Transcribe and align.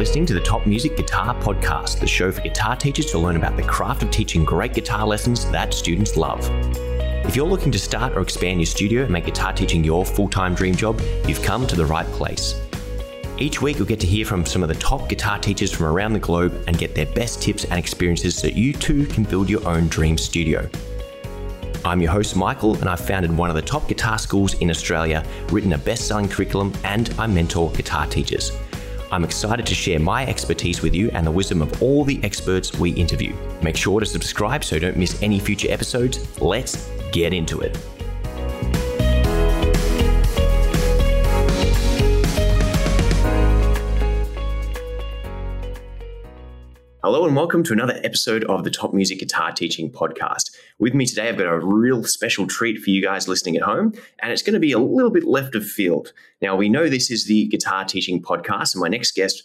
listening 0.00 0.24
to 0.24 0.32
the 0.32 0.40
Top 0.40 0.66
Music 0.66 0.96
Guitar 0.96 1.34
Podcast, 1.42 2.00
the 2.00 2.06
show 2.06 2.32
for 2.32 2.40
guitar 2.40 2.74
teachers 2.74 3.10
to 3.10 3.18
learn 3.18 3.36
about 3.36 3.54
the 3.54 3.62
craft 3.62 4.02
of 4.02 4.10
teaching 4.10 4.46
great 4.46 4.72
guitar 4.72 5.06
lessons 5.06 5.50
that 5.50 5.74
students 5.74 6.16
love. 6.16 6.40
If 7.26 7.36
you're 7.36 7.46
looking 7.46 7.70
to 7.70 7.78
start 7.78 8.14
or 8.14 8.22
expand 8.22 8.60
your 8.60 8.66
studio 8.66 9.02
and 9.02 9.10
make 9.10 9.26
guitar 9.26 9.52
teaching 9.52 9.84
your 9.84 10.06
full 10.06 10.26
time 10.26 10.54
dream 10.54 10.74
job, 10.74 10.98
you've 11.28 11.42
come 11.42 11.66
to 11.66 11.76
the 11.76 11.84
right 11.84 12.06
place. 12.12 12.58
Each 13.36 13.60
week, 13.60 13.76
you'll 13.76 13.86
get 13.86 14.00
to 14.00 14.06
hear 14.06 14.24
from 14.24 14.46
some 14.46 14.62
of 14.62 14.70
the 14.70 14.74
top 14.76 15.06
guitar 15.06 15.38
teachers 15.38 15.70
from 15.70 15.84
around 15.84 16.14
the 16.14 16.18
globe 16.18 16.64
and 16.66 16.78
get 16.78 16.94
their 16.94 17.04
best 17.04 17.42
tips 17.42 17.66
and 17.66 17.78
experiences 17.78 18.34
so 18.34 18.46
you 18.46 18.72
too 18.72 19.04
can 19.04 19.24
build 19.24 19.50
your 19.50 19.68
own 19.68 19.86
dream 19.88 20.16
studio. 20.16 20.66
I'm 21.84 22.00
your 22.00 22.12
host, 22.12 22.36
Michael, 22.36 22.74
and 22.76 22.88
I've 22.88 23.00
founded 23.00 23.36
one 23.36 23.50
of 23.50 23.54
the 23.54 23.60
top 23.60 23.86
guitar 23.86 24.18
schools 24.18 24.54
in 24.54 24.70
Australia, 24.70 25.22
written 25.50 25.74
a 25.74 25.78
best 25.78 26.08
selling 26.08 26.26
curriculum, 26.26 26.72
and 26.84 27.14
I 27.18 27.26
mentor 27.26 27.70
guitar 27.72 28.06
teachers. 28.06 28.50
I'm 29.12 29.24
excited 29.24 29.66
to 29.66 29.74
share 29.74 29.98
my 29.98 30.24
expertise 30.24 30.82
with 30.82 30.94
you 30.94 31.10
and 31.10 31.26
the 31.26 31.32
wisdom 31.32 31.62
of 31.62 31.82
all 31.82 32.04
the 32.04 32.22
experts 32.22 32.72
we 32.74 32.92
interview. 32.92 33.34
Make 33.60 33.76
sure 33.76 33.98
to 33.98 34.06
subscribe 34.06 34.62
so 34.62 34.76
you 34.76 34.80
don't 34.80 34.96
miss 34.96 35.20
any 35.20 35.40
future 35.40 35.68
episodes. 35.68 36.40
Let's 36.40 36.88
get 37.10 37.34
into 37.34 37.60
it. 37.60 37.76
Hello 47.02 47.26
and 47.26 47.34
welcome 47.34 47.64
to 47.64 47.72
another 47.72 47.98
episode 48.04 48.44
of 48.44 48.62
the 48.62 48.70
Top 48.70 48.94
Music 48.94 49.18
Guitar 49.18 49.50
Teaching 49.50 49.90
Podcast. 49.90 50.49
With 50.80 50.94
me 50.94 51.04
today, 51.04 51.28
I've 51.28 51.36
got 51.36 51.46
a 51.46 51.58
real 51.58 52.04
special 52.04 52.46
treat 52.46 52.80
for 52.80 52.88
you 52.88 53.02
guys 53.02 53.28
listening 53.28 53.54
at 53.54 53.62
home, 53.62 53.92
and 54.22 54.32
it's 54.32 54.40
going 54.40 54.54
to 54.54 54.60
be 54.60 54.72
a 54.72 54.78
little 54.78 55.10
bit 55.10 55.24
left 55.24 55.54
of 55.54 55.62
field. 55.62 56.14
Now, 56.40 56.56
we 56.56 56.70
know 56.70 56.88
this 56.88 57.10
is 57.10 57.26
the 57.26 57.48
Guitar 57.48 57.84
Teaching 57.84 58.22
Podcast, 58.22 58.74
and 58.74 58.80
my 58.80 58.88
next 58.88 59.14
guest 59.14 59.42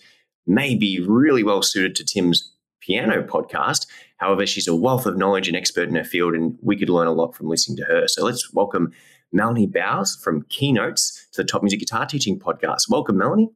may 0.48 0.76
be 0.76 1.02
really 1.06 1.44
well 1.44 1.62
suited 1.62 1.94
to 1.96 2.06
Tim's 2.06 2.54
piano 2.80 3.22
podcast. 3.22 3.86
However, 4.16 4.46
she's 4.46 4.70
a 4.70 4.76
wealth 4.76 5.06
of 5.06 5.18
knowledge 5.18 5.50
and 5.50 5.58
expert 5.58 5.90
in 5.90 5.96
her 5.96 6.06
field, 6.06 6.36
and 6.36 6.58
we 6.62 6.78
could 6.78 6.90
learn 6.90 7.08
a 7.08 7.12
lot 7.12 7.36
from 7.36 7.50
listening 7.50 7.76
to 7.80 7.84
her. 7.84 8.08
So 8.08 8.24
let's 8.24 8.54
welcome 8.54 8.94
Melanie 9.34 9.68
Bowes 9.68 10.18
from 10.24 10.46
Keynotes 10.48 11.28
to 11.34 11.42
the 11.42 11.48
Top 11.48 11.64
Music 11.64 11.82
Guitar 11.82 12.06
Teaching 12.06 12.40
Podcast. 12.40 12.90
Welcome, 12.90 13.18
Melanie. 13.18 13.50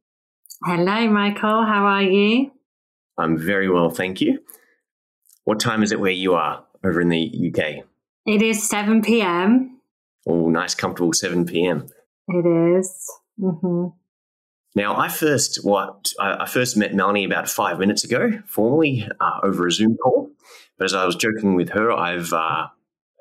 Hello, 0.66 1.08
Michael. 1.08 1.64
How 1.64 1.86
are 1.86 2.02
you? 2.02 2.50
I'm 3.16 3.38
very 3.38 3.70
well, 3.70 3.88
thank 3.88 4.20
you. 4.20 4.40
What 5.44 5.60
time 5.60 5.82
is 5.82 5.92
it 5.92 6.00
where 6.00 6.10
you 6.10 6.34
are 6.34 6.66
over 6.84 7.00
in 7.00 7.08
the 7.08 7.52
UK? 7.52 7.84
It 8.26 8.42
is 8.42 8.68
7 8.68 9.02
p.m. 9.02 9.80
Oh, 10.26 10.48
nice, 10.48 10.74
comfortable 10.74 11.12
7 11.12 11.46
p.m. 11.46 11.86
It 12.28 12.78
is. 12.78 13.10
Mm-hmm. 13.40 13.88
Now, 14.76 14.96
I 14.96 15.08
first 15.08 15.64
what 15.64 16.12
I 16.20 16.46
first 16.46 16.76
met 16.76 16.94
Melanie 16.94 17.24
about 17.24 17.48
five 17.48 17.80
minutes 17.80 18.04
ago, 18.04 18.40
formally 18.46 19.06
uh, 19.20 19.40
over 19.42 19.66
a 19.66 19.72
Zoom 19.72 19.96
call. 19.96 20.30
But 20.78 20.84
as 20.84 20.94
I 20.94 21.04
was 21.04 21.16
joking 21.16 21.56
with 21.56 21.70
her, 21.70 21.90
I've 21.90 22.32
uh, 22.32 22.68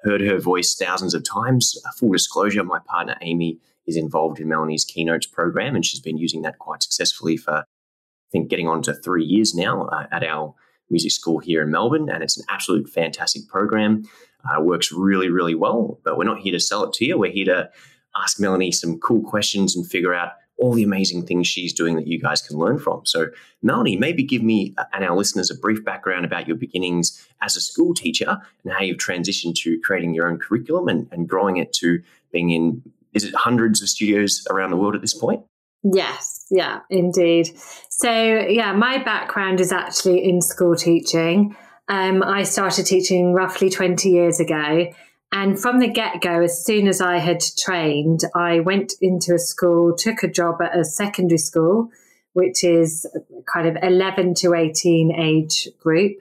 heard 0.03 0.21
her 0.21 0.37
voice 0.37 0.75
thousands 0.75 1.15
of 1.15 1.23
times. 1.23 1.75
Uh, 1.83 1.91
full 1.97 2.11
disclosure: 2.11 2.63
my 2.63 2.79
partner 2.85 3.17
Amy 3.21 3.57
is 3.87 3.97
involved 3.97 4.39
in 4.39 4.47
Melanie's 4.47 4.85
keynotes 4.85 5.25
program, 5.25 5.75
and 5.75 5.83
she's 5.83 5.99
been 5.99 6.17
using 6.19 6.43
that 6.43 6.59
quite 6.59 6.83
successfully 6.83 7.35
for 7.35 7.53
I 7.53 8.29
think 8.31 8.49
getting 8.49 8.67
on 8.67 8.83
to 8.83 8.93
three 8.93 9.25
years 9.25 9.55
now 9.55 9.87
uh, 9.87 10.05
at 10.11 10.23
our 10.23 10.53
music 10.89 11.11
school 11.11 11.39
here 11.39 11.61
in 11.61 11.71
Melbourne, 11.71 12.09
and 12.09 12.23
it's 12.23 12.37
an 12.37 12.45
absolute 12.49 12.89
fantastic 12.89 13.47
program. 13.47 14.03
Uh, 14.45 14.61
works 14.61 14.91
really, 14.91 15.29
really 15.29 15.55
well. 15.55 15.99
But 16.03 16.17
we're 16.17 16.23
not 16.23 16.39
here 16.39 16.53
to 16.53 16.59
sell 16.59 16.83
it 16.83 16.93
to 16.93 17.05
you. 17.05 17.17
We're 17.17 17.31
here 17.31 17.45
to 17.45 17.69
ask 18.15 18.39
Melanie 18.39 18.71
some 18.71 18.99
cool 18.99 19.21
questions 19.21 19.75
and 19.75 19.85
figure 19.85 20.13
out 20.13 20.31
all 20.59 20.73
the 20.73 20.83
amazing 20.83 21.25
things 21.25 21.47
she's 21.47 21.73
doing 21.73 21.95
that 21.95 22.07
you 22.07 22.19
guys 22.19 22.41
can 22.41 22.57
learn 22.57 22.77
from. 22.77 23.05
So, 23.05 23.27
Melanie, 23.63 23.95
maybe 23.95 24.23
give 24.23 24.43
me 24.43 24.75
and 24.93 25.03
our 25.03 25.15
listeners 25.15 25.49
a 25.49 25.55
brief 25.55 25.83
background 25.83 26.25
about 26.25 26.47
your 26.47 26.57
beginnings 26.57 27.25
as 27.41 27.55
a 27.55 27.61
school 27.61 27.93
teacher 27.93 28.37
and 28.63 28.73
how 28.73 28.81
you've 28.81 28.97
transitioned 28.97 29.55
to 29.55 29.79
creating 29.79 30.13
your 30.13 30.29
own 30.29 30.37
curriculum 30.37 30.89
and, 30.89 31.07
and 31.11 31.29
growing 31.29 31.57
it 31.57 31.71
to 31.73 32.01
being 32.31 32.49
in, 32.51 32.81
is 33.13 33.23
it 33.23 33.33
hundreds 33.35 33.81
of 33.81 33.89
studios 33.89 34.45
around 34.49 34.69
the 34.69 34.77
world 34.77 34.95
at 34.95 35.01
this 35.01 35.13
point? 35.13 35.43
Yes, 35.81 36.38
yeah, 36.49 36.79
indeed. 36.89 37.51
So, 37.89 38.11
yeah, 38.11 38.73
my 38.73 39.03
background 39.03 39.59
is 39.59 39.71
actually 39.71 40.27
in 40.27 40.41
school 40.41 40.75
teaching. 40.75 41.55
Um, 41.87 42.23
I 42.23 42.43
started 42.43 42.85
teaching 42.85 43.33
roughly 43.33 43.69
20 43.69 44.09
years 44.09 44.39
ago. 44.39 44.91
And 45.31 45.59
from 45.59 45.79
the 45.79 45.87
get 45.87 46.21
go, 46.21 46.41
as 46.41 46.65
soon 46.65 46.87
as 46.87 47.01
I 47.01 47.17
had 47.17 47.41
trained, 47.57 48.21
I 48.33 48.61
went 48.61 48.93
into 48.99 49.35
a 49.35 49.39
school, 49.39 49.95
took 49.95 50.23
a 50.23 50.27
job 50.27 50.59
at 50.61 50.77
a 50.77 50.83
secondary 50.83 51.37
school, 51.37 51.91
which 52.33 52.63
is 52.63 53.05
kind 53.51 53.67
of 53.67 53.77
11 53.83 54.33
to 54.35 54.55
18 54.55 55.11
age 55.11 55.67
group, 55.79 56.17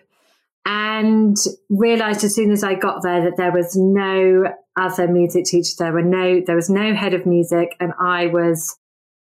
and 0.67 1.37
realized 1.71 2.23
as 2.23 2.35
soon 2.35 2.51
as 2.51 2.63
I 2.63 2.75
got 2.75 3.03
there 3.03 3.23
that 3.25 3.39
there 3.39 3.53
was 3.53 3.77
no 3.77 4.53
other 4.77 5.09
music 5.09 5.47
teacher. 5.47 5.75
There 5.79 5.93
were 5.93 6.03
no, 6.03 6.43
there 6.47 6.57
was 6.57 6.69
no 6.69 6.95
head 6.95 7.15
of 7.15 7.25
music, 7.25 7.77
and 7.81 7.95
I 7.99 8.27
was 8.27 8.77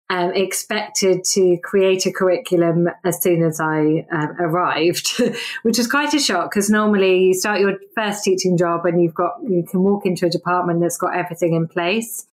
um, 0.09 0.33
expected 0.34 1.25
to 1.25 1.59
create 1.59 2.06
a 2.06 2.12
curriculum 2.12 2.89
as 3.05 3.21
soon 3.21 3.43
as 3.43 3.61
I 3.61 4.06
um, 4.12 4.37
arrived, 4.39 5.21
which 5.62 5.78
was 5.78 5.89
quite 5.89 6.15
a 6.15 6.21
shock 6.21 6.50
because 6.50 6.71
normally 6.71 7.25
you 7.25 7.34
start 7.34 7.61
your 7.61 7.75
first 7.94 8.22
teaching 8.22 8.56
job 8.56 8.87
and 8.87 9.03
you've 9.03 9.15
got 9.15 9.34
you 9.43 9.65
can 9.69 9.83
walk 9.83 10.06
into 10.06 10.27
a 10.27 10.31
department 10.31 10.81
that's 10.81 10.97
got 10.97 11.17
everything 11.17 11.55
in 11.55 11.67
place. 11.67 12.27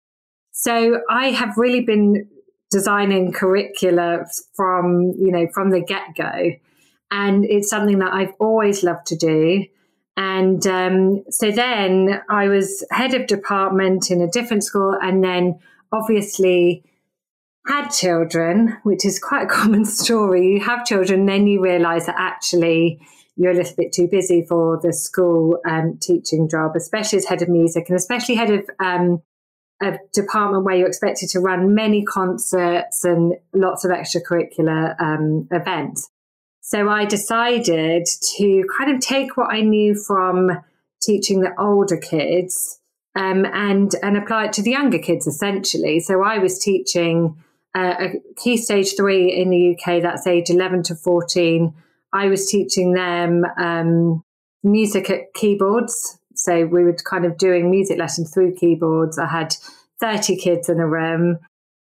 So 0.51 1.01
I 1.09 1.31
have 1.31 1.57
really 1.57 1.81
been 1.81 2.27
designing 2.69 3.31
curricula 3.31 4.25
from 4.55 5.13
you 5.17 5.31
know 5.31 5.47
from 5.51 5.71
the 5.71 5.81
get 5.81 6.15
go, 6.15 6.51
and 7.09 7.43
it's 7.43 7.69
something 7.69 7.99
that 7.99 8.13
I've 8.13 8.33
always 8.39 8.83
loved 8.83 9.07
to 9.07 9.15
do. 9.15 9.65
And 10.15 10.65
um, 10.67 11.23
so 11.31 11.49
then 11.49 12.21
I 12.29 12.47
was 12.49 12.85
head 12.91 13.15
of 13.15 13.25
department 13.25 14.11
in 14.11 14.21
a 14.21 14.27
different 14.27 14.63
school, 14.63 14.95
and 15.01 15.23
then 15.23 15.59
obviously 15.91 16.83
had 17.65 17.89
children, 17.89 18.77
which 18.83 19.05
is 19.05 19.19
quite 19.19 19.43
a 19.43 19.47
common 19.49 19.85
story. 19.85 20.47
You 20.47 20.59
have 20.61 20.85
children, 20.85 21.25
then 21.25 21.47
you 21.47 21.61
realize 21.61 22.05
that 22.05 22.15
actually 22.17 22.99
you're 23.35 23.51
a 23.51 23.55
little 23.55 23.75
bit 23.75 23.91
too 23.91 24.07
busy 24.07 24.45
for 24.47 24.79
the 24.81 24.93
school 24.93 25.57
um, 25.67 25.97
teaching 25.99 26.47
job, 26.47 26.75
especially 26.75 27.17
as 27.17 27.25
head 27.25 27.41
of 27.41 27.49
music 27.49 27.85
and 27.89 27.97
especially 27.97 28.35
head 28.35 28.51
of 28.51 28.69
um, 28.79 29.21
a 29.81 29.97
department 30.13 30.63
where 30.63 30.75
you're 30.75 30.87
expected 30.87 31.29
to 31.29 31.39
run 31.39 31.73
many 31.73 32.03
concerts 32.03 33.03
and 33.03 33.33
lots 33.53 33.83
of 33.83 33.91
extracurricular 33.91 34.99
um, 35.01 35.47
events. 35.51 36.09
So 36.61 36.89
I 36.89 37.05
decided 37.05 38.07
to 38.37 38.63
kind 38.77 38.91
of 38.91 39.01
take 39.01 39.35
what 39.35 39.53
I 39.53 39.61
knew 39.61 39.95
from 39.95 40.51
teaching 41.01 41.41
the 41.41 41.59
older 41.59 41.97
kids 41.97 42.79
um, 43.15 43.45
and 43.45 43.93
and 44.01 44.15
apply 44.15 44.45
it 44.45 44.53
to 44.53 44.61
the 44.61 44.71
younger 44.71 44.99
kids 44.99 45.27
essentially. 45.27 45.99
So 45.99 46.23
I 46.23 46.37
was 46.37 46.59
teaching 46.59 47.35
uh, 47.75 47.95
a 47.99 48.21
key 48.37 48.57
stage 48.57 48.95
three 48.95 49.31
in 49.31 49.49
the 49.49 49.75
UK, 49.75 50.01
that's 50.01 50.27
age 50.27 50.49
11 50.49 50.83
to 50.83 50.95
14. 50.95 51.73
I 52.13 52.27
was 52.27 52.47
teaching 52.47 52.93
them 52.93 53.43
um, 53.57 54.23
music 54.63 55.09
at 55.09 55.33
keyboards. 55.33 56.19
So 56.35 56.65
we 56.65 56.83
were 56.83 56.93
kind 56.93 57.25
of 57.25 57.37
doing 57.37 57.71
music 57.71 57.97
lessons 57.97 58.31
through 58.33 58.55
keyboards. 58.55 59.17
I 59.17 59.27
had 59.27 59.55
30 59.99 60.37
kids 60.37 60.69
in 60.69 60.79
a 60.79 60.87
room, 60.87 61.39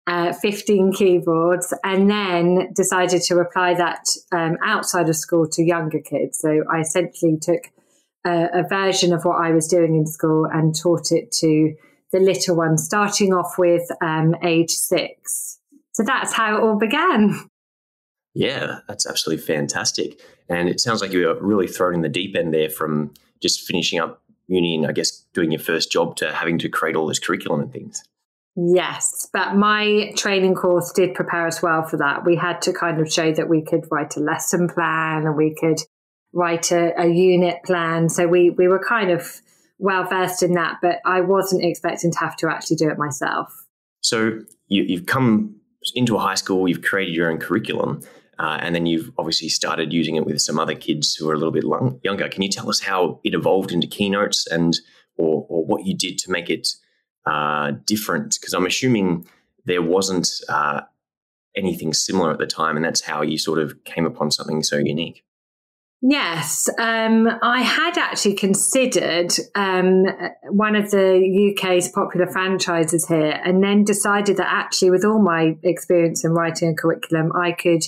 uh, 0.07 0.33
15 0.33 0.93
keyboards, 0.93 1.73
and 1.83 2.09
then 2.09 2.71
decided 2.73 3.21
to 3.23 3.39
apply 3.39 3.75
that 3.75 4.05
um, 4.31 4.57
outside 4.63 5.09
of 5.09 5.15
school 5.15 5.47
to 5.49 5.63
younger 5.63 5.99
kids. 5.99 6.39
So 6.39 6.63
I 6.71 6.81
essentially 6.81 7.37
took 7.41 7.71
a, 8.25 8.49
a 8.53 8.67
version 8.67 9.13
of 9.13 9.23
what 9.23 9.43
I 9.43 9.51
was 9.51 9.67
doing 9.67 9.95
in 9.95 10.05
school 10.05 10.45
and 10.45 10.75
taught 10.75 11.11
it 11.11 11.31
to 11.39 11.75
the 12.11 12.19
little 12.19 12.55
ones, 12.55 12.83
starting 12.83 13.33
off 13.33 13.57
with 13.57 13.89
um, 14.01 14.35
age 14.43 14.71
six. 14.71 15.58
So 15.99 16.05
that's 16.05 16.31
how 16.31 16.55
it 16.55 16.61
all 16.61 16.77
began. 16.77 17.35
Yeah, 18.33 18.79
that's 18.87 19.05
absolutely 19.05 19.43
fantastic. 19.43 20.21
And 20.47 20.69
it 20.69 20.79
sounds 20.79 21.01
like 21.01 21.11
you 21.11 21.27
were 21.27 21.37
really 21.41 21.67
thrown 21.67 21.93
in 21.93 22.01
the 22.01 22.07
deep 22.07 22.37
end 22.37 22.53
there 22.53 22.69
from 22.69 23.13
just 23.41 23.67
finishing 23.67 23.99
up 23.99 24.21
uni 24.47 24.75
and 24.75 24.87
I 24.87 24.93
guess 24.93 25.25
doing 25.33 25.51
your 25.51 25.59
first 25.59 25.91
job 25.91 26.15
to 26.15 26.33
having 26.33 26.57
to 26.59 26.69
create 26.69 26.95
all 26.95 27.05
this 27.05 27.19
curriculum 27.19 27.59
and 27.59 27.73
things. 27.73 28.01
Yes, 28.55 29.27
but 29.33 29.55
my 29.57 30.13
training 30.15 30.55
course 30.55 30.93
did 30.93 31.15
prepare 31.15 31.45
us 31.45 31.61
well 31.61 31.83
for 31.83 31.97
that. 31.97 32.23
We 32.23 32.37
had 32.37 32.61
to 32.61 32.71
kind 32.71 33.01
of 33.01 33.11
show 33.11 33.33
that 33.33 33.49
we 33.49 33.61
could 33.61 33.85
write 33.91 34.15
a 34.15 34.21
lesson 34.21 34.69
plan 34.69 35.25
and 35.25 35.35
we 35.35 35.53
could 35.53 35.81
write 36.31 36.71
a, 36.71 36.97
a 36.97 37.07
unit 37.07 37.57
plan. 37.65 38.07
So 38.07 38.25
we, 38.25 38.51
we 38.51 38.69
were 38.69 38.79
kind 38.79 39.11
of 39.11 39.41
well 39.79 40.05
versed 40.05 40.43
in 40.43 40.53
that, 40.53 40.77
but 40.81 41.01
I 41.05 41.19
wasn't 41.19 41.65
expecting 41.65 42.13
to 42.13 42.19
have 42.19 42.37
to 42.37 42.47
actually 42.47 42.77
do 42.77 42.89
it 42.89 42.97
myself. 42.97 43.65
So 43.99 44.39
you, 44.69 44.83
you've 44.83 45.05
come 45.05 45.58
into 45.95 46.15
a 46.15 46.19
high 46.19 46.35
school, 46.35 46.67
you've 46.67 46.81
created 46.81 47.15
your 47.15 47.31
own 47.31 47.37
curriculum, 47.37 48.01
uh, 48.37 48.57
and 48.61 48.73
then 48.73 48.85
you've 48.85 49.11
obviously 49.17 49.49
started 49.49 49.91
using 49.91 50.15
it 50.15 50.25
with 50.25 50.41
some 50.41 50.59
other 50.59 50.75
kids 50.75 51.15
who 51.15 51.29
are 51.29 51.33
a 51.33 51.37
little 51.37 51.51
bit 51.51 51.63
long, 51.63 51.99
younger. 52.03 52.27
Can 52.29 52.41
you 52.41 52.49
tell 52.49 52.69
us 52.69 52.79
how 52.79 53.19
it 53.23 53.33
evolved 53.33 53.71
into 53.71 53.87
keynotes 53.87 54.47
and 54.47 54.77
or, 55.17 55.45
or 55.49 55.65
what 55.65 55.85
you 55.85 55.95
did 55.95 56.17
to 56.19 56.31
make 56.31 56.49
it 56.49 56.67
uh, 57.25 57.71
different? 57.85 58.37
Because 58.39 58.53
I'm 58.53 58.65
assuming 58.65 59.27
there 59.65 59.81
wasn't 59.81 60.29
uh, 60.47 60.81
anything 61.55 61.93
similar 61.93 62.31
at 62.31 62.39
the 62.39 62.47
time, 62.47 62.75
and 62.75 62.85
that's 62.85 63.01
how 63.01 63.21
you 63.21 63.37
sort 63.37 63.59
of 63.59 63.83
came 63.83 64.05
upon 64.05 64.31
something 64.31 64.63
so 64.63 64.77
unique. 64.77 65.23
Yes, 66.01 66.69
um, 66.79 67.27
I 67.41 67.61
had 67.61 67.97
actually 67.97 68.35
considered 68.35 69.33
um, 69.53 70.05
one 70.49 70.77
of 70.77 70.91
the 70.91 71.51
UK's 71.51 71.89
popular 71.89 72.25
franchises 72.27 73.05
here, 73.05 73.41
and 73.43 73.61
then 73.61 73.83
decided 73.83 74.37
that 74.37 74.47
actually, 74.49 74.91
with 74.91 75.03
all 75.03 75.21
my 75.21 75.57
experience 75.61 76.23
in 76.23 76.31
writing 76.31 76.69
a 76.69 76.73
curriculum, 76.73 77.33
I 77.35 77.51
could 77.51 77.83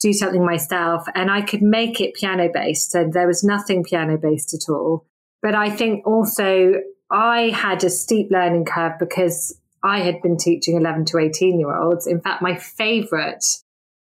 do 0.00 0.12
something 0.12 0.44
myself 0.44 1.06
and 1.14 1.30
I 1.30 1.40
could 1.40 1.62
make 1.62 2.00
it 2.00 2.14
piano 2.14 2.50
based. 2.52 2.90
So 2.90 3.08
there 3.10 3.26
was 3.26 3.42
nothing 3.42 3.84
piano 3.84 4.18
based 4.18 4.54
at 4.54 4.70
all. 4.70 5.06
But 5.42 5.54
I 5.54 5.70
think 5.70 6.06
also 6.06 6.74
I 7.10 7.50
had 7.54 7.82
a 7.84 7.90
steep 7.90 8.30
learning 8.30 8.66
curve 8.66 8.92
because 8.98 9.58
I 9.82 10.00
had 10.00 10.20
been 10.22 10.36
teaching 10.36 10.76
11 10.76 11.06
to 11.06 11.18
18 11.18 11.58
year 11.58 11.74
olds. 11.74 12.06
In 12.06 12.20
fact, 12.20 12.42
my 12.42 12.56
favorite 12.56 13.44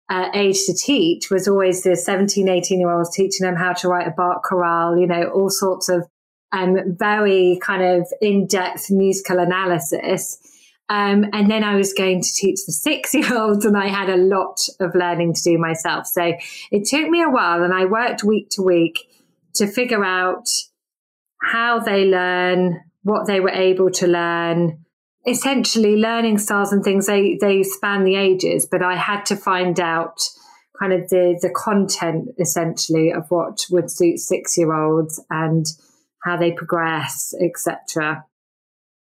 uh, 0.10 0.30
age 0.34 0.66
to 0.66 0.74
teach 0.74 1.30
was 1.32 1.48
always 1.48 1.84
the 1.84 1.96
17, 1.96 2.48
18 2.48 2.80
year 2.80 2.92
olds 2.92 3.16
teaching 3.16 3.46
them 3.46 3.56
how 3.56 3.74
to 3.74 3.88
write 3.88 4.08
a 4.08 4.12
Bach 4.12 4.44
chorale, 4.44 4.98
you 4.98 5.08
know, 5.08 5.30
all 5.30 5.50
sorts 5.50 5.90
of 5.90 6.08
um, 6.52 6.96
very 6.98 7.60
kind 7.62 7.84
of 7.84 8.08
in 8.22 8.48
depth 8.48 8.92
musical 8.92 9.40
analysis. 9.40 10.38
Um, 10.88 11.26
and 11.34 11.50
then 11.50 11.64
I 11.64 11.76
was 11.76 11.94
going 11.94 12.22
to 12.22 12.34
teach 12.34 12.60
the 12.66 12.72
six 12.72 13.14
year 13.16 13.36
olds, 13.38 13.66
and 13.66 13.76
I 13.76 13.88
had 13.88 14.10
a 14.10 14.18
lot 14.18 14.60
of 14.80 14.94
learning 14.94 15.34
to 15.34 15.42
do 15.42 15.58
myself. 15.58 16.08
So 16.08 16.34
it 16.72 16.86
took 16.86 17.10
me 17.10 17.24
a 17.24 17.30
while, 17.30 17.64
and 17.64 17.74
I 17.74 17.86
worked 17.86 18.24
week 18.24 18.50
to 18.52 18.62
week 18.62 19.00
to 19.56 19.68
figure 19.68 20.04
out 20.04 20.48
how 21.42 21.80
they 21.80 22.06
learn, 22.06 22.82
what 23.04 23.26
they 23.26 23.40
were 23.40 23.50
able 23.50 23.90
to 23.92 24.08
learn, 24.08 24.85
essentially 25.28 25.96
learning 25.96 26.38
styles 26.38 26.72
and 26.72 26.84
things 26.84 27.08
they 27.08 27.38
they 27.42 27.64
span 27.64 28.04
the 28.04 28.16
ages 28.16 28.68
but 28.70 28.84
i 28.84 28.96
had 28.96 29.26
to 29.26 29.36
find 29.36 29.80
out 29.80 30.20
kind 30.80 30.94
of 30.94 31.10
the 31.10 31.38
the 31.42 31.50
content 31.50 32.30
essentially 32.40 33.12
of 33.12 33.26
what 33.30 33.60
would 33.72 33.90
suit 33.90 34.20
six 34.20 34.58
year 34.58 34.74
olds 34.74 35.24
and 35.30 35.66
how 36.24 36.38
they 36.38 36.52
progress 36.52 37.34
etc 37.42 38.24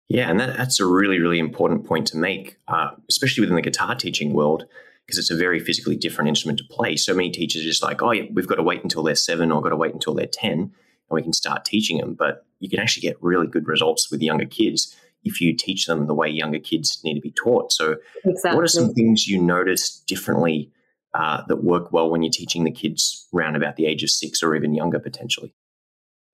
yeah 0.09 0.29
and 0.29 0.39
that, 0.39 0.55
that's 0.57 0.79
a 0.79 0.85
really 0.85 1.19
really 1.19 1.39
important 1.39 1.85
point 1.85 2.07
to 2.07 2.17
make 2.17 2.57
uh, 2.67 2.91
especially 3.09 3.41
within 3.41 3.55
the 3.55 3.61
guitar 3.61 3.95
teaching 3.95 4.33
world 4.33 4.65
because 5.05 5.17
it's 5.17 5.31
a 5.31 5.35
very 5.35 5.59
physically 5.59 5.95
different 5.95 6.29
instrument 6.29 6.57
to 6.57 6.63
play. 6.69 6.95
So 6.95 7.13
many 7.13 7.31
teachers 7.31 7.63
are 7.63 7.65
just 7.65 7.83
like 7.83 8.01
oh 8.01 8.11
yeah 8.11 8.23
we've 8.31 8.47
got 8.47 8.55
to 8.55 8.63
wait 8.63 8.83
until 8.83 9.03
they're 9.03 9.15
seven 9.15 9.51
or 9.51 9.61
got 9.61 9.69
to 9.69 9.75
wait 9.75 9.93
until 9.93 10.13
they're 10.13 10.25
10 10.25 10.51
and 10.51 10.71
we 11.09 11.21
can 11.21 11.33
start 11.33 11.65
teaching 11.65 11.97
them 11.97 12.13
but 12.13 12.45
you 12.59 12.69
can 12.69 12.79
actually 12.79 13.01
get 13.01 13.21
really 13.21 13.47
good 13.47 13.67
results 13.67 14.09
with 14.09 14.21
younger 14.21 14.45
kids 14.45 14.95
if 15.23 15.41
you 15.41 15.55
teach 15.55 15.85
them 15.85 16.07
the 16.07 16.13
way 16.13 16.27
younger 16.27 16.59
kids 16.59 17.01
need 17.03 17.15
to 17.15 17.21
be 17.21 17.31
taught. 17.31 17.71
So, 17.71 17.97
exactly. 18.25 18.55
what 18.55 18.63
are 18.63 18.67
some 18.67 18.93
things 18.93 19.27
you 19.27 19.41
notice 19.41 19.99
differently 20.07 20.71
uh, 21.13 21.43
that 21.47 21.63
work 21.63 21.91
well 21.91 22.09
when 22.09 22.23
you're 22.23 22.31
teaching 22.31 22.63
the 22.63 22.71
kids 22.71 23.27
around 23.33 23.55
about 23.55 23.75
the 23.75 23.85
age 23.85 24.03
of 24.03 24.09
six 24.09 24.41
or 24.41 24.55
even 24.55 24.73
younger 24.73 24.99
potentially? 24.99 25.53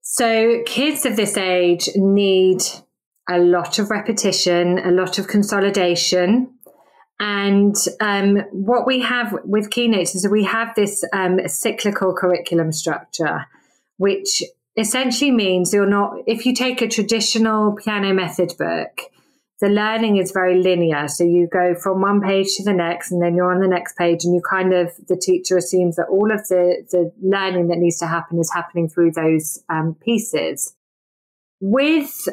So, 0.01 0.63
kids 0.65 1.05
of 1.05 1.15
this 1.15 1.37
age 1.37 1.89
need 1.95 2.61
a 3.29 3.39
lot 3.39 3.77
of 3.77 3.89
repetition, 3.89 4.79
a 4.79 4.91
lot 4.91 5.19
of 5.19 5.27
consolidation. 5.27 6.53
And 7.19 7.75
um, 7.99 8.37
what 8.51 8.85
we 8.85 9.01
have 9.01 9.35
with 9.43 9.69
Keynotes 9.69 10.15
is 10.15 10.27
we 10.27 10.43
have 10.45 10.75
this 10.75 11.03
um, 11.13 11.39
cyclical 11.47 12.13
curriculum 12.13 12.71
structure, 12.71 13.47
which 13.97 14.43
essentially 14.77 15.31
means 15.31 15.73
you're 15.73 15.85
not, 15.85 16.17
if 16.27 16.45
you 16.45 16.53
take 16.53 16.81
a 16.81 16.87
traditional 16.87 17.75
piano 17.75 18.13
method 18.13 18.53
book, 18.57 19.01
the 19.59 19.69
learning 19.69 20.17
is 20.17 20.31
very 20.31 20.61
linear. 20.61 21.07
So 21.07 21.23
you 21.23 21.47
go 21.51 21.73
from 21.73 21.99
one 21.99 22.21
page 22.21 22.55
to 22.57 22.63
the 22.63 22.73
next, 22.73 23.11
and 23.11 23.21
then 23.21 23.35
you're 23.35 23.51
on 23.51 23.59
the 23.59 23.67
next 23.67 23.97
page, 23.97 24.23
and 24.23 24.35
you 24.35 24.41
kind 24.47 24.71
of, 24.71 24.91
the 25.07 25.17
teacher 25.17 25.57
assumes 25.57 25.95
that 25.95 26.07
all 26.11 26.31
of 26.31 26.47
the, 26.47 26.85
the 26.91 27.11
learning 27.21 27.69
that 27.69 27.79
needs 27.79 27.97
to 27.97 28.07
happen 28.07 28.39
is 28.39 28.51
happening 28.53 28.87
through 28.87 29.11
those 29.11 29.63
um, 29.67 29.95
pieces. 29.95 30.75
With 31.59 32.29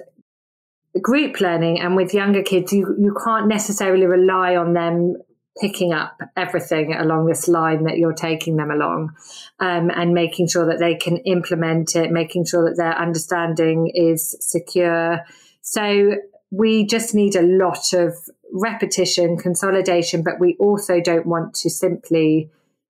group 1.01 1.41
learning 1.41 1.81
and 1.81 1.97
with 1.97 2.13
younger 2.13 2.43
kids, 2.43 2.75
you, 2.75 2.95
you 2.99 3.17
can't 3.25 3.49
necessarily 3.49 4.05
rely 4.05 4.55
on 4.55 4.75
them 4.75 5.17
picking 5.61 5.93
up 5.93 6.19
everything 6.37 6.95
along 6.95 7.27
this 7.27 7.47
line 7.47 7.85
that 7.85 7.99
you're 7.99 8.13
taking 8.13 8.57
them 8.57 8.71
along 8.71 9.15
um, 9.61 9.91
and 9.91 10.13
making 10.13 10.49
sure 10.49 10.67
that 10.67 10.79
they 10.81 10.95
can 10.95 11.19
implement 11.19 11.95
it, 11.95 12.11
making 12.11 12.45
sure 12.45 12.69
that 12.69 12.77
their 12.77 12.97
understanding 12.99 13.91
is 13.95 14.37
secure. 14.41 15.21
So 15.63 16.17
we 16.51 16.87
just 16.87 17.15
need 17.15 17.37
a 17.37 17.43
lot 17.43 17.93
of 17.93 18.15
repetition, 18.53 19.37
consolidation, 19.37 20.23
but 20.23 20.41
we 20.41 20.57
also 20.59 21.01
don't 21.01 21.27
want 21.27 21.55
to 21.55 21.71
simply 21.71 22.51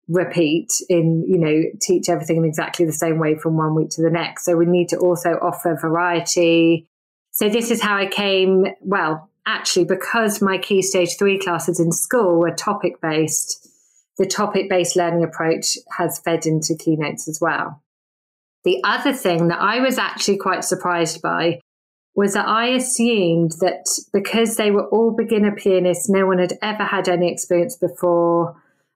repeat 0.07 0.71
in, 0.89 1.23
you 1.27 1.37
know, 1.37 1.63
teach 1.79 2.09
everything 2.09 2.37
in 2.37 2.45
exactly 2.45 2.85
the 2.85 2.91
same 2.91 3.19
way 3.19 3.37
from 3.37 3.57
one 3.57 3.75
week 3.75 3.89
to 3.91 4.01
the 4.01 4.09
next. 4.09 4.43
So 4.45 4.57
we 4.57 4.65
need 4.65 4.89
to 4.89 4.97
also 4.97 5.31
offer 5.41 5.77
variety. 5.79 6.87
So 7.31 7.47
this 7.47 7.71
is 7.71 7.81
how 7.81 7.95
I 7.95 8.07
came, 8.07 8.65
well, 8.81 9.29
actually, 9.49 9.85
because 9.85 10.41
my 10.41 10.57
key 10.57 10.81
stage 10.81 11.17
three 11.17 11.39
classes 11.39 11.79
in 11.79 11.91
school 11.91 12.39
were 12.39 12.51
topic 12.51 13.01
based, 13.01 13.67
the 14.17 14.27
topic 14.27 14.69
based 14.69 14.95
learning 14.95 15.23
approach 15.23 15.77
has 15.97 16.19
fed 16.19 16.45
into 16.45 16.75
keynotes 16.75 17.27
as 17.27 17.39
well. 17.41 17.81
The 18.63 18.81
other 18.83 19.13
thing 19.13 19.47
that 19.47 19.59
I 19.59 19.79
was 19.79 19.97
actually 19.97 20.37
quite 20.37 20.63
surprised 20.63 21.21
by 21.21 21.61
was 22.15 22.33
that 22.33 22.47
I 22.47 22.67
assumed 22.67 23.53
that 23.61 23.85
because 24.13 24.55
they 24.55 24.71
were 24.71 24.87
all 24.89 25.15
beginner 25.15 25.55
pianists, 25.55 26.09
no 26.09 26.27
one 26.27 26.37
had 26.37 26.53
ever 26.61 26.83
had 26.83 27.07
any 27.07 27.31
experience 27.31 27.77
before. 27.77 28.55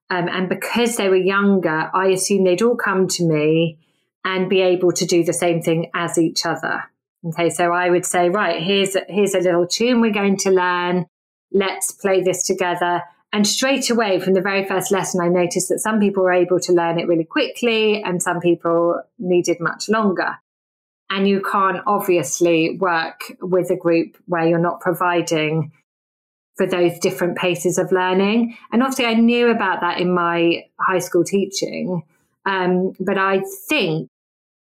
Um, 0.09 0.27
and 0.27 0.49
because 0.49 0.97
they 0.97 1.09
were 1.09 1.15
younger, 1.15 1.89
I 1.93 2.07
assumed 2.07 2.45
they'd 2.45 2.61
all 2.61 2.75
come 2.75 3.07
to 3.07 3.23
me 3.23 3.79
and 4.25 4.49
be 4.49 4.61
able 4.61 4.91
to 4.91 5.05
do 5.05 5.23
the 5.23 5.33
same 5.33 5.61
thing 5.61 5.89
as 5.95 6.17
each 6.17 6.45
other. 6.45 6.83
Okay, 7.25 7.49
so 7.49 7.71
I 7.71 7.89
would 7.89 8.05
say, 8.05 8.29
right, 8.29 8.61
here's 8.61 8.95
a, 8.95 9.03
here's 9.07 9.33
a 9.33 9.39
little 9.39 9.65
tune 9.65 10.01
we're 10.01 10.11
going 10.11 10.37
to 10.37 10.51
learn. 10.51 11.05
Let's 11.51 11.91
play 11.91 12.21
this 12.21 12.43
together. 12.43 13.01
And 13.31 13.47
straight 13.47 13.89
away 13.89 14.19
from 14.19 14.33
the 14.33 14.41
very 14.41 14.65
first 14.65 14.91
lesson, 14.91 15.21
I 15.21 15.29
noticed 15.29 15.69
that 15.69 15.79
some 15.79 15.99
people 15.99 16.23
were 16.23 16.33
able 16.33 16.59
to 16.59 16.73
learn 16.73 16.99
it 16.99 17.07
really 17.07 17.23
quickly 17.23 18.03
and 18.03 18.21
some 18.21 18.41
people 18.41 19.01
needed 19.17 19.59
much 19.59 19.89
longer. 19.89 20.37
And 21.09 21.27
you 21.27 21.41
can't 21.41 21.81
obviously 21.87 22.77
work 22.77 23.21
with 23.41 23.69
a 23.71 23.75
group 23.75 24.17
where 24.25 24.47
you're 24.47 24.59
not 24.59 24.81
providing 24.81 25.71
for 26.57 26.67
those 26.67 26.99
different 26.99 27.37
paces 27.37 27.77
of 27.77 27.91
learning. 27.91 28.57
And 28.71 28.83
obviously, 28.83 29.05
I 29.05 29.13
knew 29.15 29.49
about 29.49 29.81
that 29.81 29.99
in 29.99 30.13
my 30.13 30.65
high 30.79 30.99
school 30.99 31.23
teaching. 31.23 32.03
Um, 32.45 32.93
but 32.99 33.17
I 33.17 33.43
think 33.67 34.09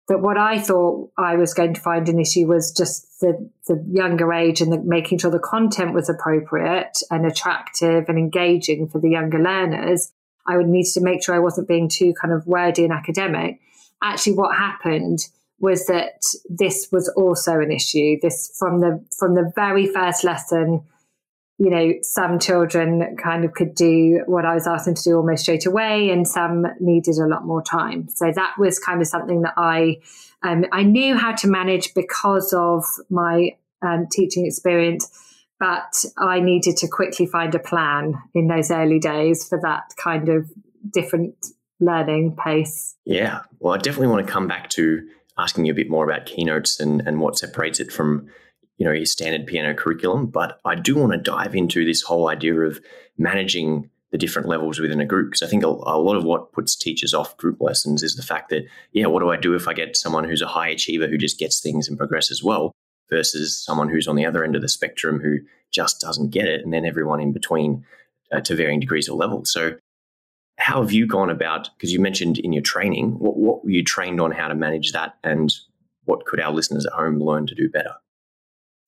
that 0.08 0.22
what 0.22 0.38
I 0.38 0.60
thought 0.60 1.12
I 1.18 1.36
was 1.36 1.54
going 1.54 1.74
to 1.74 1.82
find 1.82 2.08
an 2.10 2.20
issue 2.20 2.46
was 2.46 2.72
just 2.72 3.20
the, 3.22 3.50
the 3.68 3.84
younger 3.92 4.32
age 4.32 4.62
and 4.62 4.72
the, 4.72 4.80
making 4.80 5.18
sure 5.18 5.32
the 5.32 5.40
content 5.40 5.94
was 5.94 6.10
appropriate 6.10 7.00
and 7.10 7.26
attractive 7.26 8.06
and 8.08 8.18
engaging 8.18 8.88
for 8.88 9.00
the 9.00 9.10
younger 9.10 9.40
learners. 9.40 10.12
I 10.48 10.58
would 10.58 10.68
need 10.68 10.86
to 10.94 11.02
make 11.02 11.24
sure 11.24 11.34
I 11.34 11.40
wasn't 11.40 11.68
being 11.68 11.90
too 11.90 12.14
kind 12.14 12.34
of 12.34 12.46
wordy 12.46 12.84
and 12.84 12.94
academic. 12.94 13.60
Actually, 14.04 14.34
what 14.34 14.56
happened 14.56 15.20
was 15.60 15.88
that 15.88 16.22
this 16.50 16.90
was 16.92 17.10
also 17.10 17.60
an 17.60 17.72
issue. 17.72 18.18
This 18.22 18.56
from 18.60 18.82
the 18.82 19.04
from 19.18 19.34
the 19.34 19.52
very 19.56 19.88
first 19.88 20.24
lesson, 20.24 20.84
you 21.58 21.70
know, 21.70 21.94
some 22.02 22.38
children 22.38 23.16
kind 23.22 23.46
of 23.46 23.54
could 23.54 23.76
do 23.76 24.24
what 24.26 24.46
I 24.46 24.54
was 24.54 24.68
asking 24.68 24.96
to 24.96 25.04
do 25.04 25.16
almost 25.16 25.44
straight 25.44 25.66
away, 25.66 26.10
and 26.10 26.28
some 26.28 26.68
needed 26.80 27.18
a 27.18 27.28
lot 27.28 27.46
more 27.46 27.62
time. 27.62 28.10
So 28.10 28.32
that 28.34 28.56
was 28.58 28.78
kind 28.78 29.02
of 29.02 29.08
something 29.08 29.42
that 29.44 29.54
I 29.56 29.98
um, 30.44 30.66
I 30.72 30.84
knew 30.84 31.16
how 31.16 31.34
to 31.36 31.48
manage 31.48 31.94
because 31.94 32.54
of 32.54 32.84
my 33.10 33.56
um, 33.82 34.08
teaching 34.12 34.46
experience, 34.46 35.10
but 35.60 36.06
I 36.18 36.40
needed 36.40 36.78
to 36.78 36.88
quickly 36.88 37.26
find 37.26 37.56
a 37.56 37.60
plan 37.60 38.16
in 38.34 38.48
those 38.48 38.70
early 38.70 39.00
days 39.00 39.48
for 39.48 39.60
that 39.62 39.94
kind 39.98 40.30
of 40.30 40.52
different 40.92 41.48
learning 41.80 42.36
pace. 42.36 42.96
Yeah, 43.06 43.42
well, 43.60 43.74
I 43.74 43.78
definitely 43.78 44.08
want 44.08 44.26
to 44.26 44.32
come 44.32 44.48
back 44.48 44.70
to 44.72 45.08
asking 45.38 45.66
you 45.66 45.74
a 45.74 45.76
bit 45.76 45.90
more 45.90 46.10
about 46.10 46.26
keynotes 46.26 46.80
and, 46.80 47.02
and 47.02 47.20
what 47.20 47.38
separates 47.38 47.80
it 47.80 47.92
from 47.92 48.28
you 48.78 48.86
know, 48.86 48.92
your 48.92 49.06
standard 49.06 49.48
piano 49.48 49.74
curriculum. 49.74 50.28
But 50.28 50.60
I 50.66 50.76
do 50.76 50.96
want 50.96 51.14
to 51.14 51.18
dive 51.18 51.56
into 51.56 51.86
this 51.86 52.02
whole 52.02 52.30
idea 52.30 52.60
of 52.62 52.80
managing 53.18 53.90
the 54.12 54.18
different 54.18 54.48
levels 54.48 54.80
within 54.80 55.02
a 55.02 55.06
group 55.06 55.32
because 55.32 55.42
I 55.42 55.50
think 55.50 55.64
a, 55.64 55.68
a, 55.68 56.00
lot 56.00 56.16
of 56.16 56.24
what 56.24 56.54
puts 56.54 56.76
teachers 56.76 57.14
off 57.14 57.36
group 57.38 57.60
lessons 57.60 58.04
is 58.04 58.16
the 58.16 58.24
fact 58.24 58.50
that, 58.50 58.66
yeah, 58.94 59.08
what 59.08 59.20
do 59.20 59.30
I 59.30 59.36
do 59.36 59.56
if 59.56 59.68
I 59.68 59.74
get 59.74 59.98
someone 59.98 60.24
who's 60.24 60.42
a 60.42 60.48
high 60.48 60.70
achiever 60.70 61.08
who 61.08 61.18
just 61.18 61.40
gets 61.40 61.60
things 61.60 61.90
and 61.90 61.98
progresses 61.98 62.44
well 62.44 62.72
versus 63.10 63.58
someone 63.58 63.90
who's 63.90 64.08
on 64.08 64.16
the 64.16 64.26
other 64.26 64.44
end 64.44 64.56
of 64.56 64.62
the 64.62 64.70
spectrum 64.70 65.20
who 65.20 65.40
just 65.72 66.00
doesn't 66.00 66.32
get 66.32 66.48
it, 66.48 66.62
and 66.64 66.74
then 66.74 66.86
everyone 66.86 67.20
in 67.20 67.34
between 67.34 67.86
uh, 68.32 68.40
to 68.42 68.56
varying 68.56 68.80
degrees 68.80 69.10
of 69.10 69.16
level. 69.16 69.44
So, 69.46 69.76
how 70.58 70.82
have 70.82 70.94
you 70.94 71.06
gone 71.06 71.30
about? 71.30 71.70
Because 71.76 71.92
you 71.92 72.00
mentioned 72.00 72.40
in 72.40 72.54
your 72.54 72.64
training, 72.64 73.20
what, 73.20 73.36
what 73.36 73.66
were 73.66 73.72
you 73.72 73.84
trained 73.84 74.22
on 74.22 74.32
how 74.32 74.48
to 74.48 74.56
manage 74.56 74.94
that, 74.94 75.18
and 75.24 75.54
what 76.06 76.26
could 76.26 76.40
our 76.40 76.54
listeners 76.54 76.86
at 76.86 76.94
home 76.94 77.20
learn 77.20 77.48
to 77.48 77.56
do 77.56 77.70
better? 77.70 77.94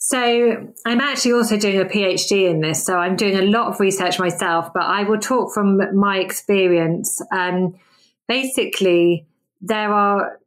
So 0.07 0.73
I'm 0.85 1.01
actually 1.01 1.33
also 1.33 1.57
doing 1.57 1.81
a 1.81 1.83
PhD 1.83 2.49
in 2.49 2.61
this. 2.61 2.85
So 2.85 2.95
I'm 2.97 3.17
doing 3.17 3.35
a 3.35 3.41
lot 3.41 3.67
of 3.67 3.81
research 3.81 4.19
myself, 4.19 4.71
but 4.73 4.83
I 4.83 5.03
will 5.03 5.19
talk 5.19 5.53
from 5.53 5.81
my 5.93 6.19
experience. 6.19 7.21
Um, 7.29 7.75
basically, 8.25 9.27
there 9.59 9.91
are 9.91 10.39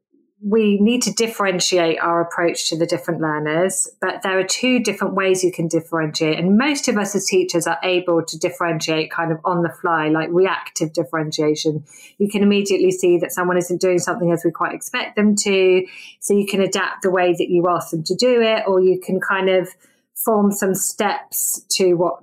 we 0.42 0.78
need 0.80 1.02
to 1.02 1.12
differentiate 1.12 1.99
our 2.00 2.23
approach 2.23 2.70
to 2.70 2.78
the 2.78 2.87
different 2.87 3.20
learners, 3.20 3.88
but 4.00 4.23
there 4.23 4.38
are 4.38 4.44
two 4.44 4.80
different 4.80 5.14
ways 5.14 5.44
you 5.44 5.52
can 5.52 5.68
differentiate. 5.68 6.38
And 6.38 6.56
most 6.56 6.88
of 6.88 6.97
us 6.97 7.14
as 7.14 7.26
teachers 7.26 7.66
are 7.66 7.78
able 7.82 8.25
to 8.25 8.38
differentiate 8.38 9.11
kind 9.11 9.32
of 9.32 9.38
on 9.44 9.62
the 9.62 9.68
fly, 9.68 10.09
like 10.09 10.30
reactive 10.32 10.94
differentiation. 10.94 11.85
You 12.16 12.28
can 12.30 12.42
immediately 12.42 12.90
see 12.90 13.18
that 13.18 13.32
someone 13.32 13.59
isn't 13.59 13.82
doing 13.82 13.99
something 13.99 14.32
as 14.32 14.42
we 14.42 14.50
quite 14.50 14.75
expect 14.75 15.14
them 15.14 15.37
to. 15.37 15.87
So 16.20 16.32
you 16.32 16.47
can 16.47 16.62
adapt 16.62 17.02
the 17.02 17.11
way 17.11 17.32
that 17.32 17.50
you 17.50 17.68
ask 17.68 17.90
them 17.90 18.02
to 18.04 18.14
do 18.14 18.40
it, 18.40 18.64
or 18.66 18.80
you 18.80 18.99
can 18.99 19.20
kind 19.20 19.50
of 19.50 19.68
form 20.14 20.52
some 20.52 20.75
steps 20.75 21.66
to 21.73 21.94
what 21.94 22.23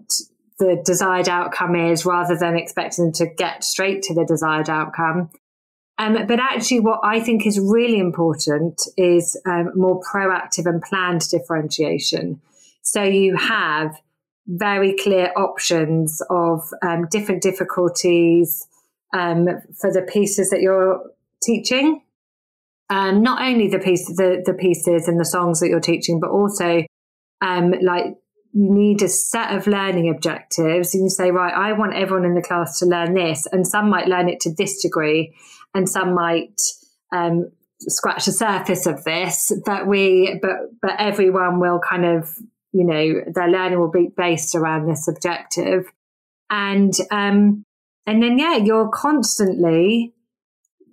the 0.57 0.81
desired 0.83 1.29
outcome 1.29 1.75
is 1.75 2.03
rather 2.03 2.35
than 2.35 2.57
expecting 2.57 3.05
them 3.05 3.13
to 3.13 3.27
get 3.27 3.63
straight 3.63 4.01
to 4.03 4.15
the 4.15 4.25
desired 4.25 4.69
outcome. 4.69 5.29
Um, 5.99 6.27
but 6.27 6.39
actually, 6.39 6.81
what 6.81 6.99
I 7.03 7.19
think 7.19 7.47
is 7.47 7.59
really 7.59 7.99
important 7.99 8.81
is 8.97 9.39
um, 9.47 9.71
more 9.75 9.99
proactive 10.01 10.65
and 10.65 10.81
planned 10.81 11.27
differentiation. 11.29 12.39
So 12.83 13.03
you 13.03 13.35
have 13.35 13.99
very 14.45 14.95
clear 14.95 15.31
options 15.35 16.21
of 16.29 16.61
um, 16.81 17.07
different 17.09 17.41
difficulties 17.41 18.65
um, 19.13 19.47
for 19.79 19.91
the 19.91 20.03
pieces 20.03 20.51
that 20.51 20.61
you're 20.61 21.01
teaching. 21.43 22.01
Um, 22.89 23.21
not 23.21 23.41
only 23.41 23.67
the 23.67 23.79
piece, 23.79 24.05
the, 24.05 24.41
the 24.45 24.53
pieces 24.53 25.07
and 25.07 25.19
the 25.19 25.25
songs 25.25 25.59
that 25.59 25.67
you're 25.67 25.81
teaching, 25.81 26.19
but 26.19 26.29
also 26.29 26.85
um, 27.41 27.73
like 27.81 28.05
you 28.53 28.71
need 28.71 29.01
a 29.01 29.09
set 29.09 29.53
of 29.53 29.67
learning 29.67 30.09
objectives 30.09 30.95
and 30.95 31.03
you 31.03 31.09
say, 31.09 31.31
right, 31.31 31.53
I 31.53 31.73
want 31.73 31.95
everyone 31.95 32.25
in 32.25 32.35
the 32.35 32.41
class 32.41 32.79
to 32.79 32.85
learn 32.85 33.13
this. 33.13 33.45
And 33.51 33.67
some 33.67 33.89
might 33.89 34.07
learn 34.07 34.29
it 34.29 34.39
to 34.41 34.53
this 34.53 34.81
degree 34.81 35.35
and 35.77 35.87
some 35.87 36.15
might 36.15 36.59
um, 37.13 37.51
scratch 37.79 38.25
the 38.25 38.31
surface 38.31 38.85
of 38.85 39.03
this, 39.03 39.51
but 39.65 39.87
we, 39.87 40.39
but, 40.41 40.57
but 40.81 40.95
everyone 40.97 41.59
will 41.59 41.79
kind 41.79 42.05
of, 42.05 42.29
you 42.73 42.85
know, 42.85 43.21
their 43.33 43.47
learning 43.47 43.79
will 43.79 43.91
be 43.91 44.09
based 44.15 44.55
around 44.55 44.87
this 44.87 45.07
objective. 45.07 45.85
And, 46.49 46.93
um, 47.11 47.63
and 48.05 48.23
then, 48.23 48.39
yeah, 48.39 48.57
you're 48.57 48.89
constantly 48.89 50.13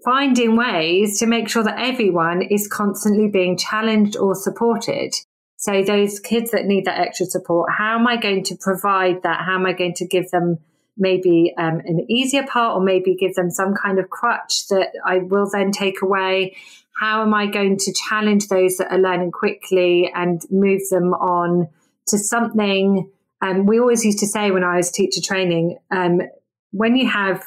finding 0.05 0.57
ways 0.57 1.19
to 1.21 1.27
make 1.27 1.49
sure 1.49 1.63
that 1.63 1.79
everyone 1.79 2.43
is 2.43 2.69
constantly 2.69 3.29
being 3.29 3.57
challenged 3.57 4.17
or 4.17 4.35
supported. 4.35 5.15
So 5.57 5.83
those 5.83 6.21
kids 6.21 6.51
that 6.51 6.67
need 6.67 6.85
that 6.85 7.01
extra 7.01 7.25
support, 7.25 7.71
how 7.79 7.99
am 7.99 8.07
I 8.07 8.19
going 8.19 8.45
to 8.45 8.57
provide 8.61 9.23
that? 9.23 9.45
How 9.47 9.55
am 9.55 9.65
I 9.65 9.73
going 9.73 9.95
to 9.95 10.07
give 10.07 10.31
them 10.31 10.59
maybe 10.97 11.53
um, 11.59 11.81
an 11.85 12.07
easier 12.09 12.47
part 12.47 12.77
or 12.77 12.81
maybe 12.81 13.15
give 13.15 13.35
them 13.35 13.51
some 13.51 13.75
kind 13.75 13.99
of 13.99 14.11
crutch 14.11 14.69
that 14.69 14.89
I 15.05 15.19
will 15.19 15.49
then 15.51 15.73
take 15.73 16.03
away? 16.03 16.57
How 17.01 17.23
am 17.23 17.35
I 17.35 17.47
going 17.47 17.77
to 17.79 17.93
challenge 17.93 18.49
those 18.49 18.77
that 18.77 18.93
are 18.93 18.99
learning 18.99 19.33
quickly 19.33 20.11
and 20.15 20.41
move 20.51 20.83
them 20.91 21.13
on 21.15 21.69
to 22.09 22.19
something? 22.19 23.11
Um, 23.43 23.67
we 23.67 23.81
always 23.81 24.05
used 24.05 24.21
to 24.21 24.27
say 24.27 24.51
when 24.51 24.65
I 24.65 24.77
was 24.77 24.91
teacher 24.91 25.21
training, 25.21 25.79
um, 25.91 26.23
when 26.71 26.97
you 26.97 27.09
have 27.09 27.43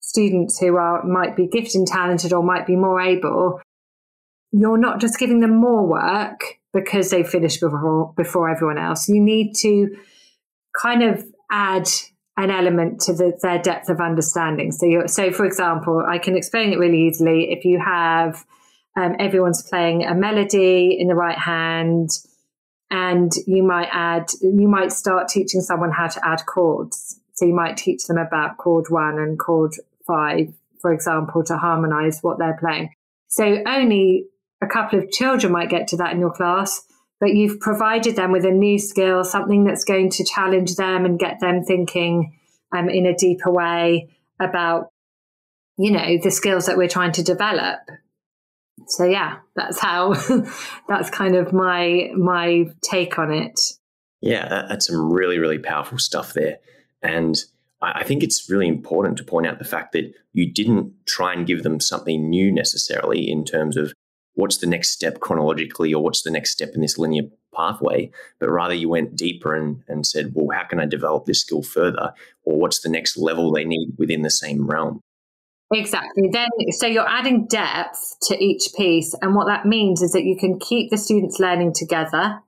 students 0.00 0.58
who 0.58 0.76
are 0.76 1.02
might 1.04 1.34
be 1.36 1.46
gifted 1.46 1.76
and 1.76 1.88
talented 1.88 2.32
or 2.32 2.42
might 2.42 2.66
be 2.66 2.76
more 2.76 3.00
able, 3.00 3.60
you're 4.52 4.78
not 4.78 5.00
just 5.00 5.18
giving 5.18 5.40
them 5.40 5.56
more 5.56 5.86
work 5.86 6.40
because 6.72 7.10
they 7.10 7.24
finished 7.24 7.60
before 7.60 8.12
before 8.16 8.48
everyone 8.48 8.78
else. 8.78 9.08
You 9.08 9.20
need 9.20 9.54
to 9.56 9.96
kind 10.80 11.02
of 11.02 11.24
add 11.50 11.88
an 12.36 12.50
element 12.50 13.00
to 13.02 13.12
the, 13.12 13.38
their 13.42 13.58
depth 13.58 13.88
of 13.88 14.00
understanding. 14.00 14.72
So, 14.72 14.86
you 14.86 15.02
so 15.06 15.30
for 15.30 15.44
example, 15.44 16.04
I 16.06 16.18
can 16.18 16.36
explain 16.36 16.72
it 16.72 16.78
really 16.78 17.06
easily. 17.06 17.52
If 17.52 17.64
you 17.64 17.78
have 17.78 18.44
um, 18.96 19.16
everyone's 19.18 19.62
playing 19.62 20.04
a 20.04 20.14
melody 20.14 20.96
in 20.98 21.08
the 21.08 21.14
right 21.14 21.38
hand, 21.38 22.10
and 22.90 23.32
you 23.46 23.62
might 23.62 23.88
add, 23.90 24.26
you 24.40 24.68
might 24.68 24.92
start 24.92 25.28
teaching 25.28 25.60
someone 25.60 25.90
how 25.90 26.06
to 26.06 26.20
add 26.24 26.46
chords. 26.46 27.18
So 27.32 27.44
you 27.44 27.54
might 27.54 27.76
teach 27.76 28.06
them 28.06 28.18
about 28.18 28.56
chord 28.58 28.86
one 28.88 29.18
and 29.18 29.38
chord 29.38 29.72
five, 30.06 30.52
for 30.80 30.92
example, 30.92 31.42
to 31.44 31.56
harmonize 31.56 32.20
what 32.20 32.38
they're 32.38 32.56
playing. 32.60 32.90
So 33.26 33.58
only 33.66 34.26
a 34.62 34.66
couple 34.68 35.00
of 35.00 35.10
children 35.10 35.52
might 35.52 35.70
get 35.70 35.88
to 35.88 35.96
that 35.96 36.12
in 36.12 36.20
your 36.20 36.30
class, 36.30 36.82
but 37.20 37.34
you've 37.34 37.60
provided 37.60 38.16
them 38.16 38.32
with 38.32 38.44
a 38.44 38.50
new 38.50 38.78
skill, 38.78 39.24
something 39.24 39.64
that's 39.64 39.84
going 39.84 40.10
to 40.10 40.24
challenge 40.24 40.76
them 40.76 41.04
and 41.04 41.18
get 41.18 41.40
them 41.40 41.62
thinking 41.62 42.38
um, 42.76 42.88
in 42.88 43.06
a 43.06 43.16
deeper 43.16 43.50
way 43.50 44.08
about, 44.40 44.88
you 45.76 45.90
know, 45.90 46.18
the 46.22 46.30
skills 46.30 46.66
that 46.66 46.76
we're 46.76 46.88
trying 46.88 47.12
to 47.12 47.22
develop. 47.22 47.80
So 48.88 49.04
yeah, 49.04 49.38
that's 49.54 49.78
how, 49.78 50.14
that's 50.88 51.10
kind 51.10 51.36
of 51.36 51.52
my, 51.52 52.10
my 52.16 52.66
take 52.82 53.18
on 53.18 53.32
it. 53.32 53.60
Yeah, 54.20 54.66
that's 54.68 54.86
some 54.86 55.12
really, 55.12 55.38
really 55.38 55.58
powerful 55.58 55.98
stuff 55.98 56.32
there. 56.32 56.58
And 57.02 57.36
I 57.82 58.04
think 58.04 58.22
it's 58.22 58.48
really 58.48 58.68
important 58.68 59.18
to 59.18 59.24
point 59.24 59.46
out 59.46 59.58
the 59.58 59.64
fact 59.64 59.92
that 59.92 60.12
you 60.32 60.50
didn't 60.50 60.92
try 61.06 61.32
and 61.32 61.46
give 61.46 61.62
them 61.62 61.80
something 61.80 62.28
new 62.28 62.50
necessarily 62.50 63.30
in 63.30 63.44
terms 63.44 63.76
of 63.76 63.92
what's 64.34 64.58
the 64.58 64.66
next 64.66 64.90
step 64.90 65.20
chronologically 65.20 65.94
or 65.94 66.02
what's 66.02 66.22
the 66.22 66.30
next 66.30 66.50
step 66.50 66.70
in 66.74 66.80
this 66.80 66.98
linear 66.98 67.22
pathway, 67.54 68.10
but 68.40 68.50
rather 68.50 68.74
you 68.74 68.88
went 68.88 69.16
deeper 69.16 69.54
and, 69.54 69.82
and 69.88 70.06
said, 70.06 70.32
well, 70.34 70.56
how 70.56 70.66
can 70.66 70.80
I 70.80 70.86
develop 70.86 71.24
this 71.24 71.40
skill 71.40 71.62
further? 71.62 72.12
Or 72.44 72.58
what's 72.58 72.80
the 72.80 72.88
next 72.88 73.16
level 73.16 73.52
they 73.52 73.64
need 73.64 73.94
within 73.96 74.22
the 74.22 74.30
same 74.30 74.66
realm? 74.66 75.00
Exactly. 75.72 76.28
Then, 76.30 76.48
so 76.70 76.86
you're 76.86 77.08
adding 77.08 77.46
depth 77.46 78.16
to 78.24 78.42
each 78.42 78.74
piece. 78.76 79.14
And 79.22 79.34
what 79.34 79.46
that 79.46 79.66
means 79.66 80.02
is 80.02 80.12
that 80.12 80.24
you 80.24 80.36
can 80.36 80.58
keep 80.58 80.90
the 80.90 80.98
students 80.98 81.38
learning 81.38 81.72
together. 81.74 82.40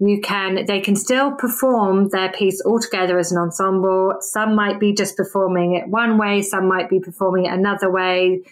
You 0.00 0.20
can, 0.20 0.64
they 0.66 0.80
can 0.80 0.96
still 0.96 1.32
perform 1.32 2.08
their 2.08 2.32
piece 2.32 2.60
all 2.62 2.80
together 2.80 3.18
as 3.18 3.30
an 3.30 3.38
ensemble. 3.38 4.14
Some 4.20 4.56
might 4.56 4.80
be 4.80 4.92
just 4.92 5.16
performing 5.16 5.76
it 5.76 5.88
one 5.88 6.18
way, 6.18 6.42
some 6.42 6.66
might 6.66 6.90
be 6.90 6.98
performing 6.98 7.46
it 7.46 7.52
another 7.52 7.90
way 7.90 8.42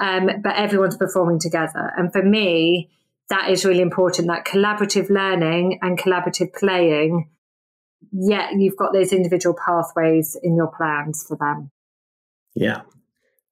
um, 0.00 0.30
but 0.42 0.56
everyone's 0.56 0.96
performing 0.96 1.38
together. 1.38 1.92
And 1.96 2.10
for 2.12 2.22
me, 2.22 2.90
that 3.28 3.50
is 3.50 3.64
really 3.64 3.82
important 3.82 4.28
that 4.28 4.44
collaborative 4.44 5.08
learning 5.08 5.78
and 5.82 5.98
collaborative 5.98 6.52
playing, 6.54 7.28
yet 8.10 8.54
you've 8.58 8.76
got 8.76 8.92
those 8.92 9.12
individual 9.12 9.54
pathways 9.54 10.36
in 10.42 10.56
your 10.56 10.68
plans 10.68 11.24
for 11.28 11.36
them. 11.36 11.70
Yeah, 12.54 12.80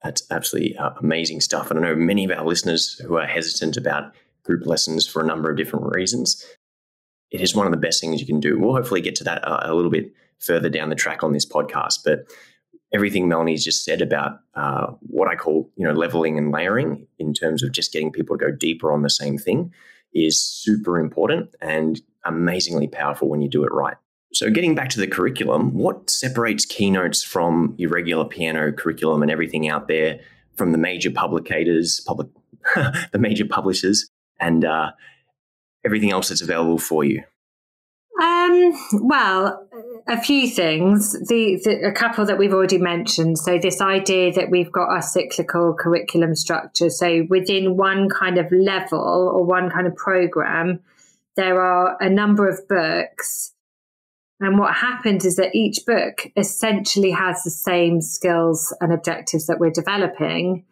that's 0.02 0.22
absolutely 0.30 0.76
uh, 0.76 0.90
amazing 1.00 1.40
stuff. 1.40 1.70
And 1.70 1.78
I 1.78 1.82
know 1.82 1.94
many 1.94 2.24
of 2.24 2.30
our 2.30 2.44
listeners 2.44 2.94
who 3.06 3.16
are 3.16 3.26
hesitant 3.26 3.76
about 3.76 4.14
group 4.42 4.66
lessons 4.66 5.06
for 5.06 5.22
a 5.22 5.26
number 5.26 5.50
of 5.50 5.56
different 5.56 5.94
reasons. 5.94 6.44
It 7.30 7.42
is 7.42 7.54
one 7.54 7.66
of 7.66 7.72
the 7.72 7.78
best 7.78 8.00
things 8.00 8.20
you 8.20 8.26
can 8.26 8.40
do. 8.40 8.58
We'll 8.58 8.74
hopefully 8.74 9.02
get 9.02 9.14
to 9.16 9.24
that 9.24 9.46
uh, 9.46 9.60
a 9.62 9.74
little 9.74 9.90
bit 9.90 10.12
further 10.40 10.70
down 10.70 10.88
the 10.88 10.94
track 10.96 11.22
on 11.22 11.32
this 11.32 11.46
podcast. 11.46 12.00
But 12.04 12.20
everything 12.92 13.28
Melanie's 13.28 13.64
just 13.64 13.84
said 13.84 14.00
about 14.00 14.40
uh, 14.54 14.88
what 15.00 15.28
I 15.28 15.36
call, 15.36 15.70
you 15.76 15.86
know, 15.86 15.92
leveling 15.92 16.38
and 16.38 16.50
layering 16.50 17.06
in 17.18 17.34
terms 17.34 17.62
of 17.62 17.72
just 17.72 17.92
getting 17.92 18.10
people 18.10 18.36
to 18.36 18.46
go 18.46 18.50
deeper 18.50 18.92
on 18.92 19.02
the 19.02 19.10
same 19.10 19.38
thing 19.38 19.72
is 20.14 20.40
super 20.40 20.98
important 20.98 21.54
and 21.60 22.00
amazingly 22.24 22.88
powerful 22.88 23.28
when 23.28 23.42
you 23.42 23.48
do 23.48 23.64
it 23.64 23.72
right. 23.72 23.96
So, 24.32 24.50
getting 24.50 24.74
back 24.74 24.90
to 24.90 25.00
the 25.00 25.06
curriculum, 25.06 25.72
what 25.72 26.10
separates 26.10 26.66
keynotes 26.66 27.22
from 27.22 27.74
your 27.78 27.90
regular 27.90 28.26
piano 28.26 28.72
curriculum 28.72 29.22
and 29.22 29.30
everything 29.30 29.68
out 29.68 29.88
there 29.88 30.20
from 30.54 30.72
the 30.72 30.78
major 30.78 31.10
publicators, 31.10 32.04
public, 32.04 32.28
the 33.12 33.18
major 33.18 33.46
publishers, 33.46 34.10
and 34.38 34.64
uh, 34.64 34.90
everything 35.84 36.12
else 36.12 36.28
that's 36.28 36.42
available 36.42 36.78
for 36.78 37.04
you? 37.04 37.22
Um, 38.20 38.74
well, 38.92 39.66
a 40.08 40.20
few 40.20 40.48
things. 40.48 41.12
The, 41.12 41.60
the, 41.62 41.86
a 41.86 41.92
couple 41.92 42.24
that 42.24 42.38
we've 42.38 42.54
already 42.54 42.78
mentioned. 42.78 43.38
So 43.38 43.58
this 43.58 43.80
idea 43.80 44.32
that 44.32 44.50
we've 44.50 44.72
got 44.72 44.96
a 44.96 45.02
cyclical 45.02 45.74
curriculum 45.74 46.34
structure. 46.34 46.88
So 46.88 47.26
within 47.28 47.76
one 47.76 48.08
kind 48.08 48.38
of 48.38 48.50
level 48.50 48.98
or 48.98 49.44
one 49.44 49.70
kind 49.70 49.86
of 49.86 49.94
program, 49.94 50.80
there 51.36 51.60
are 51.60 51.96
a 52.00 52.08
number 52.08 52.48
of 52.48 52.66
books. 52.68 53.52
And 54.40 54.58
what 54.58 54.74
happens 54.74 55.24
is 55.24 55.36
that 55.36 55.54
each 55.54 55.84
book 55.84 56.26
essentially 56.36 57.10
has 57.10 57.42
the 57.42 57.50
same 57.50 58.00
skills 58.00 58.74
and 58.80 58.92
objectives 58.92 59.46
that 59.46 59.58
we're 59.58 59.70
developing. 59.70 60.64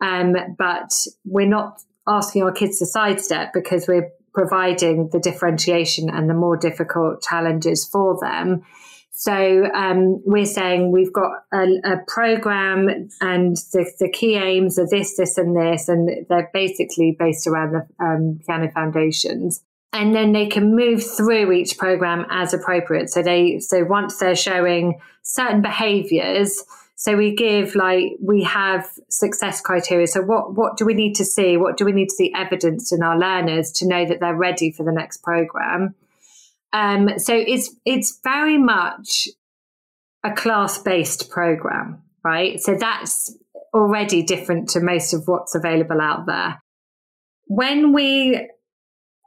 Um, 0.00 0.34
but 0.58 0.90
we're 1.24 1.46
not 1.46 1.80
asking 2.08 2.42
our 2.42 2.52
kids 2.52 2.78
to 2.80 2.86
sidestep 2.86 3.52
because 3.52 3.86
we're 3.86 4.10
providing 4.32 5.08
the 5.10 5.18
differentiation 5.18 6.08
and 6.10 6.28
the 6.28 6.34
more 6.34 6.56
difficult 6.56 7.22
challenges 7.22 7.84
for 7.84 8.18
them. 8.20 8.62
So 9.12 9.66
um, 9.74 10.22
we're 10.24 10.46
saying 10.46 10.92
we've 10.92 11.12
got 11.12 11.44
a, 11.52 11.66
a 11.84 11.96
program 12.06 13.10
and 13.20 13.56
the, 13.72 13.92
the, 13.98 14.08
key 14.08 14.36
aims 14.36 14.78
are 14.78 14.88
this, 14.88 15.16
this, 15.16 15.36
and 15.36 15.54
this, 15.54 15.88
and 15.88 16.26
they're 16.28 16.48
basically 16.54 17.16
based 17.18 17.46
around 17.46 17.72
the 17.72 18.04
um, 18.04 18.40
piano 18.46 18.70
foundations. 18.72 19.62
and 19.92 20.14
then 20.14 20.32
they 20.32 20.46
can 20.46 20.74
move 20.74 21.04
through 21.04 21.52
each 21.52 21.76
program 21.76 22.24
as 22.30 22.54
appropriate. 22.54 23.10
So 23.10 23.22
they 23.22 23.58
so 23.58 23.84
once 23.84 24.18
they're 24.18 24.36
showing 24.36 25.00
certain 25.22 25.60
behaviors, 25.62 26.64
so 27.00 27.16
we 27.16 27.34
give 27.34 27.74
like 27.74 28.12
we 28.20 28.42
have 28.42 28.86
success 29.08 29.62
criteria. 29.62 30.06
So 30.06 30.20
what 30.20 30.54
what 30.54 30.76
do 30.76 30.84
we 30.84 30.92
need 30.92 31.14
to 31.14 31.24
see? 31.24 31.56
What 31.56 31.78
do 31.78 31.86
we 31.86 31.92
need 31.92 32.10
to 32.10 32.14
see 32.14 32.30
evidence 32.36 32.92
in 32.92 33.02
our 33.02 33.18
learners 33.18 33.72
to 33.76 33.88
know 33.88 34.04
that 34.04 34.20
they're 34.20 34.36
ready 34.36 34.70
for 34.70 34.84
the 34.84 34.92
next 34.92 35.22
program? 35.22 35.94
Um, 36.74 37.18
so 37.18 37.34
it's 37.34 37.74
it's 37.86 38.20
very 38.22 38.58
much 38.58 39.28
a 40.24 40.32
class 40.32 40.76
based 40.76 41.30
program, 41.30 42.02
right? 42.22 42.60
So 42.60 42.74
that's 42.74 43.34
already 43.72 44.22
different 44.22 44.68
to 44.70 44.80
most 44.80 45.14
of 45.14 45.26
what's 45.26 45.54
available 45.54 46.02
out 46.02 46.26
there. 46.26 46.60
When 47.46 47.94
we 47.94 48.46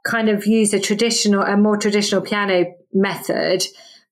kind 0.06 0.28
of 0.28 0.46
use 0.46 0.72
a 0.72 0.78
traditional, 0.78 1.42
a 1.42 1.56
more 1.56 1.76
traditional 1.76 2.20
piano 2.20 2.66
method, 2.92 3.64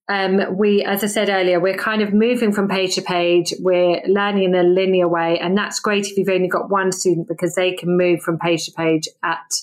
um, 0.09 0.57
we, 0.57 0.83
as 0.83 1.03
I 1.03 1.07
said 1.07 1.29
earlier, 1.29 1.59
we're 1.59 1.77
kind 1.77 2.01
of 2.01 2.13
moving 2.13 2.51
from 2.51 2.67
page 2.67 2.95
to 2.95 3.01
page. 3.01 3.53
We're 3.59 4.01
learning 4.05 4.43
in 4.43 4.55
a 4.55 4.63
linear 4.63 5.07
way, 5.07 5.39
and 5.39 5.57
that's 5.57 5.79
great 5.79 6.07
if 6.07 6.17
you've 6.17 6.29
only 6.29 6.49
got 6.49 6.69
one 6.69 6.91
student 6.91 7.27
because 7.27 7.55
they 7.55 7.73
can 7.73 7.97
move 7.97 8.21
from 8.21 8.37
page 8.37 8.65
to 8.65 8.71
page 8.73 9.07
at 9.23 9.53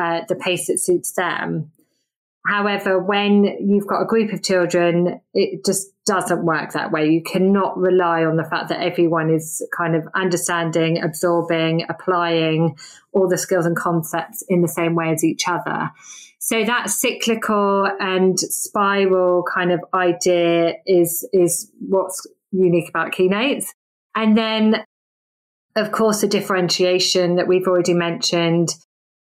uh, 0.00 0.22
the 0.28 0.34
pace 0.34 0.66
that 0.66 0.78
suits 0.78 1.12
them. 1.12 1.70
However, 2.46 2.98
when 2.98 3.44
you've 3.44 3.86
got 3.86 4.00
a 4.00 4.06
group 4.06 4.32
of 4.32 4.42
children, 4.42 5.20
it 5.34 5.64
just 5.64 5.92
doesn't 6.06 6.44
work 6.44 6.72
that 6.72 6.90
way. 6.90 7.10
You 7.10 7.22
cannot 7.22 7.76
rely 7.76 8.24
on 8.24 8.36
the 8.36 8.44
fact 8.44 8.70
that 8.70 8.80
everyone 8.80 9.30
is 9.30 9.64
kind 9.76 9.94
of 9.94 10.08
understanding, 10.14 11.02
absorbing, 11.02 11.84
applying 11.88 12.78
all 13.12 13.28
the 13.28 13.36
skills 13.36 13.66
and 13.66 13.76
concepts 13.76 14.42
in 14.48 14.62
the 14.62 14.68
same 14.68 14.94
way 14.94 15.10
as 15.10 15.22
each 15.22 15.44
other. 15.46 15.90
So 16.48 16.64
that 16.64 16.88
cyclical 16.88 17.86
and 18.00 18.40
spiral 18.40 19.42
kind 19.42 19.70
of 19.70 19.84
idea 19.92 20.76
is 20.86 21.28
is 21.30 21.70
what's 21.78 22.26
unique 22.52 22.88
about 22.88 23.12
keynotes. 23.12 23.74
And 24.14 24.34
then 24.34 24.82
of 25.76 25.92
course 25.92 26.22
the 26.22 26.26
differentiation 26.26 27.36
that 27.36 27.48
we've 27.48 27.66
already 27.66 27.92
mentioned. 27.92 28.70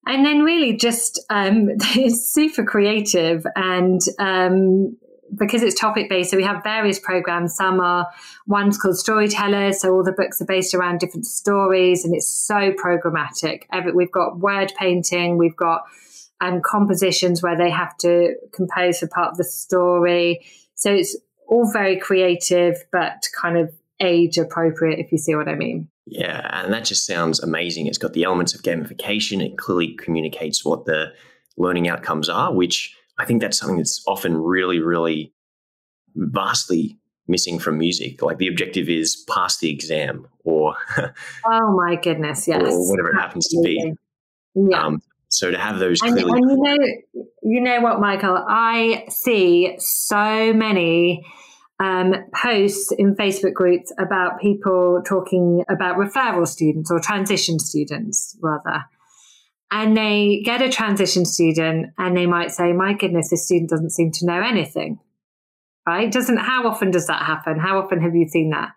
And 0.06 0.24
then 0.24 0.44
really 0.44 0.78
just 0.78 1.20
um, 1.32 1.70
it's 1.96 2.32
super 2.32 2.64
creative 2.64 3.48
and 3.56 4.00
um, 4.20 4.96
because 5.36 5.64
it's 5.64 5.74
topic 5.74 6.10
based 6.10 6.30
so 6.30 6.38
we 6.38 6.44
have 6.44 6.62
various 6.64 7.00
programs. 7.00 7.56
Some 7.56 7.80
are 7.80 8.06
one's 8.46 8.78
called 8.78 8.96
storytellers 8.96 9.82
so 9.82 9.92
all 9.92 10.04
the 10.04 10.12
books 10.12 10.40
are 10.40 10.46
based 10.46 10.76
around 10.76 11.00
different 11.00 11.26
stories 11.26 12.06
and 12.06 12.14
it's 12.14 12.30
so 12.30 12.74
programmatic. 12.74 13.64
We've 13.96 14.12
got 14.12 14.38
word 14.38 14.72
painting 14.78 15.40
we've 15.40 15.56
got 15.56 15.86
um, 16.42 16.62
compositions 16.64 17.42
where 17.42 17.58
they 17.58 17.70
have 17.70 17.98
to 17.98 18.36
compose 18.54 19.00
for 19.00 19.08
part 19.08 19.32
of 19.32 19.38
the 19.38 19.44
story 19.44 20.46
so 20.76 20.94
it's 20.94 21.18
all 21.48 21.70
very 21.72 21.98
creative 21.98 22.78
but 22.92 23.28
kind 23.40 23.58
of 23.58 23.74
age 24.00 24.38
appropriate 24.38 25.00
if 25.00 25.12
you 25.12 25.18
see 25.18 25.36
what 25.36 25.48
i 25.48 25.56
mean 25.56 25.90
yeah, 26.10 26.64
and 26.64 26.74
that 26.74 26.86
just 26.86 27.06
sounds 27.06 27.42
amazing. 27.42 27.88
It's 27.88 27.98
got 27.98 28.14
the 28.14 28.24
elements 28.24 28.56
of 28.56 28.62
gamification. 28.62 29.46
It 29.46 29.58
clearly 29.58 29.94
communicates 29.96 30.64
what 30.64 30.86
the 30.86 31.12
learning 31.58 31.90
outcomes 31.90 32.30
are, 32.30 32.54
which 32.54 32.96
I 33.20 33.26
think 33.26 33.42
that's 33.42 33.58
something 33.58 33.78
that's 33.78 34.02
often 34.08 34.38
really, 34.38 34.80
really 34.80 35.34
vastly 36.16 36.98
missing 37.28 37.60
from 37.60 37.78
music. 37.78 38.22
Like 38.22 38.38
the 38.38 38.48
objective 38.48 38.88
is 38.88 39.18
pass 39.30 39.58
the 39.58 39.70
exam 39.70 40.28
or 40.46 40.78
Oh 41.46 41.76
my 41.76 41.98
goodness, 41.98 42.48
yes. 42.48 42.62
Or 42.62 42.90
whatever 42.90 43.10
it 43.10 43.20
happens 43.20 43.48
to 43.50 43.62
be. 43.62 43.94
Yeah. 44.56 44.84
Um, 44.84 45.02
so 45.30 45.52
to 45.52 45.58
have 45.58 45.80
those 45.80 46.02
and, 46.02 46.18
and 46.18 46.28
you 46.28 46.58
know 46.58 47.24
you 47.50 47.62
know 47.62 47.80
what, 47.80 48.02
Michael, 48.02 48.44
I 48.46 49.06
see 49.08 49.76
so 49.80 50.54
many 50.54 51.26
um, 51.80 52.14
posts 52.36 52.92
in 52.92 53.16
Facebook 53.16 53.54
groups 53.54 53.94
about 53.98 54.42
people 54.42 55.02
talking 55.06 55.64
about 55.70 55.96
referral 55.96 56.46
students 56.46 56.92
or 56.92 57.00
transition 57.00 57.58
students, 57.60 58.38
rather. 58.42 58.84
And 59.72 59.96
they 59.96 60.42
get 60.44 60.62
a 60.62 60.70
transition 60.70 61.26
student 61.26 61.94
and 61.98 62.18
they 62.18 62.26
might 62.26 62.52
say, 62.52 62.74
My 62.74 62.94
goodness, 62.94 63.30
this 63.30 63.46
student 63.46 63.70
doesn't 63.70 63.92
seem 63.92 64.12
to 64.14 64.26
know 64.26 64.42
anything. 64.42 65.00
Right? 65.88 66.12
Doesn't 66.12 66.38
how 66.38 66.68
often 66.68 66.92
does 66.92 67.08
that 67.08 67.24
happen? 67.24 67.60
How 67.60 67.80
often 67.80 68.02
have 68.02 68.14
you 68.14 68.28
seen 68.28 68.50
that? 68.50 68.72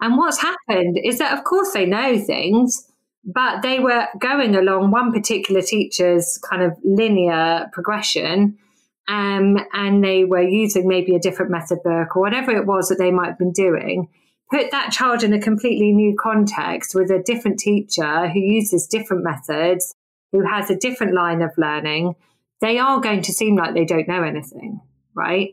And 0.00 0.16
what's 0.16 0.40
happened 0.40 0.98
is 1.02 1.18
that 1.18 1.36
of 1.36 1.42
course 1.42 1.72
they 1.72 1.86
know 1.86 2.16
things, 2.18 2.88
but 3.24 3.62
they 3.62 3.78
were 3.78 4.06
going 4.18 4.54
along 4.54 4.90
one 4.90 5.12
particular 5.12 5.62
teacher's 5.62 6.38
kind 6.48 6.62
of 6.62 6.76
linear 6.84 7.68
progression 7.72 8.58
um, 9.08 9.58
and 9.72 10.02
they 10.02 10.24
were 10.24 10.42
using 10.42 10.88
maybe 10.88 11.14
a 11.14 11.20
different 11.20 11.50
method 11.50 11.82
book 11.82 12.16
or 12.16 12.22
whatever 12.22 12.52
it 12.52 12.66
was 12.66 12.88
that 12.88 12.98
they 12.98 13.10
might 13.10 13.28
have 13.28 13.38
been 13.38 13.52
doing, 13.52 14.08
put 14.50 14.70
that 14.70 14.92
child 14.92 15.22
in 15.22 15.32
a 15.32 15.40
completely 15.40 15.92
new 15.92 16.16
context 16.18 16.94
with 16.94 17.10
a 17.10 17.22
different 17.22 17.58
teacher 17.58 18.28
who 18.28 18.40
uses 18.40 18.86
different 18.86 19.24
methods, 19.24 19.94
who 20.32 20.46
has 20.46 20.70
a 20.70 20.76
different 20.76 21.14
line 21.14 21.42
of 21.42 21.50
learning, 21.58 22.14
they 22.60 22.78
are 22.78 23.00
going 23.00 23.22
to 23.22 23.32
seem 23.32 23.56
like 23.56 23.74
they 23.74 23.84
don't 23.84 24.08
know 24.08 24.22
anything, 24.22 24.80
right? 25.14 25.52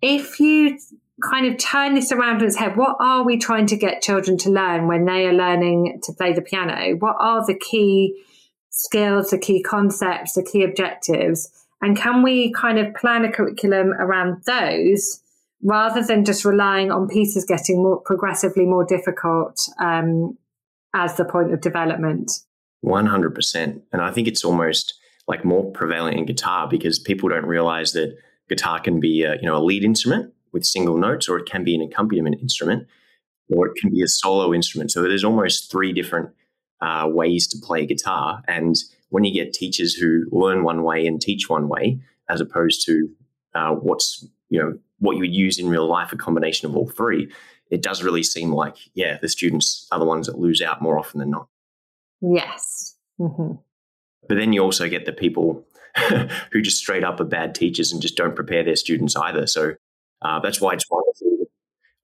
If 0.00 0.40
you 0.40 0.78
kind 1.22 1.46
of 1.46 1.58
turn 1.58 1.94
this 1.94 2.12
around 2.12 2.36
on 2.36 2.44
its 2.44 2.56
head, 2.56 2.76
what 2.76 2.96
are 3.00 3.24
we 3.24 3.38
trying 3.38 3.66
to 3.66 3.76
get 3.76 4.02
children 4.02 4.36
to 4.38 4.50
learn 4.50 4.86
when 4.86 5.04
they 5.04 5.26
are 5.26 5.32
learning 5.32 6.00
to 6.04 6.12
play 6.12 6.32
the 6.32 6.42
piano? 6.42 6.96
What 6.96 7.16
are 7.18 7.44
the 7.44 7.58
key 7.58 8.22
skills, 8.70 9.30
the 9.30 9.38
key 9.38 9.62
concepts, 9.62 10.34
the 10.34 10.44
key 10.44 10.62
objectives? 10.62 11.50
And 11.80 11.96
can 11.96 12.22
we 12.22 12.52
kind 12.52 12.78
of 12.78 12.94
plan 12.94 13.24
a 13.24 13.32
curriculum 13.32 13.92
around 13.92 14.42
those 14.44 15.20
rather 15.62 16.02
than 16.02 16.24
just 16.24 16.44
relying 16.44 16.90
on 16.90 17.08
pieces 17.08 17.44
getting 17.44 17.82
more 17.82 18.00
progressively 18.00 18.64
more 18.64 18.84
difficult 18.84 19.68
um, 19.80 20.36
as 20.94 21.16
the 21.16 21.24
point 21.24 21.52
of 21.52 21.60
development? 21.60 22.30
100%. 22.84 23.80
And 23.92 24.02
I 24.02 24.12
think 24.12 24.28
it's 24.28 24.44
almost 24.44 24.94
like 25.26 25.44
more 25.44 25.70
prevalent 25.72 26.16
in 26.16 26.26
guitar 26.26 26.68
because 26.68 26.98
people 26.98 27.28
don't 27.28 27.46
realize 27.46 27.92
that 27.92 28.16
guitar 28.48 28.80
can 28.80 29.00
be 29.00 29.24
a, 29.24 29.34
you 29.34 29.42
know, 29.42 29.56
a 29.56 29.62
lead 29.62 29.84
instrument 29.84 30.32
with 30.58 30.66
single 30.66 30.96
notes 30.96 31.28
or 31.28 31.38
it 31.38 31.46
can 31.46 31.62
be 31.62 31.74
an 31.74 31.82
accompaniment 31.82 32.36
instrument 32.42 32.86
or 33.48 33.68
it 33.68 33.76
can 33.80 33.90
be 33.90 34.02
a 34.02 34.08
solo 34.08 34.52
instrument. 34.52 34.90
So 34.90 35.02
there's 35.02 35.24
almost 35.24 35.70
three 35.70 35.92
different 35.92 36.30
uh, 36.80 37.08
ways 37.10 37.46
to 37.48 37.58
play 37.58 37.86
guitar. 37.86 38.42
And 38.48 38.76
when 39.10 39.24
you 39.24 39.32
get 39.32 39.54
teachers 39.54 39.94
who 39.94 40.24
learn 40.30 40.64
one 40.64 40.82
way 40.82 41.06
and 41.06 41.20
teach 41.20 41.48
one 41.48 41.68
way, 41.68 42.00
as 42.28 42.40
opposed 42.40 42.84
to 42.86 43.08
uh, 43.54 43.70
what's 43.70 44.26
you 44.50 44.60
know 44.60 44.78
what 44.98 45.14
you 45.14 45.20
would 45.20 45.34
use 45.34 45.58
in 45.58 45.68
real 45.68 45.88
life, 45.88 46.12
a 46.12 46.16
combination 46.16 46.68
of 46.68 46.76
all 46.76 46.88
three, 46.88 47.30
it 47.70 47.82
does 47.82 48.02
really 48.02 48.22
seem 48.22 48.52
like 48.52 48.76
yeah, 48.94 49.18
the 49.20 49.28
students 49.28 49.86
are 49.90 49.98
the 49.98 50.04
ones 50.04 50.26
that 50.26 50.38
lose 50.38 50.60
out 50.60 50.82
more 50.82 50.98
often 50.98 51.20
than 51.20 51.30
not. 51.30 51.48
Yes. 52.20 52.96
Mm-hmm. 53.18 53.54
But 54.28 54.34
then 54.34 54.52
you 54.52 54.60
also 54.60 54.88
get 54.88 55.06
the 55.06 55.12
people 55.12 55.64
who 56.52 56.60
just 56.60 56.78
straight 56.78 57.04
up 57.04 57.18
are 57.20 57.24
bad 57.24 57.54
teachers 57.54 57.92
and 57.92 58.02
just 58.02 58.16
don't 58.16 58.36
prepare 58.36 58.62
their 58.62 58.76
students 58.76 59.16
either. 59.16 59.46
So 59.46 59.74
uh, 60.22 60.40
that's 60.40 60.60
why 60.60 60.72
it's 60.72 60.88
wonderful. 60.90 61.46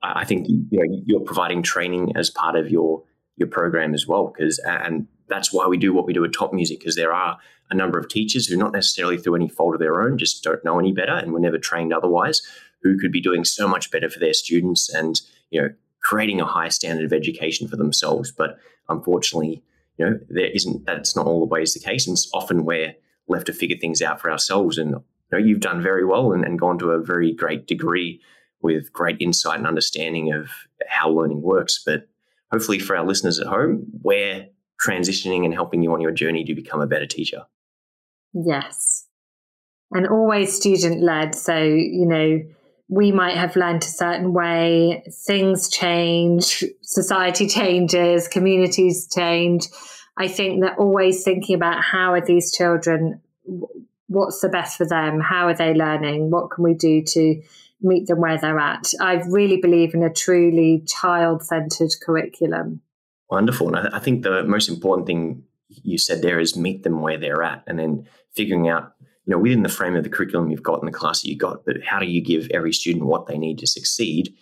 I 0.03 0.25
think 0.25 0.47
you 0.49 0.67
know 0.71 1.03
you're 1.07 1.21
providing 1.21 1.63
training 1.63 2.13
as 2.17 2.31
part 2.31 2.57
of 2.57 2.71
your 2.71 3.03
your 3.37 3.49
program 3.49 3.95
as 3.95 4.07
well 4.07 4.33
because 4.37 4.59
and 4.61 5.09
that's 5.29 5.53
why 5.53 5.67
we 5.67 5.79
do 5.79 5.93
what 5.93 6.07
we 6.07 6.13
do 6.13 6.25
at 6.25 6.33
Top 6.33 6.53
Music 6.53 6.79
because 6.79 6.97
there 6.97 7.13
are 7.13 7.39
a 7.71 7.75
number 7.75 7.99
of 7.99 8.09
teachers 8.09 8.47
who, 8.47 8.57
not 8.57 8.73
necessarily 8.73 9.17
through 9.17 9.37
any 9.37 9.49
fault 9.49 9.75
of 9.75 9.81
their 9.81 10.03
own, 10.03 10.19
just 10.19 10.45
don't 10.45 10.65
know 10.65 10.79
any 10.79 10.93
better 10.93 11.15
and 11.15 11.33
were 11.33 11.41
never 11.41 11.59
trained 11.59 11.93
otherwise, 11.93 12.43
who 12.83 12.99
could 12.99 13.11
be 13.11 13.23
doing 13.23 13.45
so 13.45 13.67
much 13.67 13.91
better 13.91 14.11
for 14.11 14.19
their 14.19 14.35
students 14.35 14.93
and 14.93 15.21
you 15.51 15.61
know 15.61 15.69
creating 16.03 16.41
a 16.41 16.47
high 16.47 16.69
standard 16.69 17.07
of 17.07 17.13
education 17.13 17.67
for 17.67 17.77
themselves. 17.77 18.31
But 18.31 18.59
unfortunately, 18.89 19.63
you 19.97 20.05
know 20.05 20.19
there 20.29 20.51
isn't 20.51 20.85
that's 20.85 21.17
not 21.17 21.27
all 21.27 21.41
the 21.41 21.47
ways 21.47 21.73
the 21.73 21.81
case, 21.81 22.07
and 22.07 22.15
it's 22.15 22.29
often 22.35 22.65
we're 22.65 22.95
left 23.27 23.47
to 23.47 23.53
figure 23.55 23.79
things 23.79 24.03
out 24.03 24.21
for 24.21 24.31
ourselves. 24.31 24.77
And 24.77 24.97
you 25.35 25.43
know 25.43 25.49
you've 25.49 25.61
done 25.61 25.83
very 25.83 26.05
well 26.05 26.33
and, 26.33 26.45
and 26.45 26.59
gone 26.59 26.79
to 26.79 26.91
a 26.91 27.03
very 27.03 27.33
great 27.33 27.67
degree 27.67 28.21
with 28.63 28.93
great 28.93 29.17
insight 29.21 29.59
and 29.59 29.67
understanding 29.67 30.33
of 30.33 30.49
how 30.89 31.11
learning 31.11 31.43
works, 31.43 31.83
but 31.85 32.09
hopefully 32.51 32.79
for 32.79 32.97
our 32.97 33.05
listeners 33.05 33.39
at 33.39 33.47
home, 33.47 33.85
we're 34.03 34.47
transitioning 34.85 35.45
and 35.45 35.53
helping 35.53 35.83
you 35.83 35.93
on 35.93 36.01
your 36.01 36.11
journey 36.11 36.45
to 36.45 36.55
become 36.55 36.81
a 36.81 36.87
better 36.87 37.07
teacher. 37.07 37.43
Yes. 38.33 39.07
And 39.93 40.09
always 40.09 40.57
student 40.57 41.03
led. 41.03 41.35
So, 41.35 41.57
you 41.57 42.07
know, 42.07 42.41
we 42.89 43.13
might 43.13 43.37
have 43.37 43.57
learned 43.57 43.83
a 43.83 43.87
certain 43.87 44.33
way, 44.33 45.05
things 45.27 45.69
change, 45.69 46.65
society 46.83 47.47
changes, 47.47 48.29
communities 48.29 49.09
change. 49.15 49.67
I 50.17 50.29
think 50.29 50.63
that 50.63 50.79
always 50.79 51.23
thinking 51.23 51.55
about 51.55 51.83
how 51.83 52.13
are 52.13 52.25
these 52.25 52.53
children, 52.53 53.21
what's 54.09 54.41
the 54.41 54.49
best 54.49 54.77
for 54.77 54.87
them? 54.87 55.21
How 55.21 55.49
are 55.49 55.55
they 55.55 55.75
learning? 55.75 56.31
What 56.31 56.51
can 56.51 56.65
we 56.65 56.75
do 56.75 57.03
to 57.03 57.43
meet 57.81 58.07
them 58.07 58.21
where 58.21 58.39
they're 58.39 58.59
at? 58.59 58.93
I 59.01 59.23
really 59.29 59.59
believe 59.59 59.95
in 59.95 60.03
a 60.03 60.13
truly 60.13 60.85
child 60.87 61.43
centered 61.43 61.93
curriculum. 62.03 62.81
Wonderful. 63.31 63.75
And 63.75 63.89
I, 63.89 63.97
I 63.97 64.01
think 64.01 64.23
the 64.23 64.45
most 64.45 64.69
important 64.69 65.07
thing 65.07 65.45
you 65.69 65.99
said 65.99 66.23
there 66.23 66.41
is 66.41 66.57
meet 66.57 66.83
them 66.83 67.01
where 67.01 67.19
they're 67.19 67.43
at 67.43 67.65
and 67.67 67.79
then 67.79 68.07
figuring 68.35 68.69
out 68.69 68.93
you 69.27 69.31
know, 69.31 69.39
within 69.39 69.63
the 69.63 69.69
frame 69.69 69.97
of 69.97 70.05
the 70.05 70.11
curriculum 70.11 70.51
you've 70.51 70.63
got 70.63 70.81
in 70.81 70.87
the 70.87 70.93
class 70.93 71.23
that 71.23 71.29
you've 71.29 71.39
got, 71.39 71.65
but 71.65 71.77
how 71.85 71.99
do 71.99 72.07
you 72.07 72.23
give 72.23 72.49
every 72.53 72.73
student 72.73 73.07
what 73.07 73.27
they 73.27 73.39
need 73.39 73.59
to 73.59 73.67
succeed 73.67 74.35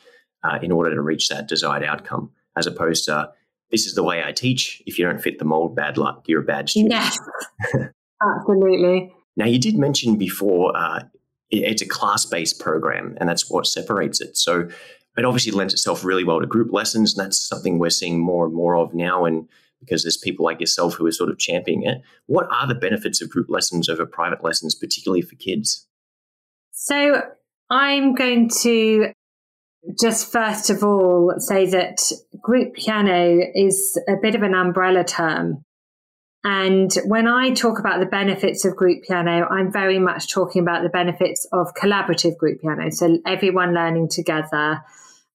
uh, 0.42 0.59
in 0.61 0.72
order 0.72 0.92
to 0.92 1.01
reach 1.01 1.29
that 1.29 1.46
desired 1.46 1.85
outcome, 1.85 2.31
as 2.57 2.66
opposed 2.66 3.05
to 3.05 3.31
this 3.70 3.87
is 3.87 3.94
the 3.94 4.03
way 4.03 4.22
I 4.22 4.33
teach. 4.33 4.83
If 4.87 4.98
you 4.98 5.07
don't 5.07 5.20
fit 5.20 5.38
the 5.38 5.44
mold, 5.44 5.75
bad 5.75 5.96
luck. 5.96 6.25
You're 6.27 6.42
a 6.42 6.44
bad 6.44 6.68
student. 6.68 6.92
Yes, 6.92 7.18
absolutely. 8.22 9.14
Now, 9.37 9.47
you 9.47 9.59
did 9.59 9.77
mention 9.77 10.16
before 10.16 10.77
uh, 10.77 11.05
it's 11.51 11.83
a 11.83 11.88
class 11.88 12.27
based 12.27 12.61
program, 12.61 13.16
and 13.18 13.29
that's 13.29 13.51
what 13.51 13.66
separates 13.66 14.21
it. 14.21 14.37
So 14.37 14.68
it 15.16 15.25
obviously 15.25 15.53
lends 15.53 15.75
itself 15.75 16.05
really 16.05 16.25
well 16.25 16.40
to 16.40 16.47
group 16.47 16.73
lessons, 16.73 17.16
and 17.16 17.25
that's 17.25 17.38
something 17.38 17.79
we're 17.79 17.90
seeing 17.90 18.21
more 18.21 18.47
and 18.47 18.55
more 18.55 18.77
of 18.77 18.95
now. 18.95 19.25
And 19.25 19.49
because 19.83 20.05
there's 20.05 20.16
people 20.16 20.45
like 20.45 20.61
yourself 20.61 20.95
who 20.95 21.07
are 21.07 21.12
sort 21.12 21.31
of 21.31 21.38
championing 21.38 21.87
it. 21.87 22.03
What 22.27 22.47
are 22.53 22.66
the 22.66 22.75
benefits 22.75 23.21
of 23.21 23.29
group 23.29 23.49
lessons 23.49 23.88
over 23.88 24.07
private 24.07 24.42
lessons, 24.42 24.75
particularly 24.75 25.23
for 25.23 25.35
kids? 25.37 25.87
So 26.71 27.23
I'm 27.68 28.14
going 28.14 28.49
to 28.62 29.12
just 30.01 30.31
first 30.31 30.71
of 30.71 30.85
all 30.85 31.35
say 31.38 31.66
that 31.66 31.99
group 32.40 32.75
piano 32.75 33.40
is 33.55 34.01
a 34.09 34.14
bit 34.21 34.35
of 34.35 34.42
an 34.42 34.55
umbrella 34.55 35.05
term. 35.05 35.64
And 36.44 36.92
when 37.05 37.28
I 37.28 37.50
talk 37.50 37.78
about 37.78 38.00
the 38.00 38.07
benefits 38.07 38.64
of 38.64 38.74
group 38.74 39.05
piano, 39.05 39.46
I'm 39.48 39.70
very 39.70 39.98
much 39.98 40.28
talking 40.28 40.61
about 40.62 40.83
the 40.83 40.88
benefits 40.88 41.46
of 41.52 41.72
collaborative 41.74 42.37
group 42.37 42.61
piano. 42.61 42.90
So 42.90 43.18
everyone 43.24 43.74
learning 43.74 44.09
together. 44.09 44.83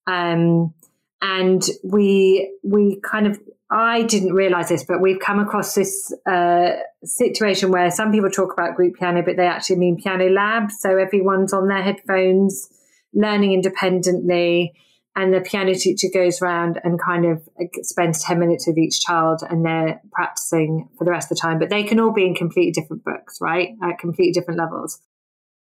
Um, 0.06 0.74
and 1.20 1.62
we 1.82 2.54
we 2.62 3.00
kind 3.00 3.26
of 3.26 3.40
I 3.70 4.02
didn't 4.02 4.32
realize 4.32 4.70
this, 4.70 4.84
but 4.84 5.00
we've 5.00 5.20
come 5.20 5.40
across 5.40 5.74
this 5.74 6.12
uh, 6.26 6.70
situation 7.04 7.70
where 7.70 7.90
some 7.90 8.12
people 8.12 8.30
talk 8.30 8.52
about 8.52 8.76
group 8.76 8.96
piano, 8.96 9.22
but 9.22 9.36
they 9.36 9.46
actually 9.46 9.76
mean 9.76 10.00
piano 10.00 10.30
lab. 10.30 10.70
So 10.70 10.96
everyone's 10.96 11.52
on 11.52 11.68
their 11.68 11.82
headphones, 11.82 12.68
learning 13.12 13.52
independently, 13.52 14.74
and 15.16 15.34
the 15.34 15.40
piano 15.40 15.74
teacher 15.74 16.08
goes 16.12 16.40
around 16.40 16.80
and 16.84 17.00
kind 17.00 17.24
of 17.24 17.42
spends 17.82 18.22
10 18.22 18.38
minutes 18.38 18.66
with 18.66 18.78
each 18.78 19.00
child 19.00 19.42
and 19.48 19.64
they're 19.64 20.00
practicing 20.12 20.88
for 20.96 21.04
the 21.04 21.10
rest 21.10 21.30
of 21.30 21.36
the 21.36 21.40
time. 21.40 21.58
But 21.58 21.70
they 21.70 21.82
can 21.82 21.98
all 21.98 22.12
be 22.12 22.26
in 22.26 22.34
completely 22.34 22.70
different 22.70 23.04
books, 23.04 23.38
right? 23.40 23.70
At 23.82 23.98
completely 23.98 24.32
different 24.32 24.60
levels. 24.60 25.00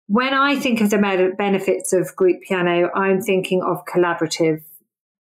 When 0.09 0.35
I 0.35 0.57
think 0.57 0.81
of 0.81 0.91
the 0.91 1.33
benefits 1.39 1.93
of 1.93 2.15
group 2.17 2.43
piano, 2.43 2.91
I'm 2.95 3.23
thinking 3.23 3.63
of 3.63 3.85
collaborative 3.87 4.63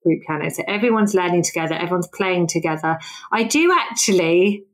group 0.02 0.22
piano. 0.26 0.50
So 0.50 0.64
everyone's 0.66 1.14
learning 1.14 1.44
together, 1.44 1.74
everyone's 1.74 2.08
playing 2.12 2.48
together. 2.48 2.98
I 3.32 3.44
do 3.44 3.72
actually 3.72 4.64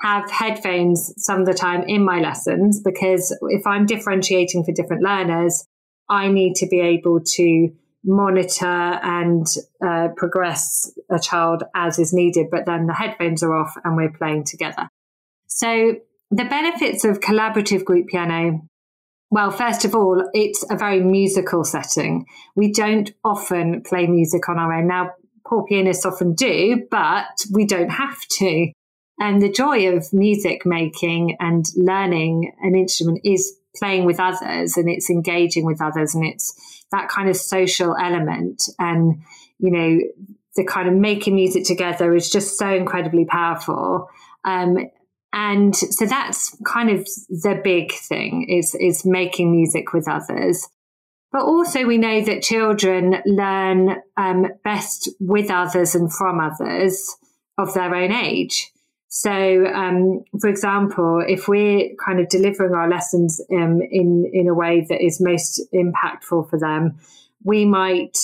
have 0.00 0.30
headphones 0.30 1.14
some 1.16 1.40
of 1.40 1.46
the 1.46 1.54
time 1.54 1.84
in 1.86 2.04
my 2.04 2.20
lessons 2.20 2.80
because 2.84 3.36
if 3.50 3.66
I'm 3.66 3.86
differentiating 3.86 4.64
for 4.64 4.72
different 4.72 5.02
learners, 5.02 5.64
I 6.08 6.28
need 6.28 6.56
to 6.56 6.66
be 6.66 6.80
able 6.80 7.20
to 7.20 7.72
monitor 8.04 8.66
and 8.66 9.46
uh, 9.84 10.08
progress 10.16 10.92
a 11.10 11.18
child 11.18 11.62
as 11.74 11.98
is 11.98 12.12
needed, 12.12 12.48
but 12.50 12.66
then 12.66 12.86
the 12.86 12.94
headphones 12.94 13.42
are 13.42 13.54
off 13.54 13.76
and 13.84 13.96
we're 13.96 14.12
playing 14.12 14.44
together. 14.44 14.88
So 15.46 15.96
the 16.30 16.44
benefits 16.44 17.04
of 17.04 17.20
collaborative 17.20 17.84
group 17.84 18.08
piano 18.08 18.62
well, 19.32 19.50
first 19.50 19.86
of 19.86 19.94
all, 19.94 20.28
it's 20.34 20.62
a 20.70 20.76
very 20.76 21.00
musical 21.00 21.64
setting. 21.64 22.26
We 22.54 22.70
don't 22.70 23.10
often 23.24 23.80
play 23.80 24.06
music 24.06 24.46
on 24.50 24.58
our 24.58 24.74
own. 24.74 24.86
Now, 24.86 25.12
poor 25.46 25.64
pianists 25.64 26.04
often 26.04 26.34
do, 26.34 26.86
but 26.90 27.28
we 27.50 27.64
don't 27.64 27.88
have 27.88 28.20
to. 28.38 28.70
And 29.18 29.40
the 29.40 29.50
joy 29.50 29.88
of 29.96 30.12
music 30.12 30.66
making 30.66 31.38
and 31.40 31.64
learning 31.76 32.52
an 32.60 32.74
instrument 32.74 33.20
is 33.24 33.56
playing 33.74 34.04
with 34.04 34.20
others 34.20 34.76
and 34.76 34.90
it's 34.90 35.08
engaging 35.08 35.64
with 35.64 35.80
others 35.80 36.14
and 36.14 36.26
it's 36.26 36.54
that 36.92 37.08
kind 37.08 37.28
of 37.28 37.36
social 37.36 37.96
element. 38.00 38.62
And, 38.78 39.22
you 39.58 39.70
know, 39.70 39.98
the 40.54 40.64
kind 40.64 40.88
of 40.88 40.94
making 40.94 41.34
music 41.34 41.64
together 41.64 42.14
is 42.14 42.30
just 42.30 42.58
so 42.58 42.72
incredibly 42.72 43.24
powerful. 43.24 44.08
Um, 44.44 44.78
and 45.32 45.74
so 45.74 46.06
that's 46.06 46.56
kind 46.64 46.90
of 46.90 47.06
the 47.28 47.60
big 47.64 47.92
thing 47.92 48.48
is, 48.48 48.76
is 48.78 49.04
making 49.04 49.50
music 49.50 49.92
with 49.92 50.08
others. 50.08 50.68
But 51.32 51.44
also 51.44 51.84
we 51.86 51.96
know 51.96 52.20
that 52.20 52.42
children 52.42 53.22
learn 53.24 53.96
um, 54.18 54.48
best 54.62 55.08
with 55.18 55.50
others 55.50 55.94
and 55.94 56.12
from 56.12 56.38
others 56.38 57.16
of 57.56 57.72
their 57.72 57.94
own 57.94 58.12
age. 58.12 58.70
So, 59.14 59.30
um, 59.30 60.24
for 60.40 60.48
example, 60.48 61.22
if 61.28 61.46
we're 61.46 61.90
kind 62.02 62.18
of 62.18 62.30
delivering 62.30 62.72
our 62.72 62.88
lessons 62.88 63.42
um, 63.52 63.82
in 63.82 64.30
in 64.32 64.48
a 64.48 64.54
way 64.54 64.86
that 64.88 65.04
is 65.04 65.20
most 65.20 65.60
impactful 65.74 66.48
for 66.48 66.58
them, 66.58 66.98
we 67.44 67.66
might 67.66 68.16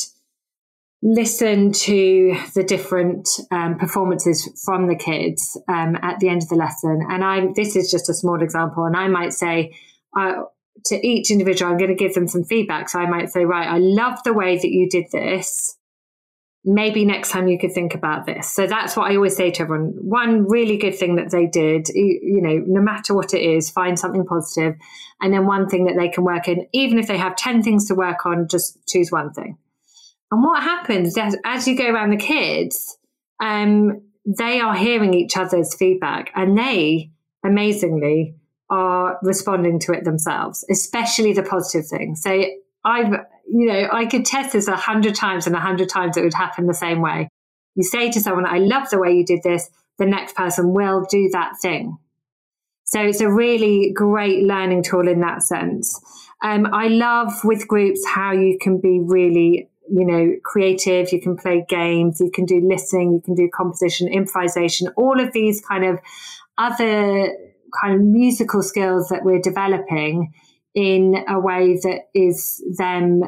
listen 1.03 1.73
to 1.73 2.35
the 2.55 2.65
different 2.65 3.29
um, 3.51 3.77
performances 3.77 4.51
from 4.65 4.89
the 4.89 4.97
kids 4.97 5.61
um, 5.69 5.99
at 6.01 6.21
the 6.21 6.31
end 6.31 6.43
of 6.43 6.49
the 6.49 6.57
lesson. 6.57 7.07
And 7.11 7.23
I, 7.23 7.49
this 7.55 7.77
is 7.77 7.91
just 7.91 8.09
a 8.09 8.15
small 8.15 8.43
example, 8.43 8.87
and 8.87 8.97
I 8.97 9.09
might 9.09 9.35
say 9.35 9.77
uh, 10.17 10.45
to 10.87 11.07
each 11.07 11.31
individual, 11.31 11.71
I'm 11.71 11.77
going 11.77 11.91
to 11.91 12.03
give 12.03 12.15
them 12.15 12.29
some 12.29 12.45
feedback. 12.45 12.89
So 12.89 12.99
I 12.99 13.11
might 13.11 13.31
say, 13.31 13.45
right, 13.45 13.69
I 13.69 13.77
love 13.77 14.23
the 14.25 14.33
way 14.33 14.57
that 14.57 14.71
you 14.71 14.89
did 14.89 15.05
this. 15.13 15.78
Maybe 16.65 17.05
next 17.05 17.31
time 17.31 17.49
you 17.49 17.59
could 17.59 17.73
think 17.73 17.95
about 17.95 18.27
this. 18.27 18.53
So 18.53 18.67
that's 18.67 18.97
what 18.97 19.11
I 19.11 19.17
always 19.17 19.37
say 19.37 19.51
to 19.53 19.63
everyone. 19.63 19.95
One 20.01 20.47
really 20.47 20.77
good 20.77 20.97
thing 20.97 21.17
that 21.17 21.31
they 21.31 21.47
did, 21.47 21.89
you 21.89 22.41
know, 22.43 22.63
no 22.67 22.83
matter 22.83 23.15
what 23.15 23.33
it 23.33 23.41
is, 23.41 23.71
find 23.71 23.99
something 23.99 24.27
positive, 24.27 24.75
and 25.21 25.33
then 25.33 25.47
one 25.47 25.69
thing 25.69 25.87
that 25.87 25.97
they 25.97 26.09
can 26.09 26.25
work 26.25 26.49
in. 26.49 26.67
Even 26.73 26.99
if 26.99 27.07
they 27.07 27.17
have 27.17 27.37
ten 27.37 27.63
things 27.63 27.87
to 27.89 27.95
work 27.95 28.27
on, 28.27 28.49
just 28.49 28.79
choose 28.87 29.11
one 29.11 29.33
thing 29.33 29.57
and 30.31 30.45
what 30.45 30.63
happens 30.63 31.17
as, 31.17 31.37
as 31.45 31.67
you 31.67 31.77
go 31.77 31.91
around 31.91 32.11
the 32.11 32.17
kids, 32.17 32.99
um, 33.41 34.03
they 34.27 34.61
are 34.61 34.75
hearing 34.75 35.15
each 35.15 35.37
other's 35.37 35.75
feedback 35.75 36.31
and 36.35 36.57
they 36.57 37.11
amazingly 37.45 38.35
are 38.71 39.19
responding 39.23 39.79
to 39.81 39.93
it 39.93 40.05
themselves, 40.05 40.65
especially 40.71 41.33
the 41.33 41.43
positive 41.43 41.89
things. 41.89 42.23
So 42.23 42.45
I've, 42.85 43.15
you 43.51 43.67
know, 43.67 43.89
I 43.93 44.07
could 44.07 44.25
test 44.25 44.53
this 44.53 44.69
a 44.69 44.77
hundred 44.77 45.15
times 45.15 45.47
and 45.47 45.57
a 45.57 45.61
hundred 45.61 45.89
times 45.89 46.17
it 46.17 46.23
would 46.23 46.35
happen 46.35 46.67
the 46.67 46.75
same 46.75 47.01
way. 47.01 47.29
You 47.75 47.83
say 47.83 48.11
to 48.11 48.21
someone, 48.21 48.47
I 48.47 48.59
love 48.59 48.91
the 48.91 48.99
way 48.99 49.13
you 49.13 49.25
did 49.25 49.43
this. 49.43 49.71
The 49.99 50.07
next 50.07 50.35
person 50.37 50.73
will 50.73 51.07
do 51.11 51.29
that 51.33 51.53
thing. 51.61 51.97
So 52.85 53.01
it's 53.03 53.21
a 53.21 53.31
really 53.31 53.93
great 53.95 54.45
learning 54.45 54.83
tool 54.83 55.09
in 55.09 55.21
that 55.21 55.43
sense. 55.43 56.01
Um, 56.43 56.67
I 56.73 56.89
love 56.89 57.33
with 57.45 57.69
groups 57.69 58.07
how 58.07 58.33
you 58.33 58.59
can 58.61 58.81
be 58.81 59.01
really 59.03 59.69
you 59.91 60.05
know, 60.05 60.35
creative, 60.45 61.13
you 61.13 61.21
can 61.21 61.37
play 61.37 61.65
games, 61.69 62.21
you 62.21 62.31
can 62.31 62.45
do 62.45 62.61
listening, 62.69 63.13
you 63.15 63.21
can 63.21 63.35
do 63.35 63.49
composition, 63.53 64.09
improvisation, 64.09 64.89
all 64.97 65.21
of 65.21 65.33
these 65.33 65.61
kind 65.61 65.85
of 65.85 65.99
other 66.59 67.35
kind 67.81 67.95
of 67.95 68.01
musical 68.01 68.63
skills 68.63 69.09
that 69.09 69.25
we're 69.25 69.41
developing 69.41 70.33
in 70.75 71.25
a 71.29 71.39
way 71.41 71.79
that 71.83 72.09
is 72.15 72.63
them 72.77 73.23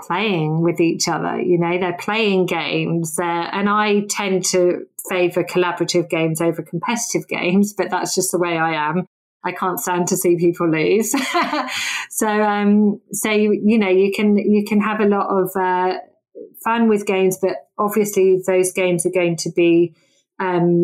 playing 0.00 0.60
with 0.60 0.80
each 0.80 1.08
other. 1.08 1.40
You 1.40 1.58
know, 1.58 1.78
they're 1.78 1.96
playing 1.98 2.46
games, 2.46 3.18
uh, 3.18 3.24
and 3.24 3.68
I 3.68 4.02
tend 4.08 4.44
to 4.46 4.86
favor 5.08 5.44
collaborative 5.44 6.08
games 6.08 6.40
over 6.40 6.62
competitive 6.62 7.28
games, 7.28 7.72
but 7.72 7.90
that's 7.90 8.14
just 8.14 8.32
the 8.32 8.38
way 8.38 8.58
I 8.58 8.90
am. 8.90 9.06
I 9.44 9.52
can't 9.52 9.78
stand 9.78 10.08
to 10.08 10.16
see 10.16 10.36
people 10.36 10.68
lose. 10.68 11.14
so, 12.10 12.28
um, 12.28 13.00
so 13.12 13.30
you, 13.30 13.52
you 13.64 13.78
know, 13.78 13.88
you 13.88 14.12
can 14.12 14.36
you 14.36 14.64
can 14.64 14.80
have 14.80 15.00
a 15.00 15.06
lot 15.06 15.28
of 15.28 15.50
uh, 15.54 15.98
fun 16.64 16.88
with 16.88 17.06
games, 17.06 17.38
but 17.40 17.68
obviously 17.78 18.40
those 18.44 18.72
games 18.72 19.06
are 19.06 19.10
going 19.10 19.36
to 19.38 19.50
be 19.50 19.94
um, 20.40 20.82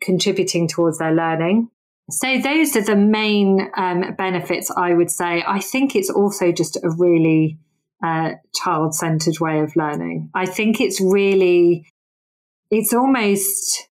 contributing 0.00 0.66
towards 0.66 0.98
their 0.98 1.14
learning. 1.14 1.68
So 2.10 2.38
those 2.38 2.74
are 2.74 2.82
the 2.82 2.96
main 2.96 3.70
um, 3.76 4.14
benefits, 4.16 4.70
I 4.70 4.94
would 4.94 5.10
say. 5.10 5.44
I 5.46 5.60
think 5.60 5.94
it's 5.94 6.10
also 6.10 6.50
just 6.52 6.76
a 6.76 6.90
really 6.90 7.58
uh, 8.02 8.32
child-centered 8.54 9.40
way 9.40 9.60
of 9.60 9.76
learning. 9.76 10.30
I 10.34 10.46
think 10.46 10.80
it's 10.80 11.00
really, 11.00 11.86
it's 12.70 12.92
almost 12.92 13.88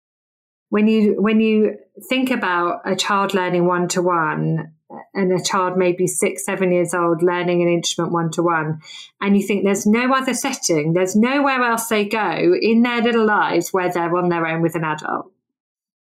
when 0.70 0.88
you 0.88 1.20
when 1.20 1.40
you 1.40 1.76
think 2.08 2.30
about 2.30 2.80
a 2.84 2.96
child 2.96 3.34
learning 3.34 3.66
one 3.66 3.88
to 3.88 4.02
one 4.02 4.72
and 5.14 5.32
a 5.32 5.42
child 5.42 5.76
maybe 5.76 6.06
six 6.06 6.44
seven 6.44 6.72
years 6.72 6.94
old 6.94 7.22
learning 7.22 7.62
an 7.62 7.68
instrument 7.68 8.12
one 8.12 8.30
to 8.30 8.42
one 8.42 8.80
and 9.20 9.36
you 9.36 9.42
think 9.46 9.64
there's 9.64 9.86
no 9.86 10.12
other 10.12 10.34
setting 10.34 10.92
there's 10.92 11.16
nowhere 11.16 11.62
else 11.62 11.88
they 11.88 12.04
go 12.04 12.54
in 12.60 12.82
their 12.82 13.02
little 13.02 13.24
lives 13.24 13.72
where 13.72 13.92
they're 13.92 14.16
on 14.16 14.28
their 14.28 14.46
own 14.46 14.62
with 14.62 14.74
an 14.74 14.84
adult 14.84 15.30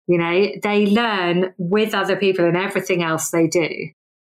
you 0.07 0.17
know 0.17 0.47
they 0.63 0.85
learn 0.85 1.53
with 1.57 1.93
other 1.93 2.15
people 2.15 2.45
and 2.45 2.57
everything 2.57 3.03
else 3.03 3.31
they 3.31 3.47
do 3.47 3.69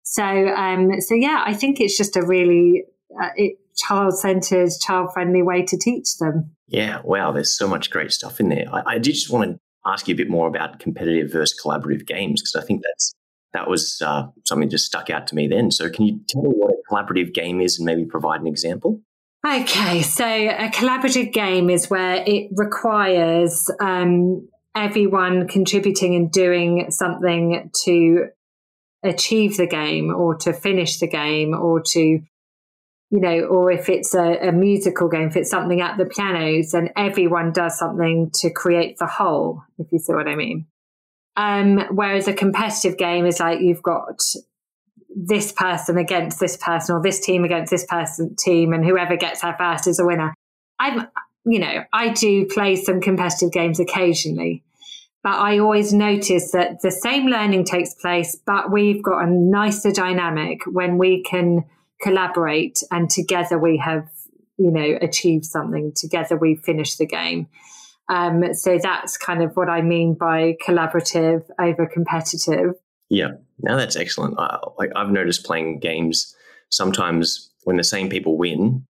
so 0.04 0.24
um 0.24 1.00
so 1.02 1.14
yeah 1.16 1.44
i 1.46 1.54
think 1.54 1.80
it's 1.80 1.98
just 1.98 2.16
a 2.16 2.26
really 2.26 2.84
uh, 3.22 3.30
child-centered 3.78 4.70
child-friendly 4.80 5.42
way 5.42 5.64
to 5.64 5.78
teach 5.78 6.18
them 6.18 6.52
yeah 6.68 7.00
wow 7.04 7.32
there's 7.32 7.56
so 7.56 7.68
much 7.68 7.90
great 7.90 8.12
stuff 8.12 8.40
in 8.40 8.50
there 8.50 8.66
i, 8.72 8.96
I 8.96 9.00
just 9.00 9.32
want 9.32 9.52
to 9.52 9.60
ask 9.86 10.08
you 10.08 10.14
a 10.14 10.18
bit 10.18 10.30
more 10.30 10.48
about 10.48 10.80
competitive 10.80 11.32
versus 11.32 11.60
collaborative 11.60 12.06
games 12.06 12.42
because 12.42 12.56
I 12.56 12.66
think 12.66 12.82
that's 12.84 13.14
that 13.54 13.70
was 13.70 14.02
uh, 14.06 14.28
something 14.46 14.70
that 14.70 14.72
just 14.72 14.86
stuck 14.86 15.10
out 15.10 15.28
to 15.28 15.36
me 15.36 15.48
then. 15.48 15.72
So, 15.72 15.90
can 15.90 16.06
you 16.06 16.20
tell 16.28 16.42
me 16.42 16.50
what 16.50 16.72
a 16.72 16.78
collaborative 16.90 17.34
game 17.34 17.60
is 17.60 17.78
and 17.78 17.86
maybe 17.86 18.06
provide 18.06 18.42
an 18.42 18.48
example? 18.48 19.02
Okay, 19.46 20.04
so 20.04 20.26
a 20.26 20.70
collaborative 20.70 21.34
game 21.34 21.70
is 21.70 21.90
where 21.90 22.24
it 22.26 22.50
requires 22.56 23.70
um, 23.80 24.48
everyone 24.76 25.48
contributing 25.48 26.16
and 26.16 26.32
doing 26.32 26.92
something 26.92 27.72
to 27.84 28.28
achieve 29.04 29.58
the 29.58 29.66
game 29.66 30.14
or 30.14 30.36
to 30.36 30.54
finish 30.54 31.00
the 31.00 31.08
game 31.08 31.56
or 31.56 31.82
to 31.82 32.20
you 33.12 33.20
know 33.20 33.42
or 33.42 33.72
if 33.72 33.90
it's 33.90 34.16
a, 34.16 34.38
a, 34.48 34.52
musical 34.52 35.10
game 35.10 35.28
if 35.28 35.36
it's 35.36 35.50
something 35.50 35.82
at 35.82 35.98
the 35.98 36.06
pianos 36.06 36.72
then 36.72 36.90
everyone 36.96 37.52
does 37.52 37.78
something 37.78 38.32
to 38.34 38.50
create 38.50 38.98
the 38.98 39.06
whole 39.06 39.64
if 39.78 39.92
you 39.92 40.00
see 40.00 40.14
what 40.14 40.28
i 40.28 40.36
mean. 40.36 40.66
Um, 41.38 41.80
whereas 41.92 42.28
a 42.28 42.34
competitive 42.34 42.98
game 42.98 43.26
is 43.26 43.40
like 43.40 43.62
you've 43.62 43.82
got 43.82 44.22
this 45.16 45.54
person 45.54 45.98
against 45.98 46.42
this 46.42 46.58
person 46.58 46.96
or 46.96 47.02
this 47.02 47.22
team 47.22 47.46
against 47.46 47.72
this 47.72 47.86
person 47.86 48.36
team 48.36 48.74
and 48.74 48.84
whoever 48.84 49.16
gets 49.16 49.42
there 49.42 49.56
first 49.58 49.88
is 49.88 50.00
a 50.00 50.06
winner. 50.06 50.34
I'm 50.80 51.08
you 51.44 51.58
know 51.60 51.84
i 51.92 52.10
do 52.10 52.46
play 52.46 52.76
some 52.76 53.02
competitive 53.02 53.52
games 53.52 53.80
occasionally 53.80 54.64
but 55.24 55.34
I 55.34 55.60
always 55.60 55.94
notice 55.94 56.52
that 56.52 56.82
the 56.82 56.90
same 56.92 57.28
learning 57.28 57.66
takes 57.66 57.94
place, 57.94 58.36
but 58.46 58.72
we've 58.72 59.04
got 59.04 59.24
a 59.24 59.30
nicer 59.30 59.92
dynamic 59.92 60.62
when 60.66 60.98
we 60.98 61.22
can 61.22 61.64
collaborate 62.02 62.82
and 62.92 63.10
together 63.10 63.58
we 63.58 63.78
have, 63.78 64.08
you 64.58 64.72
know, 64.72 64.98
achieved 65.02 65.46
something. 65.46 65.94
Together 65.96 66.36
we 66.36 66.56
finish 66.56 66.96
the 66.96 67.06
game. 67.06 67.48
Um, 68.10 68.54
so 68.54 68.78
that's 68.82 69.18
kind 69.18 69.42
of 69.42 69.56
what 69.56 69.70
I 69.70 69.82
mean 69.82 70.16
by 70.16 70.58
collaborative 70.66 71.44
over 71.60 71.86
competitive. 71.86 72.74
Yeah, 73.10 73.32
now 73.60 73.78
that's 73.78 73.96
excellent. 73.96 74.38
Uh, 74.38 74.60
like 74.78 74.92
I've 74.96 75.12
noticed 75.12 75.46
playing 75.46 75.80
games 75.80 76.36
sometimes 76.70 77.52
when 77.64 77.78
the 77.78 77.84
same 77.84 78.10
people 78.10 78.38
win, 78.38 78.86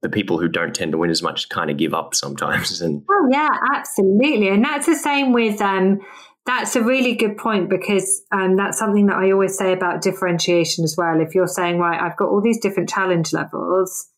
the 0.00 0.08
people 0.08 0.38
who 0.38 0.48
don't 0.48 0.74
tend 0.74 0.92
to 0.92 0.98
win 0.98 1.10
as 1.10 1.22
much 1.22 1.48
kind 1.48 1.70
of 1.70 1.76
give 1.76 1.94
up 1.94 2.14
sometimes. 2.14 2.80
And 2.82 3.04
oh 3.08 3.28
yeah, 3.30 3.50
absolutely, 3.74 4.48
and 4.48 4.64
that's 4.64 4.86
the 4.86 4.96
same 4.96 5.32
with. 5.32 5.60
Um, 5.60 6.00
that's 6.44 6.74
a 6.74 6.82
really 6.82 7.14
good 7.14 7.36
point 7.36 7.70
because 7.70 8.22
um, 8.32 8.56
that's 8.56 8.78
something 8.78 9.06
that 9.06 9.16
I 9.16 9.30
always 9.30 9.56
say 9.56 9.72
about 9.72 10.02
differentiation 10.02 10.82
as 10.82 10.96
well. 10.96 11.20
If 11.20 11.34
you're 11.34 11.46
saying, 11.46 11.78
right, 11.78 12.00
I've 12.00 12.16
got 12.16 12.30
all 12.30 12.40
these 12.40 12.58
different 12.58 12.88
challenge 12.88 13.32
levels. 13.32 14.08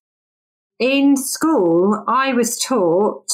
In 0.78 1.16
school, 1.16 2.02
I 2.08 2.32
was 2.32 2.58
taught, 2.58 3.30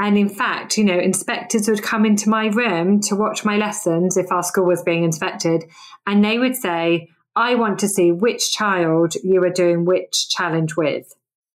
and 0.00 0.16
in 0.16 0.28
fact, 0.28 0.78
you 0.78 0.84
know, 0.84 0.98
inspectors 0.98 1.68
would 1.68 1.82
come 1.82 2.06
into 2.06 2.28
my 2.28 2.46
room 2.46 3.00
to 3.02 3.16
watch 3.16 3.44
my 3.44 3.56
lessons 3.56 4.16
if 4.16 4.32
our 4.32 4.42
school 4.42 4.66
was 4.66 4.82
being 4.82 5.04
inspected, 5.04 5.64
and 6.06 6.24
they 6.24 6.38
would 6.38 6.56
say, 6.56 7.08
I 7.36 7.54
want 7.56 7.78
to 7.80 7.88
see 7.88 8.12
which 8.12 8.52
child 8.52 9.14
you 9.22 9.42
are 9.44 9.50
doing 9.50 9.84
which 9.84 10.28
challenge 10.30 10.76
with. 10.76 11.12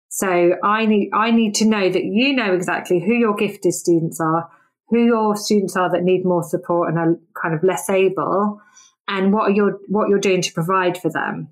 So 0.09 0.55
I 0.63 0.85
need 0.85 1.11
I 1.13 1.31
need 1.31 1.55
to 1.55 1.65
know 1.65 1.89
that 1.89 2.03
you 2.03 2.33
know 2.33 2.53
exactly 2.53 2.99
who 2.99 3.13
your 3.13 3.35
gifted 3.35 3.73
students 3.73 4.19
are, 4.19 4.49
who 4.89 5.05
your 5.05 5.35
students 5.35 5.75
are 5.75 5.91
that 5.91 6.03
need 6.03 6.25
more 6.25 6.43
support 6.43 6.89
and 6.89 6.97
are 6.97 7.15
kind 7.41 7.53
of 7.53 7.63
less 7.63 7.89
able, 7.89 8.61
and 9.07 9.33
what 9.33 9.53
you're 9.53 9.79
what 9.87 10.09
you're 10.09 10.19
doing 10.19 10.41
to 10.41 10.53
provide 10.53 10.97
for 10.97 11.09
them. 11.09 11.49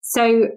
So 0.00 0.48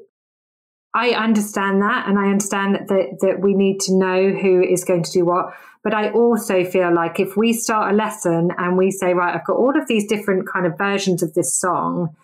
I 0.93 1.11
understand 1.11 1.81
that, 1.81 2.07
and 2.07 2.17
I 2.17 2.29
understand 2.29 2.75
that, 2.75 2.87
that 2.87 3.17
that 3.21 3.41
we 3.41 3.53
need 3.53 3.79
to 3.81 3.95
know 3.95 4.29
who 4.29 4.61
is 4.61 4.83
going 4.83 5.03
to 5.03 5.11
do 5.11 5.25
what. 5.25 5.53
But 5.81 5.93
I 5.93 6.11
also 6.11 6.65
feel 6.65 6.93
like 6.93 7.21
if 7.21 7.37
we 7.37 7.53
start 7.53 7.93
a 7.93 7.95
lesson 7.95 8.51
and 8.57 8.77
we 8.77 8.91
say, 8.91 9.13
right, 9.13 9.33
I've 9.33 9.45
got 9.45 9.55
all 9.55 9.79
of 9.79 9.87
these 9.87 10.07
different 10.07 10.45
kind 10.47 10.65
of 10.65 10.77
versions 10.77 11.23
of 11.23 11.33
this 11.33 11.57
song, 11.57 12.15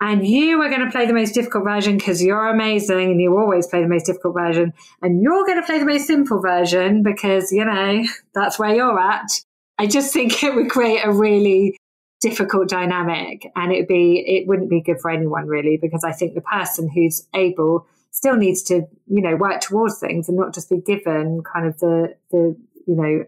and 0.00 0.26
you 0.26 0.60
are 0.60 0.68
going 0.68 0.84
to 0.84 0.90
play 0.90 1.06
the 1.06 1.14
most 1.14 1.32
difficult 1.32 1.64
version 1.64 1.96
because 1.96 2.22
you're 2.22 2.48
amazing 2.48 3.10
and 3.10 3.20
you 3.20 3.36
always 3.38 3.66
play 3.66 3.82
the 3.82 3.88
most 3.88 4.06
difficult 4.06 4.34
version. 4.34 4.74
And 5.00 5.22
you're 5.22 5.46
going 5.46 5.60
to 5.60 5.66
play 5.66 5.78
the 5.78 5.86
most 5.86 6.06
simple 6.06 6.40
version 6.40 7.02
because 7.02 7.50
you 7.52 7.64
know 7.64 8.04
that's 8.34 8.58
where 8.58 8.74
you're 8.74 8.98
at. 8.98 9.30
I 9.78 9.86
just 9.86 10.12
think 10.12 10.42
it 10.42 10.54
would 10.54 10.70
create 10.70 11.00
a 11.04 11.12
really 11.12 11.76
difficult 12.20 12.68
dynamic 12.68 13.50
and 13.56 13.72
it 13.72 13.80
would 13.80 13.88
be 13.88 14.24
it 14.26 14.48
wouldn't 14.48 14.70
be 14.70 14.80
good 14.80 14.98
for 15.02 15.10
anyone 15.10 15.46
really 15.46 15.76
because 15.76 16.02
i 16.02 16.10
think 16.10 16.32
the 16.32 16.40
person 16.40 16.88
who's 16.88 17.28
able 17.34 17.86
still 18.10 18.36
needs 18.36 18.62
to 18.62 18.76
you 19.06 19.20
know 19.20 19.36
work 19.36 19.60
towards 19.60 19.98
things 19.98 20.26
and 20.26 20.38
not 20.38 20.54
just 20.54 20.70
be 20.70 20.78
given 20.78 21.42
kind 21.42 21.66
of 21.66 21.78
the 21.78 22.16
the 22.30 22.56
you 22.86 22.96
know 22.96 23.22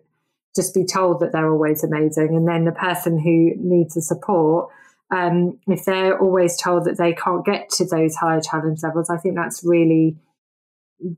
just 0.59 0.74
be 0.74 0.85
told 0.85 1.20
that 1.20 1.31
they're 1.33 1.50
always 1.50 1.85
amazing. 1.85 2.35
And 2.35 2.48
then 2.48 2.64
the 2.64 2.72
person 2.72 3.18
who 3.18 3.52
needs 3.57 3.94
the 3.94 4.02
support 4.02 4.70
um, 5.11 5.59
if 5.66 5.85
they're 5.85 6.18
always 6.18 6.61
told 6.61 6.85
that 6.85 6.99
they 6.99 7.14
can't 7.14 7.44
get 7.44 7.71
to 7.71 7.87
those 7.87 8.14
higher 8.16 8.40
challenge 8.40 8.83
levels, 8.83 9.09
I 9.11 9.16
think 9.16 9.37
that's 9.37 9.62
really 9.64 10.16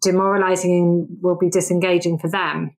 demoralizing 0.00 0.72
and 0.72 1.18
will 1.22 1.38
be 1.38 1.50
disengaging 1.50 2.18
for 2.18 2.29
them. 2.29 2.76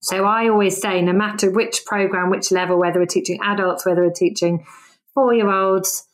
So 0.00 0.24
I 0.24 0.48
always 0.48 0.80
say, 0.80 1.00
no 1.00 1.12
matter 1.12 1.50
which 1.50 1.84
program, 1.86 2.30
which 2.30 2.52
level, 2.52 2.78
whether 2.78 3.00
we're 3.00 3.06
teaching 3.06 3.40
adults, 3.42 3.86
whether 3.86 4.02
we're 4.02 4.12
teaching 4.12 4.66
four 5.14 5.32
year 5.32 5.50
olds, 5.50 6.06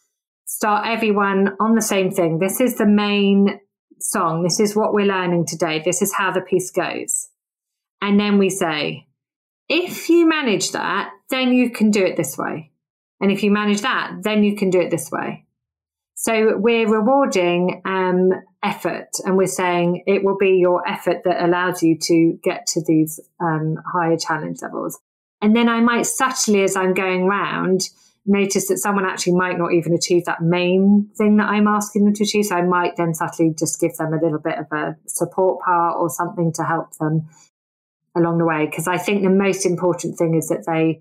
start 0.46 0.86
everyone 0.86 1.56
on 1.58 1.74
the 1.74 1.82
same 1.82 2.10
thing. 2.10 2.38
This 2.38 2.60
is 2.60 2.78
the 2.78 2.86
main 2.86 3.60
song. 3.98 4.42
This 4.42 4.60
is 4.60 4.76
what 4.76 4.94
we're 4.94 5.06
learning 5.06 5.46
today. 5.46 5.82
This 5.84 6.02
is 6.02 6.14
how 6.14 6.30
the 6.30 6.40
piece 6.40 6.70
goes. 6.70 7.28
And 8.00 8.18
then 8.18 8.38
we 8.38 8.48
say, 8.48 9.06
if 9.68 10.08
you 10.08 10.26
manage 10.26 10.72
that, 10.72 11.10
then 11.28 11.52
you 11.52 11.70
can 11.70 11.90
do 11.90 12.04
it 12.04 12.16
this 12.16 12.38
way. 12.38 12.69
And 13.20 13.30
if 13.30 13.42
you 13.42 13.50
manage 13.50 13.82
that, 13.82 14.16
then 14.22 14.42
you 14.42 14.56
can 14.56 14.70
do 14.70 14.80
it 14.80 14.90
this 14.90 15.10
way. 15.10 15.44
So 16.14 16.56
we're 16.56 16.86
rewarding 16.86 17.80
um, 17.86 18.30
effort 18.62 19.08
and 19.24 19.38
we're 19.38 19.46
saying 19.46 20.04
it 20.06 20.22
will 20.22 20.36
be 20.36 20.58
your 20.58 20.86
effort 20.86 21.24
that 21.24 21.42
allows 21.42 21.82
you 21.82 21.96
to 21.96 22.38
get 22.42 22.66
to 22.68 22.82
these 22.84 23.20
um, 23.40 23.78
higher 23.90 24.18
challenge 24.18 24.58
levels. 24.60 24.98
And 25.40 25.56
then 25.56 25.68
I 25.68 25.80
might 25.80 26.04
subtly, 26.04 26.62
as 26.62 26.76
I'm 26.76 26.92
going 26.92 27.24
round, 27.26 27.88
notice 28.26 28.68
that 28.68 28.78
someone 28.78 29.06
actually 29.06 29.34
might 29.34 29.56
not 29.56 29.72
even 29.72 29.94
achieve 29.94 30.26
that 30.26 30.42
main 30.42 31.08
thing 31.16 31.38
that 31.38 31.48
I'm 31.48 31.66
asking 31.66 32.04
them 32.04 32.14
to 32.14 32.24
achieve. 32.24 32.46
So 32.46 32.56
I 32.56 32.62
might 32.62 32.96
then 32.96 33.14
subtly 33.14 33.54
just 33.58 33.80
give 33.80 33.96
them 33.96 34.12
a 34.12 34.22
little 34.22 34.38
bit 34.38 34.58
of 34.58 34.66
a 34.72 34.96
support 35.06 35.64
part 35.64 35.96
or 35.96 36.10
something 36.10 36.52
to 36.54 36.64
help 36.64 36.96
them 36.98 37.28
along 38.14 38.38
the 38.38 38.44
way. 38.44 38.66
Because 38.66 38.86
I 38.86 38.98
think 38.98 39.22
the 39.22 39.30
most 39.30 39.64
important 39.64 40.18
thing 40.18 40.34
is 40.34 40.48
that 40.48 40.66
they 40.66 41.00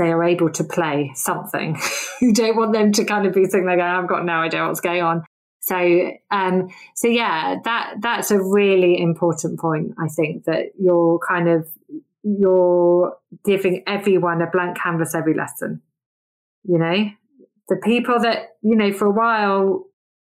they 0.00 0.10
are 0.10 0.24
able 0.24 0.50
to 0.50 0.64
play 0.64 1.12
something. 1.14 1.78
you 2.22 2.32
don't 2.32 2.56
want 2.56 2.72
them 2.72 2.90
to 2.92 3.04
kind 3.04 3.26
of 3.26 3.34
be 3.34 3.44
sitting 3.44 3.66
there 3.66 3.80
I've 3.80 4.08
got 4.08 4.24
no 4.24 4.32
idea 4.32 4.66
what's 4.66 4.80
going 4.80 5.02
on. 5.02 5.24
So, 5.60 6.10
um, 6.30 6.70
so 6.94 7.06
yeah, 7.06 7.56
that 7.64 7.96
that's 8.00 8.30
a 8.30 8.42
really 8.42 8.98
important 8.98 9.60
point. 9.60 9.92
I 10.02 10.08
think 10.08 10.44
that 10.44 10.72
you're 10.80 11.18
kind 11.28 11.48
of 11.50 11.68
you're 12.22 13.14
giving 13.44 13.82
everyone 13.86 14.40
a 14.40 14.46
blank 14.50 14.78
canvas 14.78 15.14
every 15.14 15.34
lesson. 15.34 15.82
You 16.64 16.78
know, 16.78 17.10
the 17.68 17.76
people 17.76 18.20
that 18.20 18.56
you 18.62 18.76
know 18.76 18.92
for 18.92 19.06
a 19.06 19.10
while 19.10 19.84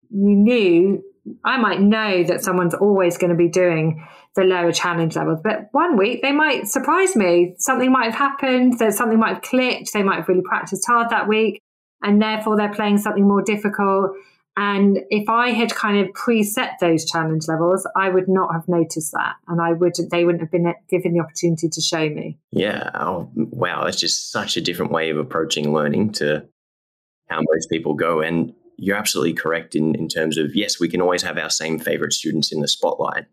you 0.09 0.35
knew. 0.35 1.03
I 1.43 1.57
might 1.57 1.79
know 1.79 2.23
that 2.23 2.43
someone's 2.43 2.73
always 2.73 3.17
going 3.17 3.29
to 3.29 3.35
be 3.35 3.49
doing 3.49 4.07
the 4.35 4.43
lower 4.43 4.71
challenge 4.71 5.15
levels. 5.15 5.39
But 5.43 5.69
one 5.71 5.97
week 5.97 6.21
they 6.21 6.31
might 6.31 6.67
surprise 6.67 7.15
me. 7.15 7.55
Something 7.57 7.91
might 7.91 8.05
have 8.05 8.15
happened. 8.15 8.79
There's 8.79 8.97
something 8.97 9.19
might 9.19 9.35
have 9.35 9.41
clicked. 9.41 9.93
They 9.93 10.03
might 10.03 10.17
have 10.17 10.27
really 10.27 10.41
practiced 10.41 10.87
hard 10.87 11.09
that 11.09 11.27
week, 11.27 11.61
and 12.01 12.21
therefore 12.21 12.57
they're 12.57 12.73
playing 12.73 12.97
something 12.97 13.27
more 13.27 13.41
difficult. 13.41 14.11
And 14.57 14.99
if 15.09 15.29
I 15.29 15.51
had 15.51 15.73
kind 15.73 15.97
of 15.97 16.13
preset 16.13 16.71
those 16.79 17.05
challenge 17.05 17.47
levels, 17.47 17.87
I 17.95 18.09
would 18.09 18.27
not 18.27 18.53
have 18.53 18.67
noticed 18.67 19.13
that, 19.13 19.35
and 19.47 19.61
I 19.61 19.73
wouldn't. 19.73 20.11
They 20.11 20.25
wouldn't 20.25 20.41
have 20.41 20.51
been 20.51 20.73
given 20.89 21.13
the 21.13 21.21
opportunity 21.21 21.69
to 21.69 21.81
show 21.81 22.09
me. 22.09 22.37
Yeah. 22.51 22.89
Oh, 22.93 23.29
wow. 23.33 23.85
that's 23.85 23.99
just 23.99 24.31
such 24.31 24.57
a 24.57 24.61
different 24.61 24.91
way 24.91 25.09
of 25.09 25.17
approaching 25.17 25.73
learning 25.73 26.13
to 26.13 26.45
how 27.29 27.41
most 27.41 27.69
people 27.69 27.93
go. 27.93 28.21
And 28.21 28.53
you're 28.81 28.97
absolutely 28.97 29.33
correct 29.33 29.75
in, 29.75 29.93
in 29.93 30.07
terms 30.07 30.37
of 30.37 30.55
yes, 30.55 30.79
we 30.79 30.89
can 30.89 31.01
always 31.01 31.21
have 31.21 31.37
our 31.37 31.51
same 31.51 31.77
favorite 31.77 32.13
students 32.13 32.51
in 32.51 32.61
the 32.61 32.67
spotlight. 32.67 33.25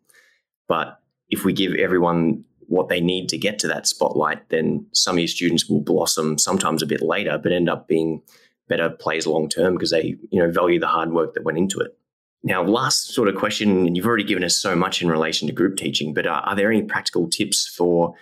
But 0.68 1.00
if 1.30 1.42
we 1.42 1.54
give 1.54 1.72
everyone 1.74 2.44
what 2.66 2.90
they 2.90 3.00
need 3.00 3.30
to 3.30 3.38
get 3.38 3.58
to 3.60 3.68
that 3.68 3.86
spotlight, 3.86 4.50
then 4.50 4.86
some 4.92 5.16
of 5.16 5.20
your 5.20 5.28
students 5.28 5.66
will 5.66 5.80
blossom 5.80 6.36
sometimes 6.36 6.82
a 6.82 6.86
bit 6.86 7.00
later, 7.00 7.40
but 7.42 7.50
end 7.50 7.70
up 7.70 7.88
being 7.88 8.20
better 8.68 8.90
plays 8.90 9.26
long 9.26 9.48
term 9.48 9.72
because 9.72 9.90
they 9.90 10.16
you 10.30 10.38
know 10.38 10.50
value 10.50 10.78
the 10.78 10.86
hard 10.86 11.14
work 11.14 11.32
that 11.32 11.44
went 11.44 11.56
into 11.56 11.80
it. 11.80 11.96
Now, 12.42 12.62
last 12.62 13.14
sort 13.14 13.28
of 13.28 13.34
question, 13.34 13.86
and 13.86 13.96
you've 13.96 14.06
already 14.06 14.24
given 14.24 14.44
us 14.44 14.54
so 14.54 14.76
much 14.76 15.00
in 15.00 15.08
relation 15.08 15.48
to 15.48 15.54
group 15.54 15.78
teaching, 15.78 16.12
but 16.12 16.26
are, 16.26 16.42
are 16.42 16.54
there 16.54 16.70
any 16.70 16.82
practical 16.82 17.26
tips 17.26 17.66
for 17.66 18.12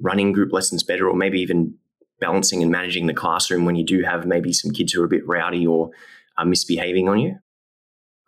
running 0.00 0.32
group 0.32 0.50
lessons 0.50 0.82
better, 0.82 1.06
or 1.06 1.14
maybe 1.14 1.42
even 1.42 1.74
balancing 2.20 2.62
and 2.62 2.72
managing 2.72 3.06
the 3.06 3.12
classroom 3.12 3.66
when 3.66 3.76
you 3.76 3.84
do 3.84 4.02
have 4.02 4.24
maybe 4.24 4.50
some 4.50 4.72
kids 4.72 4.94
who 4.94 5.02
are 5.02 5.04
a 5.04 5.08
bit 5.08 5.28
rowdy 5.28 5.66
or 5.66 5.90
are 6.38 6.46
misbehaving 6.46 7.08
on 7.08 7.18
you? 7.18 7.36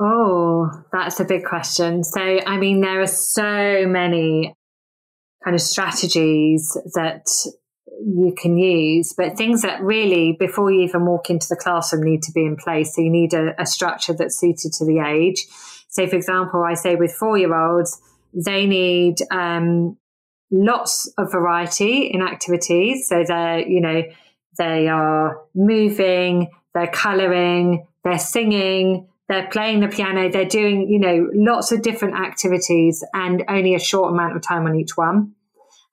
Oh, 0.00 0.70
that's 0.92 1.20
a 1.20 1.24
big 1.24 1.44
question. 1.44 2.02
So, 2.04 2.20
I 2.20 2.56
mean, 2.56 2.80
there 2.80 3.00
are 3.00 3.06
so 3.06 3.86
many 3.86 4.54
kind 5.44 5.54
of 5.54 5.60
strategies 5.60 6.76
that 6.94 7.26
you 8.02 8.34
can 8.36 8.56
use, 8.56 9.12
but 9.16 9.36
things 9.36 9.62
that 9.62 9.82
really, 9.82 10.36
before 10.38 10.70
you 10.70 10.80
even 10.82 11.04
walk 11.04 11.28
into 11.28 11.46
the 11.48 11.56
classroom, 11.56 12.02
need 12.02 12.22
to 12.22 12.32
be 12.32 12.46
in 12.46 12.56
place. 12.56 12.94
So 12.94 13.02
you 13.02 13.10
need 13.10 13.34
a, 13.34 13.60
a 13.60 13.66
structure 13.66 14.14
that's 14.14 14.40
suited 14.40 14.72
to 14.78 14.86
the 14.86 15.00
age. 15.06 15.46
So, 15.88 16.06
for 16.06 16.16
example, 16.16 16.64
I 16.64 16.74
say 16.74 16.96
with 16.96 17.12
four 17.12 17.36
year 17.36 17.54
olds, 17.54 18.00
they 18.32 18.66
need 18.66 19.16
um, 19.30 19.98
lots 20.50 21.12
of 21.18 21.30
variety 21.30 22.06
in 22.06 22.22
activities. 22.22 23.06
So 23.08 23.22
they're, 23.26 23.68
you 23.68 23.80
know, 23.80 24.02
they 24.56 24.88
are 24.88 25.42
moving, 25.54 26.50
they're 26.74 26.90
colouring, 26.90 27.86
they're 28.04 28.18
singing, 28.18 29.08
they're 29.28 29.48
playing 29.48 29.80
the 29.80 29.88
piano, 29.88 30.30
they're 30.30 30.44
doing, 30.44 30.88
you 30.88 30.98
know, 30.98 31.30
lots 31.32 31.72
of 31.72 31.82
different 31.82 32.16
activities 32.16 33.04
and 33.14 33.44
only 33.48 33.74
a 33.74 33.78
short 33.78 34.12
amount 34.12 34.36
of 34.36 34.42
time 34.42 34.66
on 34.66 34.74
each 34.76 34.96
one. 34.96 35.34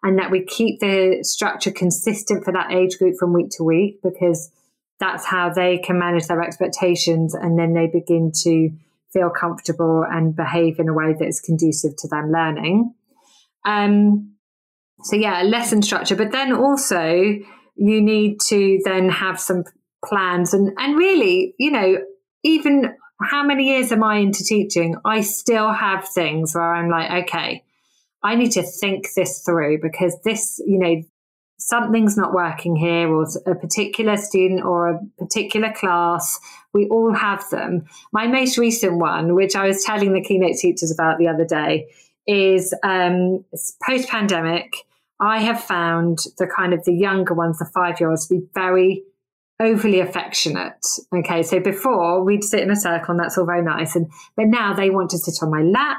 And 0.04 0.20
that 0.20 0.32
we 0.32 0.46
keep 0.46 0.80
the 0.80 1.20
structure 1.22 1.72
consistent 1.72 2.46
for 2.46 2.54
that 2.54 2.72
age 2.72 2.98
group 2.98 3.16
from 3.20 3.34
week 3.34 3.50
to 3.58 3.64
week 3.64 4.00
because 4.04 4.52
that's 5.00 5.26
how 5.26 5.50
they 5.50 5.78
can 5.78 6.00
manage 6.00 6.28
their 6.28 6.42
expectations 6.42 7.34
and 7.34 7.58
then 7.58 7.74
they 7.74 7.88
begin 7.88 8.32
to 8.44 8.72
feel 9.12 9.30
comfortable 9.30 10.06
and 10.10 10.36
behave 10.36 10.80
in 10.80 10.90
a 10.90 10.94
way 10.94 11.14
that 11.18 11.28
is 11.28 11.40
conducive 11.40 11.96
to 11.98 12.08
them 12.08 12.32
learning. 12.32 12.94
Um, 13.66 14.36
so 15.04 15.16
yeah, 15.16 15.44
lesson 15.44 15.82
structure, 15.82 16.16
but 16.16 16.32
then 16.32 16.54
also 16.54 17.36
you 17.76 18.02
need 18.02 18.40
to 18.48 18.80
then 18.84 19.10
have 19.10 19.40
some 19.40 19.64
plans 20.06 20.54
and, 20.54 20.72
and 20.78 20.98
really, 20.98 21.54
you 21.58 21.72
know, 21.72 21.98
even 22.44 22.96
how 23.22 23.44
many 23.44 23.70
years 23.70 23.92
am 23.92 24.04
I 24.04 24.18
into 24.18 24.44
teaching? 24.44 24.96
I 25.04 25.22
still 25.22 25.72
have 25.72 26.08
things 26.08 26.54
where 26.54 26.76
I'm 26.76 26.90
like, 26.90 27.26
okay, 27.26 27.64
I 28.24 28.36
need 28.36 28.52
to 28.52 28.64
think 28.64 29.08
this 29.16 29.42
through 29.44 29.80
because 29.82 30.18
this, 30.24 30.62
you 30.66 30.78
know, 30.80 31.02
something's 31.60 32.16
not 32.16 32.34
working 32.34 32.76
here 32.76 33.10
or 33.10 33.26
a 33.48 33.56
particular 33.56 34.18
student 34.18 34.64
or 34.64 34.90
a 34.90 35.00
particular 35.18 35.74
class. 35.74 36.40
We 36.74 36.88
all 36.88 37.14
have 37.14 37.50
them. 37.50 37.86
My 38.12 38.28
most 38.28 38.58
recent 38.58 38.98
one, 39.00 39.34
which 39.34 39.56
I 39.56 39.68
was 39.68 39.84
telling 39.84 40.14
the 40.14 40.22
keynote 40.22 40.58
teachers 40.58 40.92
about 40.92 41.18
the 41.18 41.28
other 41.28 41.46
day, 41.46 41.88
is 42.28 42.74
um, 42.84 43.44
post 43.84 44.10
pandemic. 44.10 44.74
I 45.20 45.40
have 45.40 45.64
found 45.64 46.20
the 46.38 46.46
kind 46.46 46.74
of 46.74 46.84
the 46.86 46.94
younger 46.94 47.34
ones, 47.34 47.58
the 47.58 47.66
five 47.66 48.00
year 48.00 48.10
olds, 48.10 48.28
to 48.28 48.36
be 48.36 48.48
very 48.54 49.04
overly 49.60 50.00
affectionate. 50.00 50.86
Okay, 51.14 51.44
so 51.44 51.60
before 51.60 52.24
we'd 52.24 52.44
sit 52.44 52.62
in 52.62 52.72
a 52.72 52.76
circle 52.76 53.12
and 53.12 53.20
that's 53.20 53.38
all 53.38 53.46
very 53.46 53.64
nice, 53.64 53.96
and 53.96 54.12
but 54.36 54.48
now 54.48 54.74
they 54.74 54.90
want 54.90 55.10
to 55.12 55.18
sit 55.18 55.42
on 55.42 55.52
my 55.52 55.62
lap. 55.62 55.98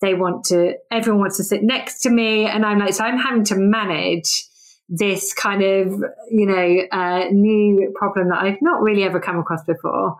They 0.00 0.14
want 0.14 0.44
to. 0.46 0.74
Everyone 0.90 1.20
wants 1.20 1.36
to 1.36 1.44
sit 1.44 1.62
next 1.62 2.00
to 2.02 2.10
me, 2.10 2.46
and 2.46 2.64
I'm 2.64 2.78
like, 2.78 2.94
so 2.94 3.04
I'm 3.04 3.18
having 3.18 3.44
to 3.44 3.56
manage 3.56 4.46
this 4.88 5.32
kind 5.34 5.62
of 5.62 6.02
you 6.30 6.46
know 6.46 6.78
uh, 6.90 7.26
new 7.30 7.92
problem 7.94 8.30
that 8.30 8.42
I've 8.42 8.62
not 8.62 8.82
really 8.82 9.04
ever 9.04 9.20
come 9.20 9.38
across 9.38 9.64
before. 9.64 10.16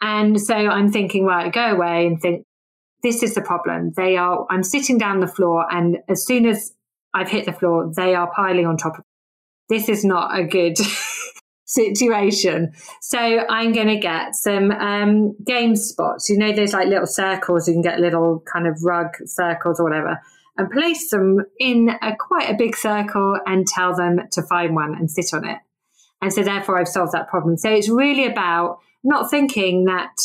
And 0.00 0.38
so 0.38 0.54
I'm 0.54 0.92
thinking, 0.92 1.24
right, 1.24 1.52
go 1.52 1.72
away 1.72 2.06
and 2.06 2.20
think. 2.20 2.46
This 3.02 3.22
is 3.22 3.34
the 3.34 3.42
problem. 3.42 3.92
They 3.96 4.16
are. 4.16 4.46
I'm 4.50 4.62
sitting 4.62 4.98
down 4.98 5.20
the 5.20 5.26
floor, 5.26 5.66
and 5.70 5.98
as 6.08 6.26
soon 6.26 6.46
as 6.46 6.72
I've 7.12 7.28
hit 7.28 7.44
the 7.44 7.52
floor, 7.52 7.92
they 7.94 8.14
are 8.14 8.30
piling 8.34 8.66
on 8.66 8.76
top 8.76 8.94
of. 8.94 8.98
Me. 8.98 9.78
This 9.78 9.88
is 9.88 10.04
not 10.04 10.38
a 10.38 10.44
good 10.44 10.76
situation. 11.64 12.72
So 13.00 13.18
I'm 13.18 13.72
going 13.72 13.88
to 13.88 13.98
get 13.98 14.34
some 14.34 14.70
um, 14.70 15.36
game 15.44 15.76
spots. 15.76 16.28
You 16.28 16.38
know, 16.38 16.52
those 16.52 16.72
like 16.72 16.88
little 16.88 17.06
circles. 17.06 17.68
You 17.68 17.74
can 17.74 17.82
get 17.82 18.00
little 18.00 18.42
kind 18.50 18.66
of 18.66 18.82
rug 18.82 19.16
circles 19.24 19.80
or 19.80 19.84
whatever, 19.84 20.20
and 20.56 20.70
place 20.70 21.10
them 21.10 21.40
in 21.58 21.90
a 22.02 22.14
quite 22.16 22.50
a 22.50 22.56
big 22.56 22.76
circle 22.76 23.38
and 23.46 23.66
tell 23.66 23.94
them 23.94 24.20
to 24.32 24.42
find 24.42 24.74
one 24.74 24.94
and 24.94 25.10
sit 25.10 25.32
on 25.32 25.46
it. 25.46 25.58
And 26.20 26.32
so 26.32 26.42
therefore, 26.42 26.78
I've 26.78 26.88
solved 26.88 27.12
that 27.12 27.28
problem. 27.28 27.56
So 27.56 27.70
it's 27.70 27.88
really 27.88 28.26
about 28.26 28.78
not 29.02 29.30
thinking 29.30 29.84
that. 29.86 30.16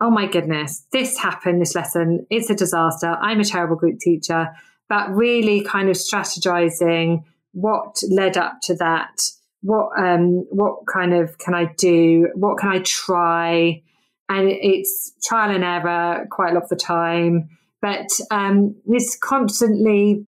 Oh 0.00 0.10
my 0.10 0.26
goodness, 0.26 0.86
this 0.92 1.18
happened, 1.18 1.60
this 1.60 1.74
lesson, 1.74 2.24
it's 2.30 2.48
a 2.50 2.54
disaster. 2.54 3.16
I'm 3.20 3.40
a 3.40 3.44
terrible 3.44 3.74
group 3.74 3.98
teacher, 3.98 4.46
but 4.88 5.10
really 5.10 5.60
kind 5.64 5.88
of 5.88 5.96
strategizing 5.96 7.24
what 7.50 8.00
led 8.08 8.36
up 8.36 8.60
to 8.62 8.76
that 8.76 9.28
what 9.62 9.90
um 9.98 10.46
what 10.50 10.86
kind 10.86 11.14
of 11.14 11.38
can 11.38 11.54
I 11.54 11.72
do? 11.76 12.28
What 12.34 12.58
can 12.58 12.70
I 12.70 12.78
try? 12.80 13.82
And 14.28 14.48
it's 14.50 15.12
trial 15.24 15.54
and 15.54 15.64
error 15.64 16.26
quite 16.30 16.50
a 16.50 16.54
lot 16.54 16.64
of 16.64 16.68
the 16.68 16.76
time, 16.76 17.48
but 17.80 18.08
um, 18.30 18.76
it's 18.86 19.16
constantly 19.16 20.26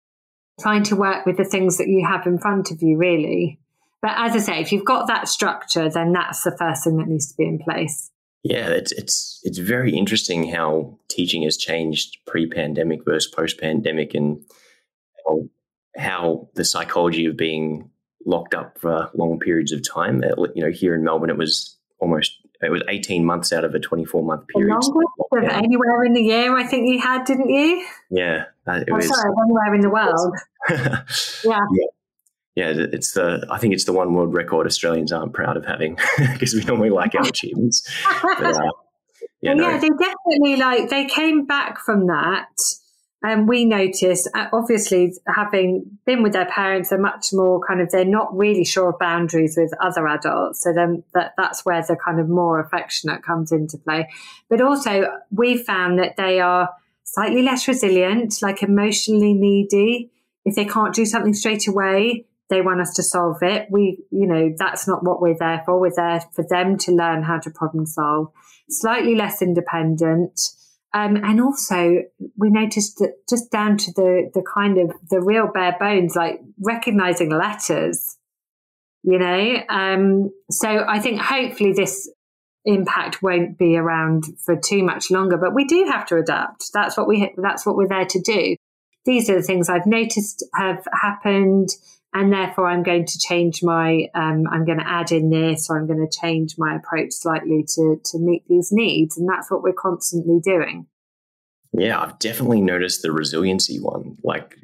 trying 0.62 0.84
to 0.84 0.96
work 0.96 1.26
with 1.26 1.38
the 1.38 1.44
things 1.44 1.78
that 1.78 1.88
you 1.90 2.06
have 2.08 2.26
in 2.26 2.38
front 2.38 2.72
of 2.72 2.82
you, 2.82 2.98
really. 2.98 3.60
But 4.02 4.14
as 4.16 4.34
I 4.36 4.40
say, 4.40 4.62
if 4.62 4.72
you've 4.72 4.86
got 4.86 5.08
that 5.08 5.28
structure, 5.28 5.90
then 5.90 6.14
that's 6.14 6.44
the 6.44 6.56
first 6.58 6.86
thing 6.86 6.98
that 6.98 7.08
needs 7.08 7.30
to 7.32 7.38
be 7.38 7.44
in 7.44 7.60
place. 7.60 8.10
Yeah, 8.44 8.70
it's 8.70 8.94
it's 8.94 9.42
it's 9.44 9.58
very 9.58 9.94
interesting 9.94 10.50
how 10.50 10.98
teaching 11.10 11.44
has 11.44 11.58
changed 11.58 12.20
pre-pandemic 12.26 13.04
versus 13.04 13.30
post-pandemic, 13.30 14.14
and 14.14 14.46
how, 15.28 15.50
how 15.98 16.50
the 16.56 16.64
psychology 16.64 17.26
of 17.26 17.36
being 17.36 17.90
locked 18.26 18.54
up 18.54 18.78
for 18.80 19.10
long 19.14 19.40
periods 19.40 19.72
of 19.72 19.88
time. 19.88 20.24
You 20.56 20.64
know, 20.64 20.72
here 20.72 20.96
in 20.96 21.04
Melbourne, 21.04 21.30
it 21.30 21.38
was 21.38 21.78
almost 22.00 22.40
it 22.62 22.72
was 22.72 22.82
18 22.90 23.26
months 23.26 23.54
out 23.54 23.64
of 23.64 23.74
a 23.74 23.80
24 23.80 24.24
month 24.24 24.48
period. 24.48 24.70
Longest 24.70 24.92
anywhere 25.52 26.04
in 26.04 26.14
the 26.14 26.22
year, 26.22 26.58
I 26.58 26.66
think 26.66 26.90
you 26.90 27.00
had, 27.00 27.24
didn't 27.26 27.50
you? 27.50 27.86
Yeah. 28.10 28.46
It 28.68 28.90
oh, 28.92 28.96
was, 28.96 29.08
sorry, 29.08 29.32
anywhere 29.44 29.76
in 29.76 29.82
the 29.82 29.90
world. 29.90 30.36
yeah. 30.70 31.02
yeah. 31.44 31.86
Yeah, 32.56 32.74
it's 32.76 33.14
the. 33.14 33.48
I 33.50 33.58
think 33.58 33.74
it's 33.74 33.86
the 33.86 33.94
one 33.94 34.14
world 34.14 34.34
record 34.34 34.68
Australians 34.68 35.14
aren't 35.14 35.34
proud 35.34 35.56
of 35.56 35.66
having 35.66 35.98
because 36.18 36.54
we 36.54 36.62
normally 36.66 36.90
like 36.90 37.16
our 37.16 37.26
achievements. 37.26 37.88
But, 38.22 38.58
uh, 38.58 38.72
yeah, 39.42 39.54
no. 39.54 39.70
yeah, 39.70 39.78
they 39.78 39.88
definitely 39.88 40.58
like 40.58 40.90
they 40.90 41.06
came 41.06 41.46
back 41.46 41.80
from 41.80 42.08
that 42.08 42.50
and 43.22 43.50
we 43.50 43.66
notice, 43.66 44.28
uh, 44.34 44.48
obviously, 44.54 45.14
having 45.28 46.00
been 46.06 46.24
with 46.24 46.32
their 46.32 46.46
parents, 46.46 46.90
they're 46.90 47.00
much 47.00 47.28
more 47.34 47.60
kind 47.68 47.82
of, 47.82 47.90
they're 47.92 48.06
not 48.06 48.36
really 48.36 48.64
sure 48.64 48.92
of 48.92 49.00
boundaries 49.00 49.56
with 49.58 49.74
other 49.82 50.08
adults. 50.08 50.64
So 50.64 50.72
then 50.72 51.04
that, 51.14 51.34
that's 51.36 51.66
where 51.66 51.82
the 51.82 51.98
kind 51.98 52.22
of 52.22 52.30
more 52.30 52.62
affectionate 52.62 53.22
comes 53.22 53.52
into 53.52 53.78
play. 53.78 54.08
But 54.50 54.62
also, 54.62 55.12
we 55.32 55.58
found 55.58 56.00
that 56.00 56.16
they 56.16 56.40
are 56.40 56.70
slightly 57.04 57.42
less 57.42 57.68
resilient, 57.68 58.42
like 58.42 58.64
emotionally 58.64 59.34
needy. 59.34 60.12
If 60.46 60.56
they 60.56 60.66
can't 60.66 60.96
do 60.96 61.06
something 61.06 61.34
straight 61.34 61.68
away, 61.68 62.26
they 62.50 62.62
want 62.62 62.80
us 62.80 62.94
to 62.94 63.04
solve 63.04 63.44
it. 63.44 63.68
We, 63.70 64.02
you 64.12 64.28
know, 64.28 64.54
that's 64.58 64.88
not 64.88 65.04
what 65.04 65.22
we're 65.22 65.38
there 65.38 65.62
for. 65.66 65.78
We're 65.78 65.92
there 65.94 66.22
for 66.32 66.46
them 66.50 66.78
to 66.80 66.94
learn 66.94 67.24
how 67.24 67.40
to 67.40 67.52
problem 67.52 67.86
solve. 67.86 68.32
Slightly 68.70 69.14
less 69.14 69.42
independent 69.42 70.40
um, 70.94 71.18
and 71.18 71.40
also, 71.40 72.04
we 72.36 72.50
noticed 72.50 72.98
that 72.98 73.28
just 73.30 73.52
down 73.52 73.78
to 73.78 73.92
the 73.94 74.32
the 74.34 74.42
kind 74.42 74.78
of 74.80 74.92
the 75.10 75.22
real 75.22 75.48
bare 75.48 75.76
bones, 75.80 76.16
like 76.16 76.42
recognizing 76.60 77.30
letters, 77.30 78.18
you 79.04 79.20
know. 79.20 79.58
Um, 79.70 80.32
so 80.50 80.86
I 80.88 81.00
think 81.00 81.22
hopefully 81.22 81.74
this 81.74 82.12
impact 82.66 83.22
won't 83.22 83.58
be 83.58 83.78
around 83.78 84.26
for 84.44 84.56
too 84.56 84.84
much 84.84 85.12
longer, 85.12 85.38
but 85.38 85.54
we 85.54 85.66
do 85.66 85.86
have 85.86 86.08
to 86.08 86.18
adapt. 86.18 86.72
That's 86.74 86.98
what 86.98 87.08
we 87.08 87.34
that's 87.38 87.68
what 87.68 87.76
we're 87.76 87.88
there 87.88 88.06
to 88.06 88.20
do. 88.20 88.56
These 89.06 89.30
are 89.30 89.36
the 89.36 89.44
things 89.44 89.70
I've 89.70 89.86
noticed 89.86 90.44
have 90.56 90.84
happened 91.02 91.70
and 92.14 92.34
therefore 92.34 92.68
I'm 92.68 92.84
going 92.84 93.06
to 93.06 93.20
change 93.20 93.62
my 93.62 94.08
um, 94.16 94.46
I'm 94.52 94.66
going 94.66 94.80
to 94.80 94.90
add 94.90 95.12
in 95.12 95.30
this 95.30 95.70
or 95.70 95.78
I'm 95.78 95.88
going 95.88 96.06
to 96.06 96.20
change 96.20 96.56
my 96.58 96.76
approach 96.76 97.12
slightly 97.12 97.64
to 97.76 98.02
to 98.04 98.20
meet 98.20 98.44
these 98.48 98.70
needs. 98.72 99.18
And 99.18 99.28
that's 99.30 99.52
what 99.52 99.62
we're 99.62 99.74
constantly 99.74 100.40
doing. 100.40 100.88
Yeah 101.74 102.02
I've 102.02 102.18
definitely 102.20 102.62
noticed 102.62 103.02
the 103.02 103.12
resiliency 103.12 103.80
one. 103.80 104.18
Like 104.24 104.56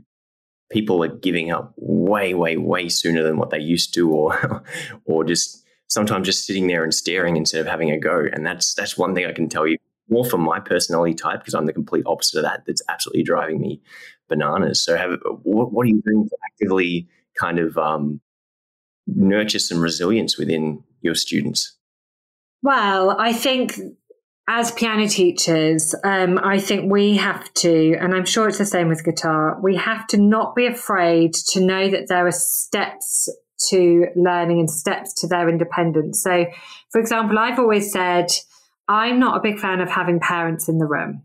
people 0.72 1.04
are 1.04 1.16
giving 1.16 1.52
up 1.52 1.74
way 1.78 2.34
way 2.34 2.58
way 2.58 2.90
sooner 2.90 3.22
than 3.22 3.38
what 3.38 3.52
they 3.52 3.60
used 3.60 3.94
to 3.94 4.12
or 4.12 4.64
or 5.06 5.24
just 5.24 5.64
sometimes 5.88 6.26
just 6.26 6.46
sitting 6.46 6.68
there 6.68 6.84
and 6.84 6.94
staring 6.94 7.38
instead 7.38 7.62
of 7.62 7.68
having 7.68 7.92
a 7.92 8.00
go. 8.00 8.26
And 8.32 8.46
that's 8.46 8.74
that's 8.74 8.98
one 8.98 9.14
thing 9.14 9.26
I 9.26 9.34
can 9.34 9.50
tell 9.50 9.68
you. 9.68 9.78
More 10.08 10.26
for 10.26 10.38
my 10.38 10.60
personality 10.60 11.16
type 11.16 11.40
because 11.40 11.56
I'm 11.56 11.66
the 11.66 11.74
complete 11.74 12.04
opposite 12.06 12.38
of 12.38 12.44
that. 12.44 12.64
That's 12.68 12.84
absolutely 12.90 13.24
driving 13.24 13.60
me 13.60 13.82
bananas. 14.30 14.84
So 14.84 14.96
have 14.96 15.18
what, 15.42 15.72
what 15.72 15.86
are 15.86 15.90
you 15.90 16.02
doing 16.06 16.30
to 16.30 16.38
actively 16.52 17.08
kind 17.40 17.60
of 17.60 17.78
um, 17.78 18.22
nurture 19.08 19.60
some 19.60 19.80
resilience 19.80 20.38
within 20.38 20.84
your 21.02 21.16
students? 21.16 21.78
Well, 22.62 23.16
I 23.20 23.34
think 23.34 23.80
as 24.48 24.72
piano 24.72 25.08
teachers, 25.08 25.96
um, 26.04 26.40
I 26.44 26.60
think 26.60 26.92
we 26.92 27.18
have 27.18 27.52
to, 27.56 27.96
and 28.00 28.14
I'm 28.14 28.26
sure 28.26 28.48
it's 28.48 28.60
the 28.60 28.66
same 28.66 28.90
with 28.90 29.04
guitar, 29.04 29.60
we 29.62 29.76
have 29.76 30.06
to 30.08 30.18
not 30.18 30.56
be 30.56 30.68
afraid 30.68 31.34
to 31.52 31.66
know 31.66 31.90
that 31.90 32.08
there 32.08 32.28
are 32.28 32.32
steps 32.32 33.30
to 33.70 34.08
learning 34.16 34.60
and 34.60 34.70
steps 34.70 35.14
to 35.22 35.28
their 35.28 35.50
independence. 35.50 36.22
So, 36.22 36.46
for 36.92 37.00
example, 37.00 37.40
I've 37.40 37.58
always 37.58 37.92
said, 37.92 38.28
I'm 38.88 39.20
not 39.20 39.38
a 39.38 39.42
big 39.42 39.60
fan 39.60 39.82
of 39.82 39.90
having 39.90 40.20
parents 40.20 40.70
in 40.70 40.78
the 40.78 40.86
room 40.86 41.24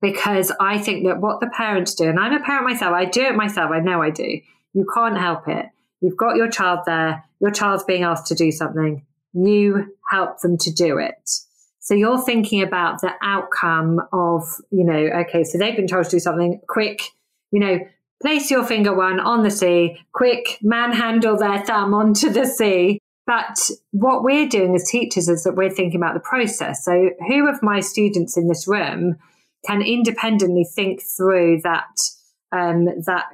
because 0.00 0.52
I 0.60 0.78
think 0.78 1.06
that 1.06 1.20
what 1.20 1.40
the 1.40 1.50
parents 1.56 1.94
do, 1.94 2.08
and 2.08 2.20
I'm 2.20 2.32
a 2.32 2.44
parent 2.44 2.64
myself, 2.64 2.94
I 2.94 3.04
do 3.04 3.22
it 3.22 3.34
myself, 3.34 3.72
I 3.72 3.80
know 3.80 4.00
I 4.00 4.10
do, 4.10 4.40
you 4.74 4.86
can't 4.94 5.18
help 5.18 5.48
it. 5.48 5.66
you've 6.00 6.16
got 6.16 6.36
your 6.36 6.48
child 6.48 6.80
there, 6.86 7.24
your 7.40 7.50
child's 7.50 7.84
being 7.84 8.04
asked 8.04 8.26
to 8.26 8.34
do 8.34 8.50
something, 8.52 9.04
you 9.32 9.96
help 10.10 10.40
them 10.40 10.56
to 10.58 10.72
do 10.72 10.98
it. 10.98 11.30
So 11.80 11.94
you're 11.94 12.22
thinking 12.22 12.62
about 12.62 13.00
the 13.00 13.12
outcome 13.22 14.00
of, 14.12 14.42
you 14.70 14.84
know, 14.84 15.08
okay, 15.20 15.42
so 15.44 15.58
they've 15.58 15.76
been 15.76 15.86
told 15.86 16.04
to 16.04 16.10
do 16.10 16.20
something 16.20 16.60
quick, 16.68 17.00
you 17.50 17.60
know, 17.60 17.78
place 18.20 18.50
your 18.50 18.64
finger 18.64 18.94
one 18.94 19.20
on 19.20 19.42
the 19.42 19.50
C, 19.50 19.98
quick 20.12 20.58
manhandle 20.60 21.36
their 21.36 21.64
thumb 21.64 21.94
onto 21.94 22.28
the 22.30 22.46
C. 22.46 23.00
But 23.26 23.70
what 23.92 24.22
we're 24.22 24.48
doing 24.48 24.74
as 24.74 24.88
teachers 24.88 25.28
is 25.28 25.44
that 25.44 25.54
we're 25.54 25.70
thinking 25.70 26.00
about 26.00 26.14
the 26.14 26.20
process. 26.20 26.84
So 26.84 27.10
who 27.26 27.48
of 27.48 27.62
my 27.62 27.80
students 27.80 28.36
in 28.36 28.48
this 28.48 28.66
room 28.66 29.16
can 29.66 29.82
independently 29.82 30.64
think 30.64 31.02
through 31.02 31.60
that 31.62 31.88
um, 32.52 32.86
that 33.04 33.26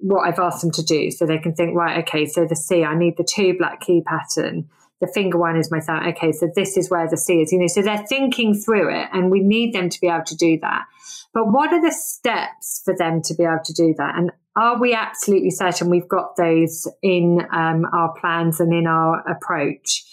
what 0.00 0.26
I've 0.26 0.38
asked 0.38 0.62
them 0.62 0.70
to 0.72 0.82
do. 0.82 1.10
So 1.10 1.26
they 1.26 1.38
can 1.38 1.54
think, 1.54 1.74
right, 1.74 2.04
okay, 2.06 2.26
so 2.26 2.46
the 2.46 2.56
C, 2.56 2.84
I 2.84 2.96
need 2.96 3.16
the 3.16 3.24
two 3.24 3.54
black 3.56 3.80
key 3.80 4.02
pattern. 4.02 4.68
The 5.00 5.10
finger 5.14 5.38
one 5.38 5.56
is 5.56 5.70
my 5.70 5.80
thumb. 5.80 6.06
Okay, 6.08 6.32
so 6.32 6.50
this 6.54 6.76
is 6.76 6.90
where 6.90 7.08
the 7.08 7.16
C 7.16 7.40
is. 7.40 7.52
You 7.52 7.60
know, 7.60 7.66
so 7.68 7.80
they're 7.82 8.06
thinking 8.06 8.54
through 8.54 8.94
it, 8.94 9.08
and 9.12 9.30
we 9.30 9.40
need 9.40 9.74
them 9.74 9.88
to 9.88 10.00
be 10.00 10.08
able 10.08 10.24
to 10.26 10.36
do 10.36 10.58
that. 10.60 10.84
But 11.32 11.50
what 11.50 11.72
are 11.72 11.80
the 11.80 11.92
steps 11.92 12.82
for 12.84 12.94
them 12.94 13.22
to 13.22 13.34
be 13.34 13.44
able 13.44 13.64
to 13.64 13.72
do 13.72 13.94
that? 13.96 14.16
And 14.16 14.30
are 14.56 14.78
we 14.78 14.94
absolutely 14.94 15.50
certain 15.50 15.88
we've 15.88 16.08
got 16.08 16.36
those 16.36 16.86
in 17.02 17.40
um, 17.52 17.86
our 17.92 18.12
plans 18.20 18.60
and 18.60 18.74
in 18.74 18.86
our 18.86 19.26
approach? 19.26 20.04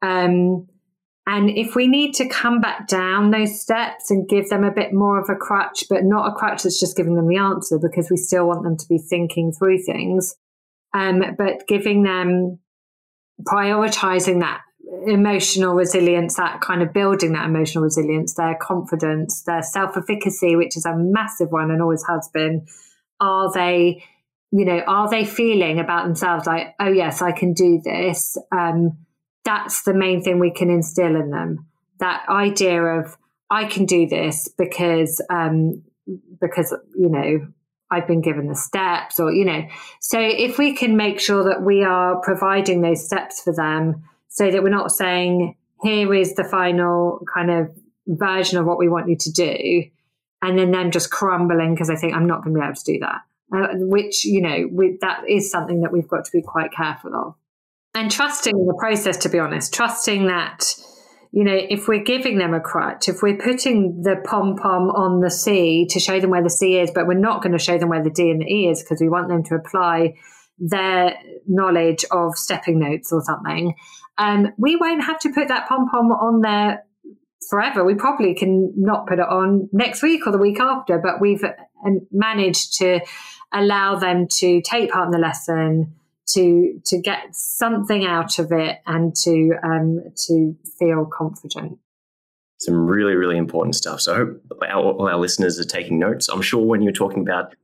Um, 0.00 0.68
and 1.32 1.48
if 1.48 1.76
we 1.76 1.86
need 1.86 2.14
to 2.14 2.28
come 2.28 2.60
back 2.60 2.88
down 2.88 3.30
those 3.30 3.60
steps 3.60 4.10
and 4.10 4.28
give 4.28 4.48
them 4.48 4.64
a 4.64 4.72
bit 4.72 4.92
more 4.92 5.16
of 5.16 5.28
a 5.30 5.36
crutch, 5.36 5.84
but 5.88 6.02
not 6.02 6.26
a 6.26 6.34
crutch 6.34 6.64
that's 6.64 6.80
just 6.80 6.96
giving 6.96 7.14
them 7.14 7.28
the 7.28 7.36
answer 7.36 7.78
because 7.78 8.10
we 8.10 8.16
still 8.16 8.48
want 8.48 8.64
them 8.64 8.76
to 8.76 8.88
be 8.88 8.98
thinking 8.98 9.52
through 9.52 9.80
things, 9.80 10.34
um, 10.92 11.22
but 11.38 11.68
giving 11.68 12.02
them 12.02 12.58
prioritizing 13.44 14.40
that 14.40 14.62
emotional 15.06 15.76
resilience, 15.76 16.34
that 16.34 16.60
kind 16.62 16.82
of 16.82 16.92
building 16.92 17.34
that 17.34 17.46
emotional 17.46 17.84
resilience, 17.84 18.34
their 18.34 18.56
confidence, 18.60 19.42
their 19.42 19.62
self 19.62 19.96
efficacy, 19.96 20.56
which 20.56 20.76
is 20.76 20.84
a 20.84 20.96
massive 20.96 21.52
one 21.52 21.70
and 21.70 21.80
always 21.80 22.04
has 22.08 22.28
been. 22.34 22.66
Are 23.20 23.52
they, 23.52 24.02
you 24.50 24.64
know, 24.64 24.80
are 24.80 25.08
they 25.08 25.24
feeling 25.24 25.78
about 25.78 26.06
themselves 26.06 26.44
like, 26.44 26.74
oh, 26.80 26.90
yes, 26.90 27.22
I 27.22 27.30
can 27.30 27.52
do 27.52 27.80
this? 27.84 28.36
Um, 28.50 29.06
that's 29.44 29.82
the 29.82 29.94
main 29.94 30.22
thing 30.22 30.38
we 30.38 30.50
can 30.50 30.70
instill 30.70 31.16
in 31.16 31.30
them. 31.30 31.66
That 31.98 32.24
idea 32.28 32.82
of 32.82 33.16
I 33.50 33.64
can 33.64 33.84
do 33.84 34.06
this 34.06 34.48
because 34.56 35.20
um, 35.30 35.82
because 36.40 36.74
you 36.96 37.08
know 37.08 37.48
I've 37.90 38.06
been 38.06 38.20
given 38.20 38.46
the 38.46 38.54
steps, 38.54 39.18
or 39.18 39.32
you 39.32 39.44
know. 39.44 39.66
So 40.00 40.20
if 40.20 40.58
we 40.58 40.74
can 40.74 40.96
make 40.96 41.20
sure 41.20 41.44
that 41.44 41.62
we 41.62 41.82
are 41.82 42.20
providing 42.20 42.82
those 42.82 43.04
steps 43.04 43.42
for 43.42 43.52
them, 43.52 44.04
so 44.28 44.50
that 44.50 44.62
we're 44.62 44.68
not 44.68 44.92
saying 44.92 45.56
here 45.82 46.14
is 46.14 46.34
the 46.34 46.44
final 46.44 47.24
kind 47.32 47.50
of 47.50 47.70
version 48.06 48.58
of 48.58 48.66
what 48.66 48.78
we 48.78 48.88
want 48.88 49.08
you 49.08 49.16
to 49.16 49.32
do, 49.32 49.84
and 50.42 50.58
then 50.58 50.70
them 50.70 50.90
just 50.90 51.10
crumbling 51.10 51.74
because 51.74 51.90
I 51.90 51.96
think 51.96 52.14
I'm 52.14 52.26
not 52.26 52.44
going 52.44 52.54
to 52.54 52.60
be 52.60 52.64
able 52.64 52.74
to 52.74 52.92
do 52.92 52.98
that. 53.00 53.20
Uh, 53.52 53.66
which 53.78 54.24
you 54.24 54.40
know, 54.40 54.68
we, 54.70 54.96
that 55.00 55.28
is 55.28 55.50
something 55.50 55.80
that 55.80 55.92
we've 55.92 56.06
got 56.06 56.24
to 56.24 56.30
be 56.30 56.40
quite 56.40 56.70
careful 56.70 57.16
of 57.16 57.34
and 57.94 58.10
trusting 58.10 58.54
the 58.54 58.76
process 58.78 59.16
to 59.16 59.28
be 59.28 59.38
honest 59.38 59.72
trusting 59.72 60.26
that 60.26 60.74
you 61.32 61.44
know 61.44 61.56
if 61.68 61.88
we're 61.88 62.02
giving 62.02 62.38
them 62.38 62.54
a 62.54 62.60
crutch 62.60 63.08
if 63.08 63.22
we're 63.22 63.36
putting 63.36 64.02
the 64.02 64.16
pom 64.24 64.56
pom 64.56 64.90
on 64.90 65.20
the 65.20 65.30
c 65.30 65.86
to 65.88 66.00
show 66.00 66.20
them 66.20 66.30
where 66.30 66.42
the 66.42 66.50
c 66.50 66.78
is 66.78 66.90
but 66.94 67.06
we're 67.06 67.14
not 67.14 67.42
going 67.42 67.52
to 67.52 67.58
show 67.58 67.78
them 67.78 67.88
where 67.88 68.02
the 68.02 68.10
d 68.10 68.30
and 68.30 68.40
the 68.40 68.46
e 68.46 68.68
is 68.68 68.82
because 68.82 69.00
we 69.00 69.08
want 69.08 69.28
them 69.28 69.42
to 69.42 69.54
apply 69.54 70.14
their 70.58 71.14
knowledge 71.46 72.04
of 72.10 72.36
stepping 72.36 72.78
notes 72.78 73.12
or 73.12 73.22
something 73.22 73.74
um, 74.18 74.48
we 74.58 74.76
won't 74.76 75.02
have 75.02 75.18
to 75.20 75.32
put 75.32 75.48
that 75.48 75.66
pom 75.66 75.88
pom 75.88 76.12
on 76.12 76.42
there 76.42 76.84
forever. 77.48 77.84
We 77.84 77.94
probably 77.94 78.34
can 78.34 78.72
not 78.76 79.06
put 79.06 79.18
it 79.18 79.26
on 79.26 79.68
next 79.72 80.02
week 80.02 80.26
or 80.26 80.32
the 80.32 80.38
week 80.38 80.60
after 80.60 80.98
but 80.98 81.20
we've 81.20 81.42
um, 81.42 82.06
managed 82.12 82.74
to 82.78 83.00
allow 83.52 83.96
them 83.96 84.26
to 84.28 84.60
take 84.62 84.90
part 84.90 85.06
in 85.06 85.10
the 85.12 85.18
lesson 85.18 85.94
to 86.28 86.80
to 86.86 87.00
get 87.00 87.34
something 87.34 88.06
out 88.06 88.38
of 88.38 88.52
it 88.52 88.78
and 88.86 89.14
to 89.16 89.52
um, 89.62 90.00
to 90.26 90.56
feel 90.78 91.06
confident. 91.06 91.78
Some 92.58 92.86
really 92.86 93.14
really 93.14 93.36
important 93.36 93.74
stuff. 93.74 94.00
So 94.00 94.14
I 94.14 94.16
hope 94.16 94.62
our, 94.62 94.82
all 94.82 95.08
our 95.08 95.18
listeners 95.18 95.58
are 95.58 95.64
taking 95.64 95.98
notes. 95.98 96.28
I'm 96.28 96.42
sure 96.42 96.64
when 96.64 96.82
you're 96.82 96.92
talking 96.92 97.22
about 97.22 97.54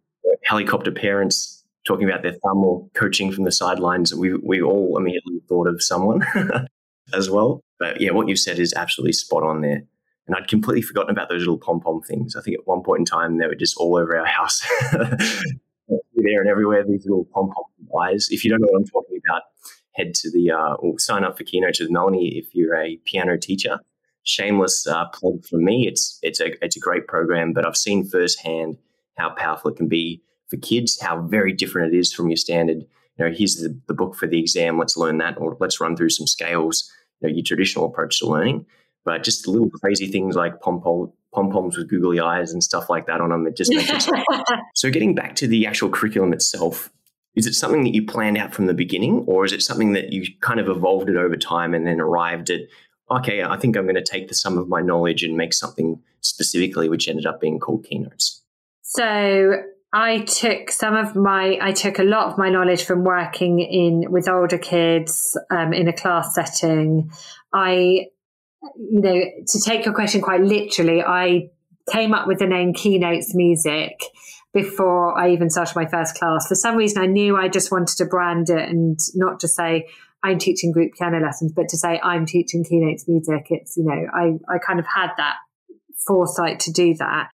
helicopter 0.44 0.90
parents 0.90 1.56
talking 1.86 2.08
about 2.08 2.22
their 2.22 2.32
thumb 2.32 2.58
or 2.64 2.88
coaching 2.94 3.32
from 3.32 3.44
the 3.44 3.52
sidelines, 3.52 4.14
we 4.14 4.34
we 4.34 4.60
all 4.60 4.96
immediately 4.98 5.40
thought 5.48 5.68
of 5.68 5.82
someone 5.82 6.22
as 7.14 7.30
well. 7.30 7.60
But 7.78 8.00
yeah, 8.00 8.10
what 8.10 8.28
you 8.28 8.36
said 8.36 8.58
is 8.58 8.74
absolutely 8.74 9.12
spot 9.12 9.42
on 9.42 9.60
there. 9.60 9.82
And 10.26 10.34
I'd 10.34 10.48
completely 10.48 10.82
forgotten 10.82 11.10
about 11.10 11.28
those 11.28 11.40
little 11.40 11.58
pom 11.58 11.80
pom 11.80 12.02
things. 12.02 12.34
I 12.34 12.42
think 12.42 12.58
at 12.58 12.66
one 12.66 12.82
point 12.82 13.00
in 13.00 13.04
time 13.04 13.38
they 13.38 13.46
were 13.46 13.54
just 13.54 13.76
all 13.76 13.96
over 13.96 14.18
our 14.18 14.26
house. 14.26 14.66
there 16.26 16.40
and 16.40 16.50
everywhere, 16.50 16.84
these 16.84 17.06
little 17.06 17.26
pom 17.32 17.50
pom 17.50 17.64
eyes. 18.02 18.28
If 18.30 18.44
you 18.44 18.50
don't 18.50 18.60
know 18.60 18.68
what 18.70 18.80
I'm 18.80 18.86
talking 18.86 19.20
about, 19.28 19.42
head 19.92 20.14
to 20.14 20.30
the 20.30 20.50
uh, 20.50 20.74
or 20.74 20.98
sign 20.98 21.24
up 21.24 21.38
for 21.38 21.44
Keynotes 21.44 21.80
with 21.80 21.90
Melanie 21.90 22.36
if 22.36 22.54
you're 22.54 22.76
a 22.76 22.98
piano 23.04 23.38
teacher. 23.38 23.80
Shameless 24.24 24.86
uh, 24.86 25.06
plug 25.06 25.44
from 25.46 25.64
me. 25.64 25.86
It's 25.86 26.18
it's 26.22 26.40
a 26.40 26.52
it's 26.64 26.76
a 26.76 26.80
great 26.80 27.06
program, 27.06 27.52
but 27.52 27.66
I've 27.66 27.76
seen 27.76 28.08
firsthand 28.08 28.76
how 29.16 29.30
powerful 29.30 29.70
it 29.70 29.76
can 29.76 29.88
be 29.88 30.22
for 30.50 30.56
kids. 30.56 31.00
How 31.00 31.22
very 31.22 31.52
different 31.52 31.94
it 31.94 31.98
is 31.98 32.12
from 32.12 32.28
your 32.28 32.36
standard. 32.36 32.84
You 33.18 33.24
know, 33.24 33.30
here's 33.32 33.56
the, 33.56 33.78
the 33.86 33.94
book 33.94 34.14
for 34.14 34.26
the 34.26 34.38
exam. 34.38 34.78
Let's 34.78 34.96
learn 34.96 35.18
that, 35.18 35.38
or 35.38 35.56
let's 35.60 35.80
run 35.80 35.96
through 35.96 36.10
some 36.10 36.26
scales. 36.26 36.90
You 37.20 37.28
know, 37.28 37.34
your 37.34 37.44
traditional 37.44 37.86
approach 37.86 38.18
to 38.18 38.26
learning, 38.26 38.66
but 39.04 39.22
just 39.22 39.48
little 39.48 39.70
crazy 39.70 40.08
things 40.08 40.36
like 40.36 40.60
pom 40.60 40.82
pom 40.82 41.12
pom 41.36 41.50
poms 41.50 41.76
with 41.76 41.88
googly 41.88 42.18
eyes 42.18 42.52
and 42.52 42.64
stuff 42.64 42.88
like 42.88 43.06
that 43.06 43.20
on 43.20 43.28
them. 43.28 43.46
It 43.46 43.56
just 43.56 43.72
makes 43.72 44.08
it. 44.08 44.14
so, 44.74 44.90
getting 44.90 45.14
back 45.14 45.36
to 45.36 45.46
the 45.46 45.66
actual 45.66 45.90
curriculum 45.90 46.32
itself, 46.32 46.90
is 47.34 47.46
it 47.46 47.52
something 47.52 47.84
that 47.84 47.94
you 47.94 48.06
planned 48.06 48.38
out 48.38 48.54
from 48.54 48.66
the 48.66 48.74
beginning, 48.74 49.24
or 49.26 49.44
is 49.44 49.52
it 49.52 49.62
something 49.62 49.92
that 49.92 50.12
you 50.12 50.24
kind 50.40 50.58
of 50.58 50.68
evolved 50.68 51.10
it 51.10 51.16
over 51.16 51.36
time 51.36 51.74
and 51.74 51.86
then 51.86 52.00
arrived 52.00 52.50
at? 52.50 52.62
Okay, 53.10 53.42
I 53.42 53.56
think 53.56 53.76
I'm 53.76 53.84
going 53.84 53.94
to 53.94 54.02
take 54.02 54.28
the 54.28 54.34
sum 54.34 54.58
of 54.58 54.68
my 54.68 54.80
knowledge 54.80 55.22
and 55.22 55.36
make 55.36 55.52
something 55.52 56.02
specifically, 56.22 56.88
which 56.88 57.06
ended 57.06 57.26
up 57.26 57.40
being 57.40 57.60
called 57.60 57.84
keynotes. 57.84 58.42
So 58.82 59.62
I 59.92 60.20
took 60.20 60.70
some 60.70 60.96
of 60.96 61.14
my, 61.14 61.58
I 61.60 61.72
took 61.72 61.98
a 61.98 62.02
lot 62.02 62.32
of 62.32 62.38
my 62.38 62.48
knowledge 62.48 62.84
from 62.84 63.04
working 63.04 63.60
in 63.60 64.10
with 64.10 64.28
older 64.28 64.58
kids 64.58 65.38
um, 65.50 65.72
in 65.72 65.86
a 65.86 65.92
class 65.92 66.34
setting. 66.34 67.12
I 67.52 68.06
you 68.76 69.00
know, 69.00 69.22
to 69.46 69.60
take 69.60 69.84
your 69.84 69.94
question 69.94 70.20
quite 70.20 70.42
literally, 70.42 71.02
I 71.02 71.50
came 71.90 72.14
up 72.14 72.26
with 72.26 72.38
the 72.38 72.46
name 72.46 72.72
Keynotes 72.72 73.34
Music 73.34 74.00
before 74.52 75.16
I 75.18 75.30
even 75.30 75.50
started 75.50 75.76
my 75.76 75.86
first 75.86 76.16
class. 76.16 76.48
For 76.48 76.54
some 76.54 76.76
reason, 76.76 77.02
I 77.02 77.06
knew 77.06 77.36
I 77.36 77.48
just 77.48 77.70
wanted 77.70 77.96
to 77.98 78.06
brand 78.06 78.48
it 78.50 78.68
and 78.68 78.98
not 79.14 79.40
to 79.40 79.48
say 79.48 79.88
I'm 80.22 80.38
teaching 80.38 80.72
group 80.72 80.94
piano 80.94 81.20
lessons, 81.20 81.52
but 81.52 81.68
to 81.68 81.76
say 81.76 82.00
I'm 82.02 82.26
teaching 82.26 82.64
Keynotes 82.64 83.06
Music. 83.06 83.46
It's, 83.50 83.76
you 83.76 83.84
know, 83.84 84.06
I, 84.12 84.32
I 84.52 84.58
kind 84.58 84.80
of 84.80 84.86
had 84.86 85.10
that 85.18 85.36
foresight 86.06 86.60
to 86.60 86.72
do 86.72 86.94
that. 86.94 87.30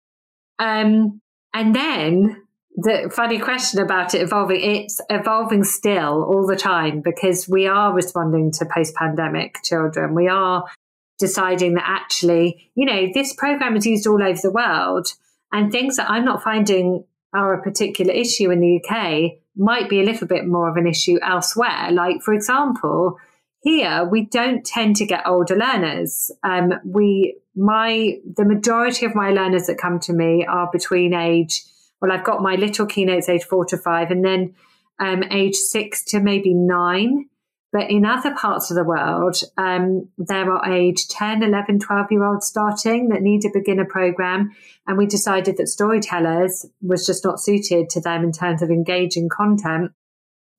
Um, 0.59 1.21
and 1.53 1.75
then 1.75 2.43
the 2.75 3.11
funny 3.13 3.39
question 3.39 3.81
about 3.81 4.13
it 4.13 4.21
evolving, 4.21 4.61
it's 4.61 5.01
evolving 5.09 5.63
still 5.63 6.23
all 6.23 6.45
the 6.45 6.55
time 6.55 7.01
because 7.01 7.49
we 7.49 7.65
are 7.65 7.93
responding 7.93 8.51
to 8.53 8.65
post 8.71 8.93
pandemic 8.95 9.57
children. 9.63 10.13
We 10.13 10.27
are 10.27 10.65
deciding 11.19 11.73
that 11.75 11.85
actually, 11.85 12.71
you 12.75 12.85
know, 12.85 13.07
this 13.13 13.33
program 13.33 13.75
is 13.75 13.85
used 13.85 14.07
all 14.07 14.21
over 14.21 14.39
the 14.41 14.51
world 14.51 15.07
and 15.51 15.71
things 15.71 15.95
that 15.97 16.09
I'm 16.09 16.25
not 16.25 16.43
finding 16.43 17.03
are 17.33 17.53
a 17.53 17.61
particular 17.61 18.13
issue 18.13 18.51
in 18.51 18.59
the 18.59 18.81
UK 18.81 19.39
might 19.55 19.89
be 19.89 19.99
a 19.99 20.03
little 20.03 20.27
bit 20.27 20.45
more 20.45 20.69
of 20.69 20.77
an 20.77 20.87
issue 20.87 21.17
elsewhere. 21.21 21.91
Like, 21.91 22.21
for 22.21 22.33
example, 22.33 23.17
here 23.61 24.05
we 24.05 24.25
don't 24.25 24.65
tend 24.65 24.95
to 24.97 25.05
get 25.05 25.25
older 25.25 25.55
learners. 25.55 26.31
Um, 26.43 26.73
we, 26.85 27.39
my, 27.55 28.17
the 28.35 28.45
majority 28.45 29.05
of 29.05 29.15
my 29.15 29.31
learners 29.31 29.67
that 29.67 29.77
come 29.77 29.99
to 30.01 30.13
me 30.13 30.45
are 30.45 30.69
between 30.71 31.13
age, 31.13 31.63
well, 32.01 32.11
I've 32.11 32.23
got 32.23 32.41
my 32.41 32.55
little 32.55 32.85
keynotes 32.85 33.29
age 33.29 33.43
four 33.43 33.65
to 33.65 33.77
five, 33.77 34.11
and 34.11 34.23
then 34.23 34.53
um, 34.99 35.23
age 35.31 35.55
six 35.55 36.03
to 36.05 36.19
maybe 36.19 36.53
nine. 36.53 37.29
But 37.73 37.91
in 37.91 38.05
other 38.05 38.33
parts 38.33 38.71
of 38.71 38.75
the 38.75 38.83
world, 38.83 39.41
um, 39.57 40.07
there 40.17 40.51
are 40.51 40.71
age 40.71 41.07
10, 41.09 41.43
11, 41.43 41.79
12 41.79 42.07
year 42.11 42.23
olds 42.23 42.47
starting 42.47 43.09
that 43.09 43.21
need 43.21 43.43
a 43.45 43.49
beginner 43.53 43.85
program. 43.85 44.55
And 44.87 44.97
we 44.97 45.05
decided 45.05 45.57
that 45.57 45.67
storytellers 45.67 46.65
was 46.81 47.05
just 47.05 47.25
not 47.25 47.41
suited 47.41 47.89
to 47.89 48.01
them 48.01 48.23
in 48.23 48.31
terms 48.31 48.61
of 48.61 48.69
engaging 48.69 49.27
content. 49.29 49.91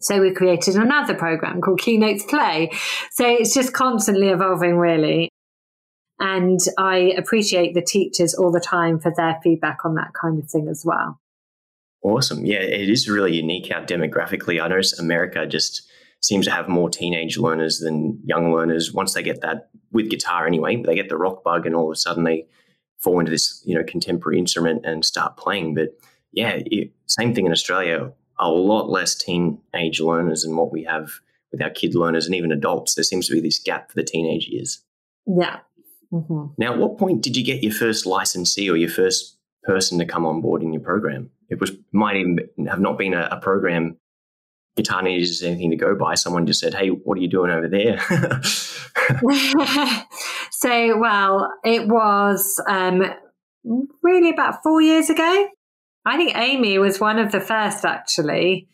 So 0.01 0.21
we 0.21 0.33
created 0.33 0.77
another 0.77 1.15
program 1.15 1.61
called 1.61 1.81
Keynotes 1.81 2.25
Play. 2.25 2.71
So 3.11 3.27
it's 3.27 3.55
just 3.55 3.73
constantly 3.73 4.29
evolving, 4.29 4.77
really. 4.77 5.31
And 6.21 6.61
I 6.77 7.15
appreciate 7.17 7.75
the 7.75 7.83
teachers 7.83 8.35
all 8.35 8.53
the 8.53 8.61
time 8.61 8.99
for 9.01 9.13
their 9.17 9.39
feedback 9.43 9.85
on 9.85 9.95
that 9.95 10.13
kind 10.21 10.39
of 10.39 10.51
thing 10.51 10.69
as 10.69 10.85
well. 10.85 11.21
Awesome. 12.03 12.45
Yeah, 12.45 12.59
it 12.59 12.89
is 12.89 13.09
really 13.09 13.35
unique 13.37 13.73
how 13.73 13.85
demographically. 13.85 14.63
I 14.63 14.69
notice 14.69 14.99
America 14.99 15.47
just 15.47 15.89
seems 16.21 16.47
to 16.47 16.53
have 16.53 16.69
more 16.69 16.91
teenage 16.91 17.39
learners 17.39 17.79
than 17.79 18.21
young 18.25 18.53
learners. 18.53 18.93
Once 18.93 19.15
they 19.15 19.23
get 19.23 19.41
that 19.41 19.71
with 19.93 20.11
guitar 20.11 20.47
anyway, 20.47 20.83
they 20.83 20.95
get 20.95 21.09
the 21.09 21.17
rock 21.17 21.45
bug 21.45 21.67
and 21.67 21.75
all 21.75 21.91
of 21.91 21.93
a 21.93 21.97
sudden 21.97 22.25
they 22.25 22.47
fall 22.99 23.21
into 23.21 23.31
this, 23.31 23.63
you 23.65 23.75
know, 23.75 23.85
contemporary 23.85 24.39
instrument 24.39 24.85
and 24.85 25.05
start 25.05 25.37
playing. 25.37 25.75
But 25.75 25.91
yeah, 26.33 26.61
it, 26.67 26.93
same 27.07 27.35
thing 27.35 27.47
in 27.47 27.53
Australia. 27.53 28.13
A 28.39 28.51
lot 28.51 28.91
less 28.91 29.15
teenage 29.15 30.01
learners 30.01 30.43
than 30.43 30.57
what 30.57 30.73
we 30.73 30.85
have 30.85 31.11
with 31.53 31.63
our 31.63 31.71
kid 31.71 31.95
learners 31.95 32.27
and 32.27 32.35
even 32.35 32.53
adults. 32.53 32.95
There 32.95 33.05
seems 33.05 33.29
to 33.29 33.35
be 33.35 33.41
this 33.41 33.59
gap 33.59 33.91
for 33.91 33.95
the 33.95 34.05
teenage 34.05 34.49
years. 34.49 34.83
Yeah. 35.27 35.61
Mm-hmm. 36.13 36.47
Now, 36.57 36.73
at 36.73 36.79
what 36.79 36.99
point 36.99 37.23
did 37.23 37.37
you 37.37 37.45
get 37.45 37.63
your 37.63 37.73
first 37.73 38.07
licensee 38.07 38.71
or 38.71 38.77
your 38.77 38.89
first 38.89 39.37
person 39.65 39.99
to 39.99 40.07
come 40.07 40.27
on 40.27 40.41
board 40.41 40.63
in 40.63 40.73
your 40.73 40.83
program? 40.83 41.31
It 41.49 41.61
was 41.61 41.73
might 41.93 42.17
even 42.17 42.39
have 42.69 42.81
not 42.81 42.99
been 42.99 43.15
a, 43.15 43.29
a 43.31 43.41
program 43.41 43.97
needs 45.03 45.31
is 45.31 45.43
anything 45.43 45.71
to 45.71 45.77
go 45.77 45.95
by. 45.95 46.15
Someone 46.15 46.47
just 46.47 46.61
said, 46.61 46.75
"Hey, 46.75 46.89
what 46.89 47.19
are 47.19 47.21
you 47.21 47.29
doing 47.29 47.51
over 47.51 47.69
there?" 47.69 47.99
so, 50.51 50.99
well, 50.99 51.53
it 51.65 51.89
was 51.89 52.61
um, 52.69 53.03
really 54.03 54.31
about 54.31 54.63
four 54.63 54.81
years 54.81 55.11
ago. 55.11 55.49
I 56.05 56.17
think 56.17 56.37
Amy 56.37 56.79
was 56.79 57.01
one 57.01 57.19
of 57.19 57.33
the 57.33 57.41
first, 57.41 57.85
actually. 57.85 58.69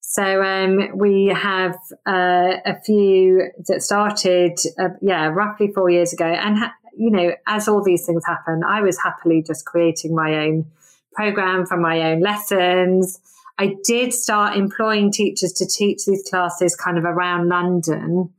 So 0.00 0.42
um, 0.42 0.96
we 0.96 1.26
have 1.26 1.76
uh, 2.06 2.56
a 2.64 2.80
few 2.84 3.50
that 3.66 3.82
started, 3.82 4.58
uh, 4.78 4.88
yeah, 5.02 5.26
roughly 5.26 5.70
four 5.74 5.90
years 5.90 6.14
ago. 6.14 6.24
And, 6.24 6.58
ha- 6.58 6.72
you 6.96 7.10
know, 7.10 7.32
as 7.46 7.68
all 7.68 7.84
these 7.84 8.06
things 8.06 8.24
happen, 8.26 8.62
I 8.66 8.80
was 8.80 8.98
happily 9.04 9.42
just 9.42 9.66
creating 9.66 10.14
my 10.14 10.46
own 10.46 10.64
program 11.12 11.66
for 11.66 11.76
my 11.76 12.10
own 12.10 12.20
lessons. 12.20 13.20
I 13.58 13.74
did 13.84 14.14
start 14.14 14.56
employing 14.56 15.10
teachers 15.10 15.52
to 15.54 15.66
teach 15.66 16.04
these 16.06 16.24
classes 16.30 16.76
kind 16.76 16.96
of 16.96 17.04
around 17.04 17.48
London 17.48 18.32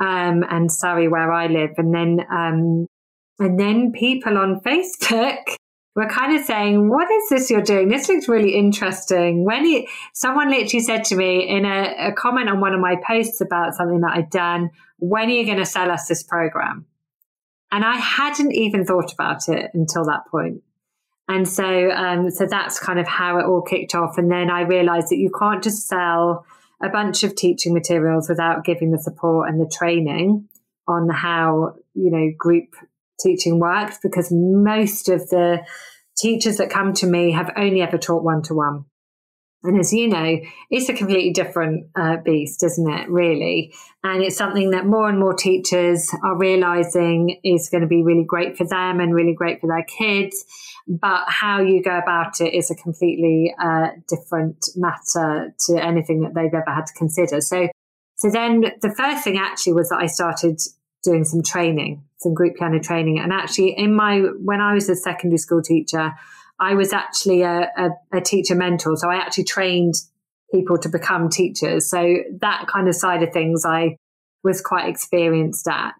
um, 0.00 0.44
and 0.50 0.70
Surrey, 0.70 1.08
where 1.08 1.32
I 1.32 1.46
live. 1.46 1.70
And 1.78 1.94
then, 1.94 2.20
um, 2.30 2.86
and 3.38 3.60
then 3.60 3.92
people 3.92 4.36
on 4.36 4.60
Facebook 4.60 5.38
were 5.94 6.08
kind 6.08 6.36
of 6.36 6.44
saying, 6.44 6.88
"What 6.88 7.08
is 7.10 7.28
this 7.28 7.50
you're 7.50 7.62
doing? 7.62 7.88
This 7.88 8.08
looks 8.08 8.28
really 8.28 8.56
interesting." 8.56 9.44
When 9.44 9.64
he, 9.64 9.88
someone 10.12 10.50
literally 10.50 10.84
said 10.84 11.04
to 11.04 11.16
me 11.16 11.48
in 11.48 11.64
a, 11.64 12.08
a 12.08 12.12
comment 12.12 12.48
on 12.48 12.60
one 12.60 12.74
of 12.74 12.80
my 12.80 12.96
posts 13.06 13.40
about 13.40 13.74
something 13.74 14.00
that 14.00 14.14
I'd 14.14 14.30
done, 14.30 14.70
"When 14.98 15.28
are 15.28 15.32
you 15.32 15.46
going 15.46 15.58
to 15.58 15.66
sell 15.66 15.90
us 15.90 16.08
this 16.08 16.24
program?" 16.24 16.86
And 17.70 17.84
I 17.84 17.96
hadn't 17.96 18.52
even 18.52 18.84
thought 18.84 19.12
about 19.12 19.48
it 19.48 19.70
until 19.74 20.04
that 20.06 20.26
point. 20.30 20.62
And 21.28 21.48
so, 21.48 21.90
um, 21.90 22.30
so 22.30 22.46
that's 22.46 22.78
kind 22.78 22.98
of 23.00 23.06
how 23.06 23.38
it 23.38 23.46
all 23.46 23.62
kicked 23.62 23.94
off. 23.94 24.16
And 24.16 24.30
then 24.30 24.48
I 24.50 24.62
realized 24.62 25.08
that 25.10 25.18
you 25.18 25.30
can't 25.36 25.62
just 25.62 25.88
sell 25.88 26.46
a 26.82 26.88
bunch 26.88 27.24
of 27.24 27.34
teaching 27.34 27.72
materials 27.74 28.28
without 28.28 28.64
giving 28.64 28.92
the 28.92 28.98
support 28.98 29.48
and 29.48 29.60
the 29.60 29.68
training 29.68 30.48
on 30.86 31.08
how, 31.08 31.74
you 31.94 32.10
know, 32.10 32.30
group 32.36 32.74
teaching 33.20 33.58
works 33.58 33.98
because 34.02 34.30
most 34.30 35.08
of 35.08 35.28
the 35.30 35.64
teachers 36.16 36.58
that 36.58 36.70
come 36.70 36.92
to 36.94 37.06
me 37.06 37.32
have 37.32 37.50
only 37.56 37.82
ever 37.82 37.98
taught 37.98 38.22
one 38.22 38.42
to 38.42 38.54
one. 38.54 38.84
And 39.66 39.78
as 39.78 39.92
you 39.92 40.08
know, 40.08 40.38
it's 40.70 40.88
a 40.88 40.94
completely 40.94 41.32
different 41.32 41.88
uh, 41.94 42.16
beast, 42.18 42.62
isn't 42.62 42.90
it, 42.90 43.08
really? 43.08 43.74
And 44.04 44.22
it's 44.22 44.36
something 44.36 44.70
that 44.70 44.86
more 44.86 45.08
and 45.08 45.18
more 45.18 45.34
teachers 45.34 46.10
are 46.22 46.36
realizing 46.36 47.40
is 47.42 47.68
going 47.68 47.80
to 47.80 47.88
be 47.88 48.02
really 48.02 48.24
great 48.24 48.56
for 48.56 48.64
them 48.64 49.00
and 49.00 49.14
really 49.14 49.34
great 49.34 49.60
for 49.60 49.66
their 49.66 49.84
kids. 49.84 50.44
But 50.86 51.24
how 51.26 51.60
you 51.60 51.82
go 51.82 51.98
about 51.98 52.40
it 52.40 52.54
is 52.54 52.70
a 52.70 52.76
completely 52.76 53.54
uh, 53.60 53.88
different 54.08 54.64
matter 54.76 55.52
to 55.66 55.84
anything 55.84 56.20
that 56.20 56.34
they've 56.34 56.54
ever 56.54 56.72
had 56.72 56.86
to 56.86 56.94
consider. 56.94 57.40
So, 57.40 57.68
so 58.14 58.30
then 58.30 58.60
the 58.80 58.94
first 58.94 59.24
thing 59.24 59.38
actually 59.38 59.72
was 59.72 59.88
that 59.88 59.98
I 59.98 60.06
started 60.06 60.60
doing 61.02 61.24
some 61.24 61.42
training, 61.42 62.04
some 62.18 62.34
group 62.34 62.56
piano 62.56 62.80
training. 62.80 63.18
And 63.18 63.32
actually, 63.32 63.70
in 63.70 63.94
my, 63.94 64.18
when 64.42 64.60
I 64.60 64.74
was 64.74 64.88
a 64.88 64.94
secondary 64.94 65.38
school 65.38 65.62
teacher, 65.62 66.12
I 66.58 66.74
was 66.74 66.92
actually 66.92 67.42
a, 67.42 67.70
a, 67.76 67.90
a 68.12 68.20
teacher 68.20 68.54
mentor. 68.54 68.96
So 68.96 69.10
I 69.10 69.16
actually 69.16 69.44
trained 69.44 69.94
people 70.52 70.78
to 70.78 70.88
become 70.88 71.28
teachers. 71.28 71.90
So 71.90 72.16
that 72.40 72.66
kind 72.72 72.88
of 72.88 72.94
side 72.94 73.22
of 73.22 73.32
things 73.32 73.64
I 73.64 73.96
was 74.42 74.60
quite 74.60 74.88
experienced 74.88 75.68
at. 75.68 75.94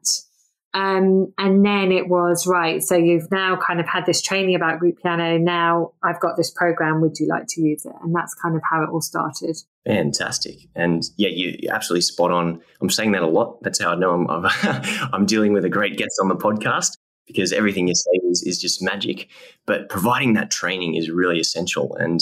Um, 0.72 1.32
and 1.38 1.64
then 1.64 1.90
it 1.90 2.06
was 2.06 2.46
right. 2.46 2.82
So 2.82 2.96
you've 2.96 3.30
now 3.30 3.56
kind 3.56 3.80
of 3.80 3.86
had 3.86 4.04
this 4.04 4.20
training 4.20 4.54
about 4.54 4.78
group 4.78 4.98
piano. 5.02 5.38
Now 5.38 5.92
I've 6.02 6.20
got 6.20 6.36
this 6.36 6.50
program. 6.50 7.00
Would 7.00 7.18
you 7.18 7.26
like 7.28 7.46
to 7.48 7.62
use 7.62 7.86
it? 7.86 7.94
And 8.02 8.14
that's 8.14 8.34
kind 8.34 8.54
of 8.54 8.62
how 8.70 8.82
it 8.82 8.90
all 8.90 9.00
started. 9.00 9.56
Fantastic. 9.86 10.68
And 10.74 11.02
yeah, 11.16 11.30
you, 11.30 11.68
absolutely 11.70 12.02
spot 12.02 12.30
on. 12.30 12.60
I'm 12.82 12.90
saying 12.90 13.12
that 13.12 13.22
a 13.22 13.26
lot. 13.26 13.62
That's 13.62 13.80
how 13.80 13.92
I 13.92 13.94
know 13.94 14.12
I'm, 14.12 14.46
I'm 15.12 15.24
dealing 15.24 15.54
with 15.54 15.64
a 15.64 15.70
great 15.70 15.96
guest 15.96 16.12
on 16.20 16.28
the 16.28 16.36
podcast 16.36 16.98
because 17.26 17.52
everything 17.52 17.88
you 17.88 17.94
say 17.94 18.10
is, 18.30 18.42
is 18.42 18.60
just 18.60 18.82
magic. 18.82 19.28
But 19.66 19.88
providing 19.88 20.34
that 20.34 20.50
training 20.50 20.94
is 20.94 21.10
really 21.10 21.40
essential. 21.40 21.96
And 21.96 22.20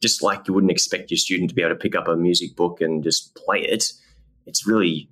just 0.00 0.22
like 0.22 0.46
you 0.46 0.54
wouldn't 0.54 0.70
expect 0.70 1.10
your 1.10 1.18
student 1.18 1.50
to 1.50 1.54
be 1.54 1.62
able 1.62 1.74
to 1.74 1.80
pick 1.80 1.94
up 1.94 2.08
a 2.08 2.16
music 2.16 2.56
book 2.56 2.80
and 2.80 3.02
just 3.02 3.34
play 3.34 3.60
it, 3.60 3.92
it's 4.46 4.66
really 4.66 5.08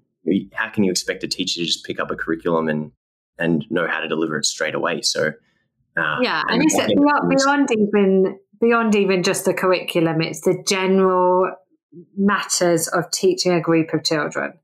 how 0.53 0.68
can 0.68 0.84
you 0.84 0.91
expect 0.91 1.24
a 1.24 1.28
teacher 1.28 1.61
to 1.61 1.66
just 1.66 1.84
pick 1.84 1.99
up 1.99 2.11
a 2.11 2.16
curriculum 2.16 2.68
and 2.68 2.93
and 3.38 3.64
know 3.70 3.86
how 3.86 4.01
to 4.01 4.09
deliver 4.09 4.36
it 4.36 4.45
straight 4.45 4.74
away? 4.74 5.01
So 5.01 5.32
uh, 5.97 6.18
yeah, 6.20 6.43
and, 6.49 6.61
and 6.61 6.64
it's 6.64 6.76
beyond, 6.76 7.30
beyond 7.30 7.70
even 7.72 8.38
beyond 8.61 8.95
even 8.95 9.22
just 9.22 9.45
the 9.45 9.55
curriculum, 9.55 10.20
it's 10.20 10.43
the 10.43 10.62
general 10.66 11.53
matters 12.16 12.88
of 12.88 13.11
teaching 13.11 13.53
a 13.53 13.61
group 13.61 13.93
of 13.95 14.05
children. 14.05 14.55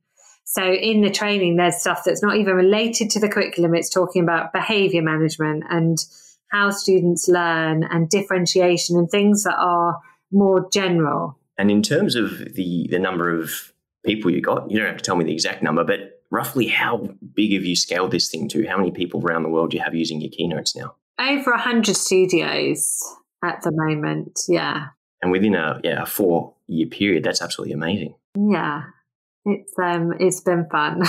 So 0.49 0.65
in 0.65 1.01
the 1.01 1.11
training, 1.11 1.57
there's 1.57 1.77
stuff 1.77 2.03
that's 2.05 2.23
not 2.23 2.37
even 2.37 2.55
related 2.55 3.11
to 3.11 3.21
the 3.21 3.29
curriculum. 3.29 3.75
It's 3.75 3.91
talking 3.91 4.23
about 4.23 4.53
behavior 4.53 5.03
management 5.03 5.65
and 5.69 5.99
how 6.53 6.71
students 6.71 7.27
learn 7.27 7.83
and 7.83 8.09
differentiation 8.09 8.97
and 8.97 9.11
things 9.11 9.43
that 9.43 9.57
are 9.59 9.99
more 10.31 10.69
general. 10.73 11.37
And 11.59 11.69
in 11.69 11.83
terms 11.83 12.15
of 12.15 12.55
the 12.55 12.87
the 12.91 12.99
number 12.99 13.37
of 13.37 13.73
people 14.05 14.31
you 14.31 14.41
got, 14.41 14.71
you 14.71 14.79
don't 14.79 14.87
have 14.87 14.99
to 14.99 15.03
tell 15.03 15.17
me 15.17 15.25
the 15.25 15.33
exact 15.33 15.65
number, 15.65 15.83
but 15.83 16.23
roughly 16.31 16.69
how 16.69 17.09
big 17.35 17.53
have 17.53 17.65
you 17.65 17.75
scaled 17.75 18.13
this 18.13 18.31
thing 18.31 18.49
to? 18.51 18.67
How 18.69 18.77
many 18.77 18.93
people 18.93 19.27
around 19.27 19.43
the 19.43 19.49
world 19.49 19.73
do 19.73 19.79
you 19.79 19.83
have 19.83 19.97
using 19.97 20.21
your 20.21 20.31
keynotes 20.31 20.77
now? 20.77 20.95
Over 21.19 21.51
a 21.51 21.59
hundred 21.59 21.97
studios 21.97 23.03
at 23.45 23.63
the 23.63 23.73
moment. 23.73 24.43
Yeah. 24.49 24.87
And 25.23 25.33
within 25.33 25.57
a 25.57 25.81
yeah 25.83 26.03
a 26.03 26.07
four 26.07 26.55
year 26.69 26.87
period, 26.87 27.25
that's 27.25 27.43
absolutely 27.43 27.73
amazing. 27.73 28.15
Yeah, 28.37 28.85
it's 29.47 29.73
um 29.79 30.13
it's 30.19 30.41
been 30.41 30.67
fun. 30.71 31.03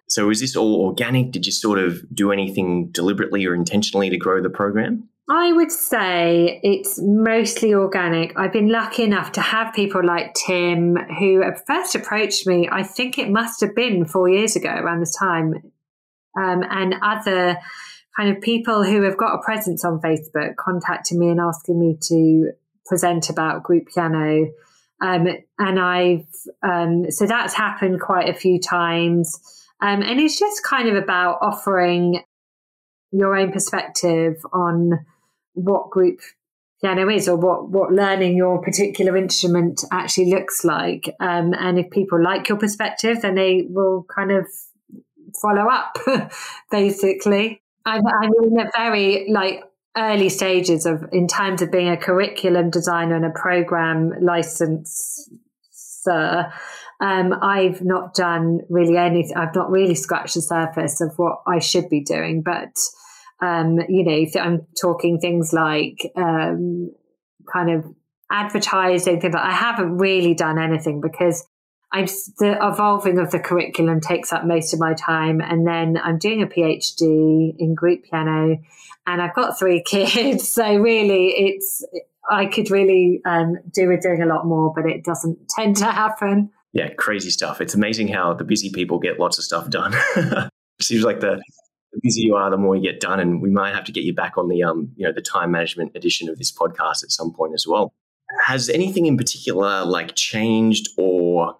so 0.08 0.28
is 0.30 0.40
this 0.40 0.56
all 0.56 0.82
organic? 0.82 1.30
Did 1.30 1.46
you 1.46 1.52
sort 1.52 1.78
of 1.78 2.02
do 2.14 2.32
anything 2.32 2.88
deliberately 2.90 3.46
or 3.46 3.54
intentionally 3.54 4.10
to 4.10 4.18
grow 4.18 4.42
the 4.42 4.50
program? 4.50 5.08
I 5.30 5.52
would 5.52 5.70
say 5.70 6.60
it's 6.64 7.00
mostly 7.00 7.72
organic. 7.72 8.36
I've 8.36 8.52
been 8.52 8.68
lucky 8.68 9.04
enough 9.04 9.32
to 9.32 9.40
have 9.40 9.72
people 9.72 10.04
like 10.04 10.34
Tim 10.34 10.96
who 11.18 11.42
first 11.66 11.94
approached 11.94 12.46
me, 12.46 12.68
I 12.70 12.82
think 12.82 13.18
it 13.18 13.30
must 13.30 13.60
have 13.60 13.74
been 13.74 14.04
four 14.04 14.28
years 14.28 14.56
ago 14.56 14.68
around 14.68 15.00
this 15.00 15.16
time, 15.16 15.54
um, 16.36 16.64
and 16.68 16.96
other 17.00 17.56
kind 18.16 18.36
of 18.36 18.42
people 18.42 18.82
who 18.82 19.02
have 19.02 19.16
got 19.16 19.36
a 19.36 19.42
presence 19.42 19.84
on 19.84 20.00
Facebook 20.00 20.56
contacting 20.56 21.20
me 21.20 21.28
and 21.28 21.40
asking 21.40 21.78
me 21.78 21.96
to 22.08 22.52
present 22.84 23.30
about 23.30 23.62
group 23.62 23.86
piano 23.94 24.50
um, 25.02 25.26
and 25.58 25.80
I've, 25.80 26.26
um, 26.62 27.10
so 27.10 27.26
that's 27.26 27.54
happened 27.54 28.00
quite 28.00 28.28
a 28.28 28.34
few 28.34 28.60
times. 28.60 29.40
Um, 29.80 30.00
and 30.00 30.20
it's 30.20 30.38
just 30.38 30.62
kind 30.62 30.88
of 30.88 30.94
about 30.94 31.38
offering 31.42 32.22
your 33.10 33.36
own 33.36 33.50
perspective 33.50 34.36
on 34.52 35.04
what 35.54 35.90
group 35.90 36.20
piano 36.80 37.08
is 37.10 37.28
or 37.28 37.36
what, 37.36 37.68
what 37.68 37.92
learning 37.92 38.36
your 38.36 38.62
particular 38.62 39.16
instrument 39.16 39.82
actually 39.90 40.30
looks 40.30 40.64
like. 40.64 41.12
Um, 41.18 41.52
and 41.58 41.80
if 41.80 41.90
people 41.90 42.22
like 42.22 42.48
your 42.48 42.58
perspective, 42.58 43.22
then 43.22 43.34
they 43.34 43.66
will 43.68 44.06
kind 44.14 44.30
of 44.30 44.46
follow 45.40 45.68
up, 45.68 45.98
basically. 46.70 47.60
I'm, 47.84 48.02
I'm 48.06 48.30
in 48.44 48.60
a 48.60 48.70
very 48.76 49.26
like 49.28 49.64
early 49.96 50.28
stages 50.28 50.86
of 50.86 51.04
in 51.12 51.28
terms 51.28 51.62
of 51.62 51.70
being 51.70 51.88
a 51.88 51.96
curriculum 51.96 52.70
designer 52.70 53.16
and 53.16 53.24
a 53.24 53.30
program 53.30 54.12
licensor 54.20 55.30
um, 57.02 57.34
I've 57.42 57.82
not 57.82 58.14
done 58.14 58.60
really 58.70 58.96
anything. 58.96 59.36
I've 59.36 59.56
not 59.56 59.72
really 59.72 59.96
scratched 59.96 60.34
the 60.34 60.42
surface 60.42 61.00
of 61.00 61.12
what 61.16 61.42
I 61.48 61.58
should 61.58 61.88
be 61.88 62.00
doing. 62.00 62.42
But, 62.42 62.76
um, 63.40 63.80
you 63.88 64.04
know, 64.04 64.40
I'm 64.40 64.66
talking 64.80 65.18
things 65.18 65.52
like 65.52 65.98
um, 66.16 66.92
kind 67.52 67.70
of 67.70 67.92
advertising, 68.30 69.20
things 69.20 69.34
like 69.34 69.44
I 69.44 69.52
haven't 69.52 69.98
really 69.98 70.34
done 70.34 70.60
anything 70.60 71.00
because 71.00 71.44
I'm 71.92 72.06
the 72.38 72.56
evolving 72.60 73.18
of 73.18 73.30
the 73.30 73.38
curriculum 73.38 74.00
takes 74.00 74.32
up 74.32 74.46
most 74.46 74.72
of 74.72 74.80
my 74.80 74.94
time, 74.94 75.40
and 75.40 75.66
then 75.66 75.98
I'm 76.02 76.18
doing 76.18 76.42
a 76.42 76.46
PhD 76.46 77.54
in 77.58 77.74
group 77.74 78.04
piano, 78.04 78.58
and 79.06 79.22
I've 79.22 79.34
got 79.34 79.58
three 79.58 79.82
kids, 79.86 80.48
so 80.48 80.74
really 80.76 81.28
it's 81.28 81.84
I 82.30 82.46
could 82.46 82.70
really 82.70 83.20
um, 83.24 83.58
do 83.72 83.88
with 83.88 84.02
doing 84.02 84.22
a 84.22 84.26
lot 84.26 84.46
more, 84.46 84.72
but 84.74 84.86
it 84.86 85.04
doesn't 85.04 85.48
tend 85.56 85.76
to 85.78 85.86
happen. 85.86 86.50
Yeah, 86.72 86.88
crazy 86.94 87.28
stuff. 87.28 87.60
It's 87.60 87.74
amazing 87.74 88.08
how 88.08 88.32
the 88.32 88.44
busy 88.44 88.70
people 88.70 88.98
get 88.98 89.20
lots 89.20 89.36
of 89.36 89.44
stuff 89.44 89.68
done. 89.68 89.94
Seems 90.80 91.04
like 91.04 91.20
the, 91.20 91.42
the 91.92 92.00
busier 92.02 92.24
you 92.24 92.36
are, 92.36 92.50
the 92.50 92.56
more 92.56 92.74
you 92.74 92.82
get 92.82 93.00
done, 93.00 93.20
and 93.20 93.42
we 93.42 93.50
might 93.50 93.74
have 93.74 93.84
to 93.84 93.92
get 93.92 94.04
you 94.04 94.14
back 94.14 94.38
on 94.38 94.48
the 94.48 94.62
um, 94.62 94.90
you 94.96 95.06
know, 95.06 95.12
the 95.12 95.20
time 95.20 95.50
management 95.50 95.92
edition 95.94 96.30
of 96.30 96.38
this 96.38 96.50
podcast 96.50 97.04
at 97.04 97.10
some 97.10 97.34
point 97.34 97.52
as 97.52 97.66
well. 97.66 97.92
Has 98.46 98.70
anything 98.70 99.04
in 99.04 99.18
particular 99.18 99.84
like 99.84 100.14
changed 100.14 100.88
or 100.96 101.58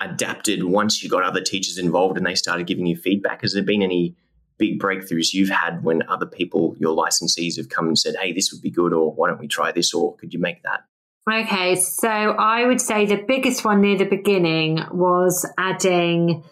adapted 0.00 0.64
once 0.64 1.02
you 1.02 1.10
got 1.10 1.22
other 1.22 1.40
teachers 1.40 1.78
involved 1.78 2.16
and 2.16 2.26
they 2.26 2.34
started 2.34 2.66
giving 2.66 2.86
you 2.86 2.96
feedback? 2.96 3.42
Has 3.42 3.52
there 3.52 3.62
been 3.62 3.82
any 3.82 4.16
big 4.58 4.78
breakthroughs 4.78 5.32
you've 5.32 5.48
had 5.48 5.82
when 5.82 6.02
other 6.08 6.26
people, 6.26 6.76
your 6.78 6.96
licensees, 6.96 7.56
have 7.56 7.68
come 7.68 7.86
and 7.88 7.98
said, 7.98 8.14
hey, 8.20 8.32
this 8.32 8.52
would 8.52 8.60
be 8.62 8.70
good, 8.70 8.92
or 8.92 9.12
why 9.12 9.28
don't 9.28 9.40
we 9.40 9.48
try 9.48 9.72
this, 9.72 9.94
or 9.94 10.16
could 10.16 10.32
you 10.34 10.38
make 10.38 10.62
that? 10.62 10.84
Okay, 11.30 11.76
so 11.76 12.08
I 12.08 12.66
would 12.66 12.80
say 12.80 13.06
the 13.06 13.22
biggest 13.26 13.64
one 13.64 13.80
near 13.80 13.96
the 13.96 14.04
beginning 14.04 14.80
was 14.90 15.48
adding 15.58 16.44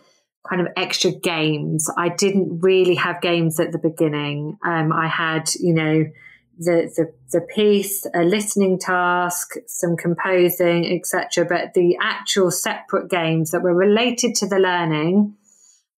kind 0.49 0.61
of 0.61 0.69
extra 0.77 1.11
games. 1.11 1.91
I 1.97 2.09
didn't 2.11 2.61
really 2.61 2.95
have 2.95 3.21
games 3.21 3.61
at 3.61 3.73
the 3.73 3.79
beginning. 3.79 4.59
Um, 4.65 4.93
I 4.93 5.09
had, 5.09 5.51
you 5.59 5.75
know, 5.75 6.05
the, 6.59 6.91
the, 6.97 7.13
the 7.33 7.47
piece, 7.47 8.07
a 8.15 8.23
listening 8.23 8.79
task, 8.79 9.55
some 9.67 9.97
composing, 9.97 10.87
etc. 10.99 11.45
But 11.45 11.75
the 11.75 11.97
actual 12.03 12.51
separate 12.51 13.09
games 13.09 13.53
that 13.53 13.63
were 13.63 13.75
related 13.75 14.35
to 14.37 14.49
the 14.49 14.59
learning, 14.59 15.37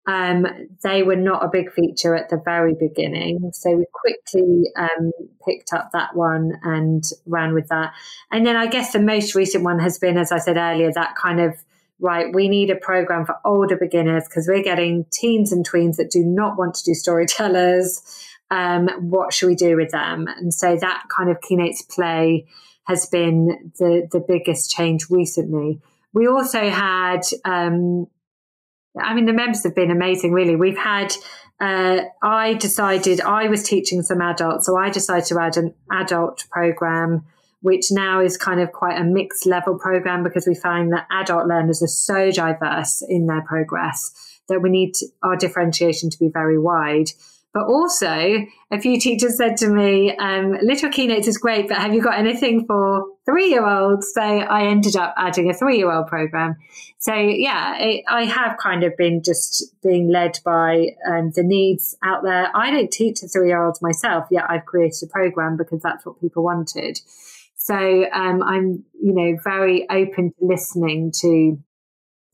um, 0.07 0.47
they 0.83 1.03
were 1.03 1.17
not 1.17 1.45
a 1.45 1.49
big 1.49 1.73
feature 1.73 2.15
at 2.15 2.29
the 2.29 2.41
very 2.45 2.75
beginning. 2.75 3.51
So 3.55 3.71
we 3.71 3.87
quickly 3.93 4.65
um, 4.77 5.13
picked 5.47 5.73
up 5.73 5.91
that 5.93 6.15
one 6.15 6.53
and 6.63 7.05
ran 7.27 7.55
with 7.55 7.69
that. 7.69 7.95
And 8.31 8.47
then 8.47 8.57
I 8.57 8.67
guess 8.67 8.93
the 8.93 9.01
most 9.01 9.35
recent 9.35 9.65
one 9.65 9.79
has 9.79 9.99
been, 9.99 10.19
as 10.19 10.31
I 10.31 10.39
said 10.39 10.57
earlier, 10.57 10.93
that 10.93 11.15
kind 11.17 11.41
of 11.41 11.55
right, 12.01 12.35
we 12.35 12.49
need 12.49 12.71
a 12.71 12.77
program 12.77 13.27
for 13.27 13.37
older 13.45 13.77
beginners 13.77 14.25
because 14.25 14.49
we're 14.49 14.63
getting 14.63 15.05
teens 15.13 15.53
and 15.53 15.69
tweens 15.69 15.97
that 15.97 16.11
do 16.11 16.25
not 16.25 16.57
want 16.57 16.75
to 16.75 16.85
do 16.85 16.95
storytellers 16.95 18.03
um, 18.51 18.89
what 18.99 19.33
should 19.33 19.47
we 19.47 19.55
do 19.55 19.77
with 19.77 19.91
them? 19.91 20.27
And 20.27 20.53
so 20.53 20.77
that 20.77 21.05
kind 21.15 21.31
of 21.31 21.41
Keynotes 21.41 21.83
play 21.83 22.47
has 22.85 23.07
been 23.07 23.73
the, 23.79 24.09
the 24.11 24.21
biggest 24.21 24.71
change 24.71 25.09
recently. 25.11 25.81
We 26.13 26.27
also 26.27 26.69
had, 26.69 27.21
um, 27.45 28.07
I 29.01 29.15
mean, 29.15 29.27
the 29.27 29.33
members 29.33 29.63
have 29.63 29.77
been 29.77 29.93
amazing, 29.93 30.33
really. 30.33 30.57
We've 30.57 30.79
had, 30.79 31.15
uh, 31.61 32.01
I 32.23 32.55
decided 32.55 33.21
I 33.21 33.49
was 33.49 33.63
teaching 33.63 34.03
some 34.03 34.21
adults, 34.21 34.67
so 34.67 34.77
I 34.77 34.91
decided 34.91 35.27
to 35.27 35.41
add 35.41 35.57
an 35.57 35.75
adult 35.93 36.47
program, 36.51 37.27
which 37.61 37.93
now 37.93 38.21
is 38.21 38.37
kind 38.37 38.61
of 38.61 38.73
quite 38.73 38.99
a 38.99 39.05
mixed 39.05 39.47
level 39.47 39.79
program 39.79 40.25
because 40.25 40.47
we 40.49 40.57
find 40.57 40.93
that 40.93 41.07
adult 41.13 41.47
learners 41.47 41.83
are 41.83 41.87
so 41.87 42.33
diverse 42.33 43.05
in 43.09 43.27
their 43.27 43.43
progress 43.43 44.11
that 44.49 44.61
we 44.61 44.71
need 44.71 44.95
our 45.23 45.37
differentiation 45.37 46.11
to 46.11 46.19
be 46.19 46.29
very 46.29 46.59
wide. 46.59 47.11
But 47.53 47.67
also, 47.67 48.47
a 48.71 48.81
few 48.81 49.01
teachers 49.01 49.37
said 49.37 49.57
to 49.57 49.69
me, 49.69 50.17
um, 50.17 50.57
Little 50.63 50.89
Keynotes 50.89 51.27
is 51.27 51.37
great, 51.37 51.67
but 51.67 51.79
have 51.79 51.93
you 51.93 52.01
got 52.01 52.17
anything 52.17 52.65
for 52.65 53.05
three 53.27 53.49
year 53.49 53.67
olds? 53.67 54.13
So 54.15 54.23
I 54.23 54.67
ended 54.67 54.95
up 54.95 55.15
adding 55.17 55.51
a 55.51 55.55
three 55.55 55.79
year 55.79 55.91
old 55.91 56.07
program. 56.07 56.57
So, 56.99 57.13
yeah, 57.13 57.77
it, 57.79 58.05
I 58.09 58.25
have 58.25 58.57
kind 58.59 58.85
of 58.85 58.97
been 58.97 59.23
just 59.25 59.75
being 59.83 60.09
led 60.09 60.39
by 60.45 60.91
um, 61.09 61.33
the 61.35 61.43
needs 61.43 61.97
out 62.05 62.23
there. 62.23 62.55
I 62.55 62.71
don't 62.71 62.93
teach 62.93 63.21
to 63.21 63.29
three 63.29 63.49
year 63.49 63.65
olds 63.65 63.83
myself, 63.83 64.29
yet 64.31 64.45
I've 64.49 64.67
created 64.67 65.03
a 65.03 65.07
program 65.09 65.57
because 65.57 65.83
that's 65.83 66.07
what 66.07 66.21
people 66.21 66.45
wanted. 66.45 67.01
So 67.57 67.75
um, 68.13 68.43
I'm, 68.45 68.85
you 69.03 69.13
know, 69.13 69.37
very 69.43 69.89
open 69.91 70.33
to 70.39 70.47
listening 70.47 71.13
to 71.21 71.59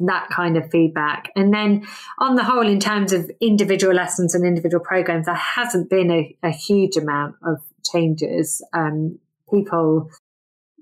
that 0.01 0.29
kind 0.31 0.57
of 0.57 0.71
feedback. 0.71 1.31
And 1.37 1.53
then 1.53 1.87
on 2.19 2.37
the 2.37 2.45
whole, 2.45 2.67
in 2.67 2.81
terms 2.81 3.13
of 3.13 3.31
individual 3.41 3.95
lessons 3.95 4.35
and 4.35 4.45
individual 4.45 4.85
programs, 4.85 5.27
there 5.27 5.35
hasn't 5.35 5.89
been 5.89 6.11
a, 6.11 6.37
a 6.43 6.51
huge 6.51 6.97
amount 6.97 7.37
of 7.43 7.59
changes. 7.91 8.63
Um, 8.73 9.19
people, 9.51 10.11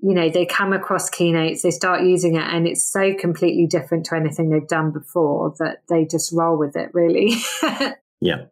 you 0.01 0.13
know, 0.13 0.29
they 0.29 0.45
come 0.45 0.73
across 0.73 1.09
keynotes, 1.09 1.61
they 1.61 1.71
start 1.71 2.03
using 2.03 2.35
it, 2.35 2.43
and 2.43 2.67
it's 2.67 2.85
so 2.85 3.13
completely 3.13 3.67
different 3.67 4.05
to 4.07 4.15
anything 4.15 4.49
they've 4.49 4.67
done 4.67 4.91
before 4.91 5.53
that 5.59 5.83
they 5.87 6.05
just 6.05 6.33
roll 6.33 6.57
with 6.57 6.75
it, 6.75 6.89
really. 6.93 7.35
yeah. 8.21 8.45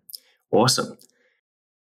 Awesome. 0.52 0.98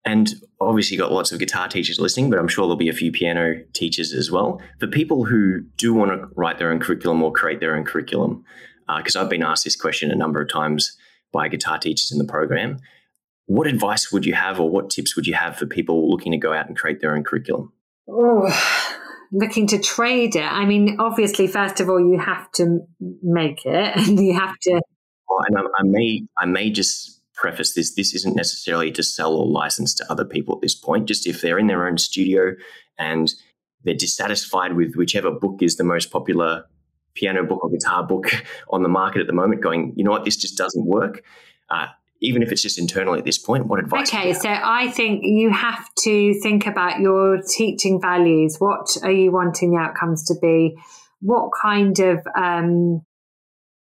And 0.05 0.33
obviously, 0.59 0.97
got 0.97 1.13
lots 1.13 1.31
of 1.31 1.39
guitar 1.39 1.69
teachers 1.69 1.99
listening, 1.99 2.29
but 2.29 2.37
I'm 2.37 2.49
sure 2.49 2.65
there'll 2.65 2.75
be 2.75 2.89
a 2.89 2.93
few 2.93 3.11
piano 3.11 3.63
teachers 3.71 4.13
as 4.13 4.29
well. 4.29 4.61
For 4.79 4.87
people 4.87 5.23
who 5.23 5.61
do 5.77 5.93
want 5.93 6.11
to 6.11 6.27
write 6.35 6.57
their 6.57 6.71
own 6.71 6.79
curriculum 6.79 7.23
or 7.23 7.31
create 7.31 7.61
their 7.61 7.75
own 7.75 7.85
curriculum, 7.85 8.43
because 8.97 9.15
uh, 9.15 9.21
I've 9.21 9.29
been 9.29 9.43
asked 9.43 9.63
this 9.63 9.75
question 9.75 10.11
a 10.11 10.15
number 10.15 10.41
of 10.41 10.49
times 10.49 10.97
by 11.31 11.47
guitar 11.47 11.77
teachers 11.77 12.11
in 12.11 12.17
the 12.17 12.25
program. 12.25 12.79
What 13.45 13.67
advice 13.67 14.11
would 14.11 14.25
you 14.25 14.33
have, 14.33 14.59
or 14.59 14.69
what 14.69 14.89
tips 14.89 15.15
would 15.15 15.27
you 15.27 15.33
have 15.33 15.57
for 15.57 15.65
people 15.65 16.09
looking 16.09 16.31
to 16.31 16.37
go 16.37 16.53
out 16.53 16.67
and 16.67 16.77
create 16.77 17.01
their 17.01 17.15
own 17.15 17.23
curriculum? 17.23 17.73
Oh, 18.07 18.47
looking 19.31 19.67
to 19.67 19.79
trade 19.79 20.35
it. 20.35 20.45
I 20.45 20.65
mean, 20.65 20.97
obviously, 20.99 21.47
first 21.47 21.79
of 21.79 21.89
all, 21.89 21.99
you 21.99 22.19
have 22.19 22.49
to 22.53 22.79
make 23.21 23.65
it, 23.65 23.95
and 24.07 24.19
you 24.19 24.33
have 24.33 24.55
to. 24.61 24.81
Well, 25.27 25.39
and 25.47 25.57
I, 25.57 25.61
I 25.61 25.83
may, 25.83 26.21
I 26.37 26.45
may 26.45 26.69
just 26.69 27.21
preface 27.33 27.73
this: 27.73 27.95
this 27.95 28.13
isn't 28.13 28.35
necessarily 28.35 28.91
to 28.91 29.03
sell 29.03 29.35
or 29.35 29.45
license 29.45 29.93
to 29.95 30.11
other 30.11 30.25
people 30.25 30.55
at 30.55 30.61
this 30.61 30.75
point. 30.75 31.07
Just 31.07 31.27
if 31.27 31.41
they're 31.41 31.59
in 31.59 31.67
their 31.67 31.85
own 31.85 31.97
studio 31.97 32.53
and 32.97 33.33
they're 33.83 33.93
dissatisfied 33.93 34.75
with 34.75 34.95
whichever 34.95 35.31
book 35.31 35.61
is 35.61 35.75
the 35.75 35.83
most 35.83 36.11
popular 36.11 36.63
piano 37.15 37.43
book 37.43 37.63
or 37.63 37.69
guitar 37.69 38.05
book 38.05 38.31
on 38.69 38.83
the 38.83 38.89
market 38.89 39.21
at 39.21 39.27
the 39.27 39.33
moment 39.33 39.61
going, 39.61 39.93
you 39.95 40.03
know 40.03 40.11
what, 40.11 40.25
this 40.25 40.35
just 40.35 40.57
doesn't 40.57 40.85
work. 40.85 41.23
Uh, 41.69 41.87
even 42.23 42.41
if 42.41 42.51
it's 42.51 42.61
just 42.61 42.79
internally 42.79 43.19
at 43.19 43.25
this 43.25 43.37
point, 43.37 43.67
what 43.67 43.79
advice? 43.79 44.07
Okay, 44.07 44.33
so 44.33 44.49
I 44.49 44.89
think 44.91 45.23
you 45.23 45.51
have 45.51 45.93
to 46.03 46.33
think 46.41 46.65
about 46.65 46.99
your 46.99 47.41
teaching 47.41 47.99
values. 47.99 48.57
What 48.59 48.87
are 49.03 49.11
you 49.11 49.31
wanting 49.31 49.71
the 49.71 49.77
outcomes 49.77 50.23
to 50.27 50.35
be? 50.41 50.77
What 51.19 51.51
kind 51.61 51.99
of, 51.99 52.25
um, 52.35 53.05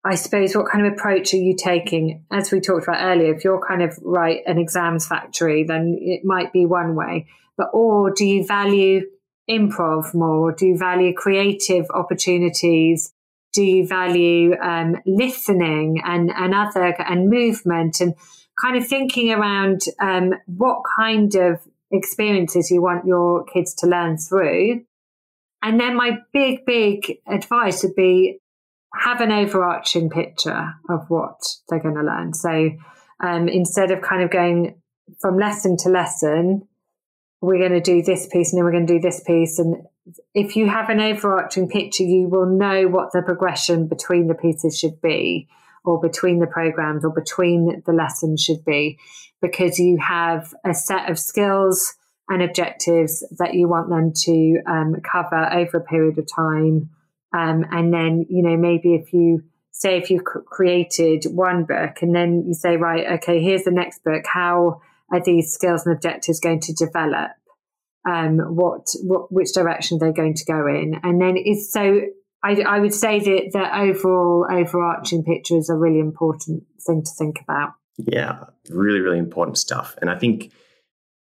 I 0.05 0.15
suppose, 0.15 0.55
what 0.55 0.71
kind 0.71 0.85
of 0.85 0.93
approach 0.93 1.33
are 1.33 1.37
you 1.37 1.55
taking? 1.55 2.25
As 2.31 2.51
we 2.51 2.61
talked 2.61 2.87
about 2.87 3.03
earlier, 3.03 3.33
if 3.33 3.43
you're 3.43 3.65
kind 3.67 3.81
of 3.81 3.97
right 4.03 4.41
an 4.45 4.59
exams 4.59 5.07
factory, 5.07 5.63
then 5.63 5.97
it 5.99 6.21
might 6.23 6.53
be 6.53 6.67
one 6.67 6.93
way. 6.93 7.27
But 7.57 7.69
or 7.73 8.13
do 8.13 8.23
you 8.23 8.45
value 8.45 9.01
improv 9.49 10.13
more? 10.13 10.51
Do 10.51 10.67
you 10.67 10.77
value 10.77 11.13
creative 11.13 11.87
opportunities? 11.89 13.13
Do 13.57 13.63
you 13.63 13.87
value 13.87 14.55
um, 14.61 14.97
listening 15.07 15.99
and, 16.05 16.29
and 16.29 16.53
other 16.53 16.93
and 17.01 17.27
movement 17.27 17.99
and 17.99 18.13
kind 18.61 18.77
of 18.77 18.87
thinking 18.87 19.31
around 19.33 19.81
um, 19.99 20.35
what 20.45 20.83
kind 20.95 21.33
of 21.33 21.59
experiences 21.89 22.69
you 22.69 22.83
want 22.83 23.07
your 23.07 23.45
kids 23.45 23.73
to 23.73 23.87
learn 23.87 24.17
through. 24.19 24.83
And 25.63 25.79
then 25.79 25.95
my 25.95 26.19
big, 26.33 26.67
big 26.67 27.17
advice 27.27 27.81
would 27.81 27.95
be 27.95 28.37
have 28.93 29.21
an 29.21 29.31
overarching 29.31 30.11
picture 30.11 30.75
of 30.87 31.09
what 31.09 31.41
they're 31.67 31.79
going 31.79 31.95
to 31.95 32.03
learn. 32.03 32.35
So 32.35 32.69
um, 33.19 33.49
instead 33.49 33.89
of 33.89 34.03
kind 34.03 34.21
of 34.21 34.29
going 34.29 34.79
from 35.19 35.39
lesson 35.39 35.77
to 35.77 35.89
lesson, 35.89 36.67
we're 37.41 37.59
going 37.59 37.71
to 37.71 37.81
do 37.81 38.01
this 38.01 38.27
piece 38.27 38.51
and 38.51 38.57
then 38.57 38.65
we're 38.65 38.71
going 38.71 38.87
to 38.87 38.93
do 38.93 38.99
this 38.99 39.21
piece. 39.23 39.59
And 39.59 39.85
if 40.33 40.55
you 40.55 40.67
have 40.67 40.89
an 40.89 40.99
overarching 40.99 41.69
picture, 41.69 42.03
you 42.03 42.27
will 42.27 42.47
know 42.47 42.87
what 42.87 43.11
the 43.11 43.21
progression 43.21 43.87
between 43.87 44.27
the 44.27 44.35
pieces 44.35 44.77
should 44.77 45.01
be, 45.01 45.47
or 45.85 45.99
between 46.01 46.39
the 46.39 46.47
programs, 46.47 47.05
or 47.05 47.11
between 47.11 47.83
the 47.85 47.93
lessons 47.93 48.41
should 48.41 48.65
be, 48.65 48.97
because 49.41 49.79
you 49.79 49.97
have 49.99 50.53
a 50.65 50.73
set 50.73 51.09
of 51.09 51.19
skills 51.19 51.95
and 52.29 52.41
objectives 52.41 53.25
that 53.37 53.53
you 53.53 53.69
want 53.69 53.89
them 53.89 54.11
to 54.13 54.59
um, 54.67 54.95
cover 55.09 55.49
over 55.53 55.77
a 55.77 55.83
period 55.83 56.17
of 56.17 56.27
time. 56.33 56.89
Um, 57.33 57.65
and 57.71 57.93
then, 57.93 58.25
you 58.29 58.43
know, 58.43 58.57
maybe 58.57 58.95
if 58.95 59.13
you 59.13 59.43
say 59.71 59.97
if 59.97 60.09
you 60.09 60.21
created 60.21 61.25
one 61.25 61.63
book 61.63 62.01
and 62.01 62.15
then 62.15 62.43
you 62.47 62.53
say, 62.53 62.77
right, 62.77 63.19
okay, 63.19 63.41
here's 63.41 63.63
the 63.63 63.71
next 63.71 64.03
book, 64.03 64.25
how 64.25 64.81
are 65.11 65.23
these 65.23 65.53
skills 65.53 65.85
and 65.85 65.95
objectives 65.95 66.39
going 66.39 66.59
to 66.61 66.73
develop? 66.73 67.31
um, 68.07 68.39
what, 68.55 68.87
what 69.01 69.31
which 69.31 69.53
direction 69.53 69.97
they're 69.99 70.13
going 70.13 70.35
to 70.35 70.45
go 70.45 70.67
in, 70.67 70.99
and 71.03 71.21
then 71.21 71.37
is 71.37 71.71
so. 71.71 72.01
I, 72.43 72.61
I 72.61 72.79
would 72.79 72.93
say 72.93 73.19
that 73.19 73.49
the 73.51 73.79
overall 73.79 74.45
overarching 74.49 75.23
picture 75.23 75.57
is 75.57 75.69
a 75.69 75.75
really 75.75 75.99
important 75.99 76.63
thing 76.85 77.03
to 77.03 77.11
think 77.17 77.41
about. 77.41 77.73
Yeah, 77.97 78.43
really, 78.69 78.99
really 78.99 79.17
important 79.17 79.57
stuff. 79.57 79.97
And 80.01 80.09
I 80.09 80.17
think 80.19 80.53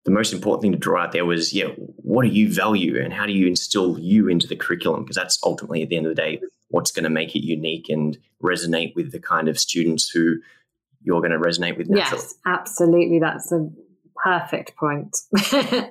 the 0.03 0.11
most 0.11 0.33
important 0.33 0.61
thing 0.61 0.73
to 0.73 0.77
draw 0.77 1.03
out 1.03 1.13
there 1.13 1.25
was, 1.25 1.53
yeah, 1.53 1.67
what 1.77 2.23
do 2.23 2.27
you 2.27 2.53
value 2.53 3.01
and 3.01 3.13
how 3.13 3.25
do 3.25 3.31
you 3.31 3.47
instill 3.47 3.97
you 3.97 4.27
into 4.27 4.47
the 4.47 4.57
curriculum? 4.57 5.03
Because 5.03 5.15
that's 5.15 5.39
ultimately 5.43 5.81
at 5.81 5.87
the 5.87 5.95
end 5.95 6.07
of 6.07 6.13
the 6.13 6.21
day 6.21 6.41
what's 6.67 6.91
going 6.91 7.05
to 7.05 7.09
make 7.09 7.37
it 7.37 7.45
unique 7.45 7.87
and 7.87 8.17
resonate 8.43 8.93
with 8.93 9.13
the 9.13 9.19
kind 9.19 9.47
of 9.47 9.57
students 9.57 10.09
who 10.09 10.35
you're 11.01 11.21
going 11.21 11.31
to 11.31 11.39
resonate 11.39 11.77
with 11.77 11.89
naturally. 11.89 12.21
Yes, 12.21 12.35
absolutely. 12.45 13.19
That's 13.19 13.51
a 13.51 13.69
perfect 14.23 14.75
point. 14.75 15.15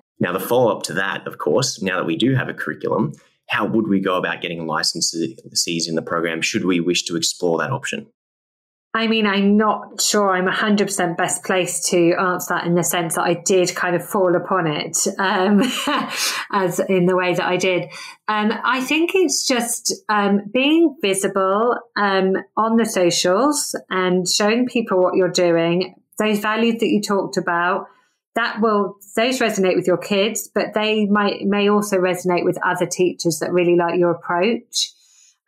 Now, 0.18 0.32
the 0.32 0.40
follow 0.40 0.74
up 0.74 0.82
to 0.84 0.94
that, 0.94 1.26
of 1.26 1.38
course, 1.38 1.82
now 1.82 1.98
that 1.98 2.06
we 2.06 2.16
do 2.16 2.34
have 2.34 2.48
a 2.48 2.54
curriculum, 2.54 3.12
how 3.48 3.66
would 3.66 3.86
we 3.86 4.00
go 4.00 4.16
about 4.16 4.40
getting 4.40 4.66
licenses 4.66 5.88
in 5.88 5.94
the 5.94 6.02
program 6.02 6.40
should 6.40 6.64
we 6.64 6.80
wish 6.80 7.04
to 7.04 7.16
explore 7.16 7.58
that 7.58 7.70
option? 7.70 8.06
I 8.96 9.08
mean, 9.08 9.26
I'm 9.26 9.58
not 9.58 10.00
sure 10.00 10.30
I'm 10.30 10.46
100% 10.46 11.18
best 11.18 11.44
placed 11.44 11.84
to 11.90 12.14
answer 12.14 12.54
that 12.54 12.64
in 12.64 12.76
the 12.76 12.82
sense 12.82 13.16
that 13.16 13.24
I 13.24 13.34
did 13.34 13.74
kind 13.74 13.94
of 13.94 14.02
fall 14.02 14.34
upon 14.34 14.66
it 14.66 14.96
um, 15.18 15.60
as 16.50 16.80
in 16.80 17.04
the 17.04 17.14
way 17.14 17.34
that 17.34 17.44
I 17.44 17.58
did. 17.58 17.90
Um, 18.26 18.54
I 18.64 18.80
think 18.80 19.10
it's 19.14 19.46
just 19.46 19.92
um, 20.08 20.44
being 20.50 20.96
visible 21.02 21.76
um, 21.94 22.36
on 22.56 22.76
the 22.76 22.86
socials 22.86 23.78
and 23.90 24.26
showing 24.26 24.66
people 24.66 25.02
what 25.02 25.14
you're 25.14 25.28
doing, 25.28 25.96
those 26.18 26.38
values 26.38 26.80
that 26.80 26.88
you 26.88 27.02
talked 27.02 27.36
about. 27.36 27.88
That 28.34 28.62
will 28.62 28.96
those 29.14 29.40
resonate 29.40 29.76
with 29.76 29.86
your 29.86 29.98
kids, 29.98 30.48
but 30.54 30.72
they 30.72 31.04
might 31.04 31.42
may 31.42 31.68
also 31.68 31.98
resonate 31.98 32.44
with 32.44 32.58
other 32.64 32.86
teachers 32.86 33.40
that 33.40 33.52
really 33.52 33.76
like 33.76 33.98
your 33.98 34.10
approach. 34.10 34.92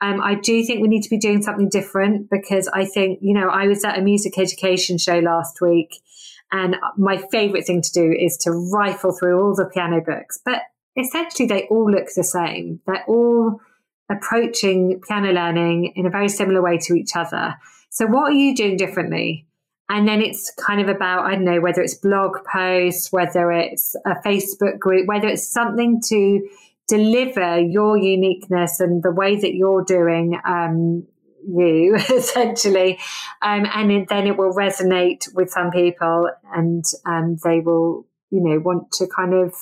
Um, 0.01 0.21
I 0.21 0.35
do 0.35 0.65
think 0.65 0.81
we 0.81 0.89
need 0.89 1.03
to 1.03 1.11
be 1.11 1.19
doing 1.19 1.43
something 1.43 1.69
different 1.69 2.31
because 2.31 2.69
I 2.69 2.85
think, 2.85 3.19
you 3.21 3.35
know, 3.35 3.49
I 3.49 3.67
was 3.67 3.85
at 3.85 3.99
a 3.99 4.03
music 4.03 4.39
education 4.39 4.97
show 4.97 5.19
last 5.19 5.61
week 5.61 6.01
and 6.53 6.77
my 6.97 7.19
favorite 7.31 7.67
thing 7.67 7.83
to 7.83 7.93
do 7.93 8.15
is 8.19 8.37
to 8.39 8.53
rifle 8.53 9.13
through 9.13 9.43
all 9.43 9.55
the 9.55 9.67
piano 9.67 10.01
books, 10.01 10.39
but 10.45 10.63
essentially 10.97 11.49
they 11.49 11.65
all 11.65 11.91
look 11.91 12.07
the 12.15 12.25
same. 12.25 12.81
They're 12.87 13.05
all 13.07 13.61
approaching 14.11 15.01
piano 15.07 15.33
learning 15.33 15.93
in 15.97 16.07
a 16.07 16.11
very 16.11 16.29
similar 16.29 16.63
way 16.63 16.79
to 16.79 16.95
each 16.95 17.15
other. 17.15 17.55
So 17.91 18.07
what 18.07 18.31
are 18.31 18.35
you 18.35 18.55
doing 18.55 18.77
differently? 18.77 19.47
And 19.91 20.07
then 20.07 20.21
it's 20.21 20.53
kind 20.55 20.81
of 20.81 20.89
about, 20.89 21.25
I 21.25 21.33
don't 21.33 21.45
know, 21.45 21.61
whether 21.61 21.81
it's 21.81 21.95
blog 21.95 22.37
posts, 22.51 23.11
whether 23.11 23.51
it's 23.53 23.95
a 24.07 24.17
Facebook 24.25 24.79
group, 24.79 25.07
whether 25.07 25.29
it's 25.29 25.49
something 25.49 26.01
to 26.09 26.49
deliver 26.89 27.59
your 27.59 27.97
uniqueness 27.97 28.81
and 28.81 29.03
the 29.03 29.11
way 29.11 29.37
that 29.37 29.55
you're 29.55 29.85
doing 29.85 30.39
um, 30.45 31.07
you 31.47 31.95
essentially 32.11 32.99
um, 33.43 33.67
and 33.75 34.09
then 34.09 34.27
it 34.27 34.37
will 34.37 34.53
resonate 34.53 35.33
with 35.35 35.51
some 35.51 35.71
people 35.71 36.29
and 36.55 36.85
um, 37.07 37.37
they 37.45 37.61
will 37.61 38.07
you 38.31 38.41
know 38.41 38.59
want 38.59 38.91
to 38.93 39.07
kind 39.07 39.35
of 39.35 39.55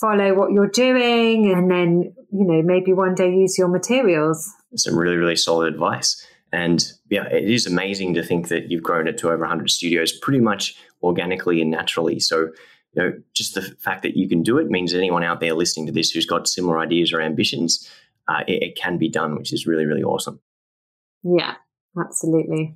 follow 0.00 0.34
what 0.34 0.52
you're 0.52 0.68
doing 0.68 1.52
and 1.52 1.70
then 1.70 2.14
you 2.32 2.44
know 2.44 2.62
maybe 2.62 2.92
one 2.92 3.14
day 3.14 3.30
use 3.30 3.58
your 3.58 3.68
materials. 3.68 4.50
Some 4.76 4.96
really 4.96 5.16
really 5.16 5.36
solid 5.36 5.72
advice. 5.72 6.24
And 6.52 6.84
yeah 7.10 7.26
it 7.26 7.48
is 7.48 7.66
amazing 7.66 8.14
to 8.14 8.22
think 8.22 8.48
that 8.48 8.70
you've 8.70 8.82
grown 8.82 9.06
it 9.08 9.18
to 9.18 9.28
over 9.28 9.40
100 9.40 9.70
studios 9.70 10.12
pretty 10.12 10.40
much 10.40 10.76
organically 11.02 11.60
and 11.60 11.70
naturally. 11.70 12.18
So 12.20 12.48
you 12.92 13.02
know, 13.02 13.12
just 13.34 13.54
the 13.54 13.62
fact 13.62 14.02
that 14.02 14.16
you 14.16 14.28
can 14.28 14.42
do 14.42 14.58
it 14.58 14.68
means 14.68 14.94
anyone 14.94 15.22
out 15.22 15.40
there 15.40 15.54
listening 15.54 15.86
to 15.86 15.92
this 15.92 16.10
who's 16.10 16.26
got 16.26 16.48
similar 16.48 16.78
ideas 16.78 17.12
or 17.12 17.20
ambitions, 17.20 17.88
uh, 18.28 18.42
it, 18.48 18.62
it 18.62 18.76
can 18.76 18.98
be 18.98 19.08
done, 19.08 19.36
which 19.36 19.52
is 19.52 19.66
really, 19.66 19.86
really 19.86 20.02
awesome. 20.02 20.40
Yeah, 21.22 21.54
absolutely. 21.98 22.74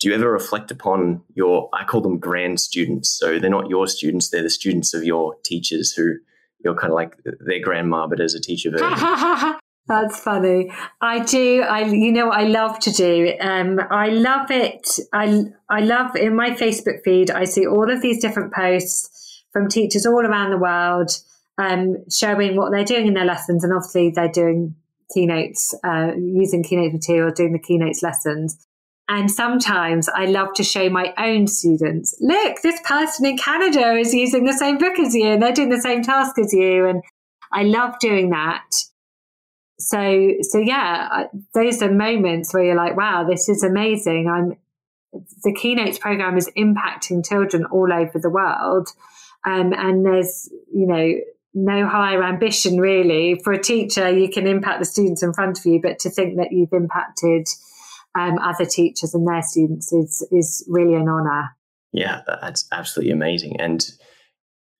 Do 0.00 0.08
you 0.08 0.14
ever 0.14 0.30
reflect 0.30 0.70
upon 0.70 1.22
your, 1.34 1.68
I 1.72 1.84
call 1.84 2.00
them 2.00 2.18
grand 2.18 2.60
students. 2.60 3.08
So 3.10 3.40
they're 3.40 3.50
not 3.50 3.68
your 3.68 3.88
students, 3.88 4.30
they're 4.30 4.42
the 4.42 4.50
students 4.50 4.94
of 4.94 5.02
your 5.02 5.34
teachers 5.44 5.92
who 5.92 6.14
you're 6.60 6.76
kind 6.76 6.92
of 6.92 6.96
like 6.96 7.16
their 7.24 7.60
grandma, 7.60 8.06
but 8.06 8.20
as 8.20 8.34
a 8.34 8.40
teacher 8.40 8.70
version. 8.70 8.88
That's 9.88 10.20
funny. 10.20 10.70
I 11.00 11.20
do. 11.20 11.62
I, 11.62 11.86
you 11.86 12.12
know, 12.12 12.28
I 12.28 12.44
love 12.44 12.78
to 12.80 12.92
do. 12.92 13.32
Um, 13.40 13.80
I 13.90 14.10
love 14.10 14.50
it. 14.50 14.86
I, 15.14 15.44
I 15.70 15.80
love 15.80 16.14
in 16.14 16.36
my 16.36 16.50
Facebook 16.50 17.02
feed. 17.04 17.30
I 17.30 17.44
see 17.44 17.66
all 17.66 17.90
of 17.90 18.02
these 18.02 18.20
different 18.20 18.52
posts 18.52 19.18
from 19.52 19.68
teachers 19.68 20.06
all 20.06 20.24
around 20.24 20.50
the 20.50 20.58
world 20.58 21.10
um, 21.58 21.96
showing 22.10 22.56
what 22.56 22.70
they're 22.70 22.84
doing 22.84 23.06
in 23.06 23.14
their 23.14 23.24
lessons. 23.24 23.64
And 23.64 23.72
obviously, 23.72 24.10
they're 24.10 24.28
doing 24.28 24.74
keynotes, 25.12 25.74
uh, 25.84 26.12
using 26.16 26.62
keynote 26.62 26.92
material, 26.92 27.32
doing 27.32 27.52
the 27.52 27.58
keynotes 27.58 28.02
lessons. 28.02 28.64
And 29.08 29.30
sometimes 29.30 30.08
I 30.08 30.26
love 30.26 30.52
to 30.54 30.62
show 30.62 30.90
my 30.90 31.14
own 31.16 31.46
students, 31.46 32.14
look, 32.20 32.60
this 32.62 32.78
person 32.84 33.24
in 33.24 33.38
Canada 33.38 33.94
is 33.94 34.12
using 34.12 34.44
the 34.44 34.52
same 34.52 34.76
book 34.76 34.98
as 34.98 35.14
you 35.14 35.28
and 35.28 35.42
they're 35.42 35.52
doing 35.52 35.70
the 35.70 35.80
same 35.80 36.02
task 36.02 36.38
as 36.38 36.52
you. 36.52 36.86
And 36.86 37.02
I 37.50 37.62
love 37.62 37.98
doing 38.00 38.30
that. 38.30 38.70
So, 39.78 40.32
so 40.42 40.58
yeah, 40.58 41.24
those 41.54 41.80
are 41.80 41.90
moments 41.90 42.52
where 42.52 42.64
you're 42.64 42.76
like, 42.76 42.98
wow, 42.98 43.24
this 43.24 43.48
is 43.48 43.62
amazing. 43.62 44.28
I'm, 44.28 44.58
the 45.42 45.54
keynotes 45.54 45.98
program 45.98 46.36
is 46.36 46.50
impacting 46.54 47.26
children 47.26 47.64
all 47.64 47.90
over 47.90 48.18
the 48.18 48.28
world. 48.28 48.90
Um, 49.46 49.72
and 49.72 50.04
there's, 50.04 50.50
you 50.72 50.86
know, 50.86 51.14
no 51.54 51.88
higher 51.88 52.22
ambition 52.22 52.78
really 52.78 53.40
for 53.42 53.52
a 53.52 53.62
teacher. 53.62 54.10
You 54.10 54.28
can 54.28 54.46
impact 54.46 54.80
the 54.80 54.84
students 54.84 55.22
in 55.22 55.32
front 55.32 55.58
of 55.58 55.66
you, 55.66 55.80
but 55.82 55.98
to 56.00 56.10
think 56.10 56.36
that 56.36 56.52
you've 56.52 56.72
impacted 56.72 57.48
um, 58.18 58.38
other 58.38 58.64
teachers 58.64 59.14
and 59.14 59.26
their 59.26 59.42
students 59.42 59.92
is 59.92 60.26
is 60.30 60.66
really 60.68 60.94
an 60.94 61.08
honour. 61.08 61.56
Yeah, 61.92 62.22
that's 62.42 62.66
absolutely 62.72 63.12
amazing, 63.12 63.60
and 63.60 63.86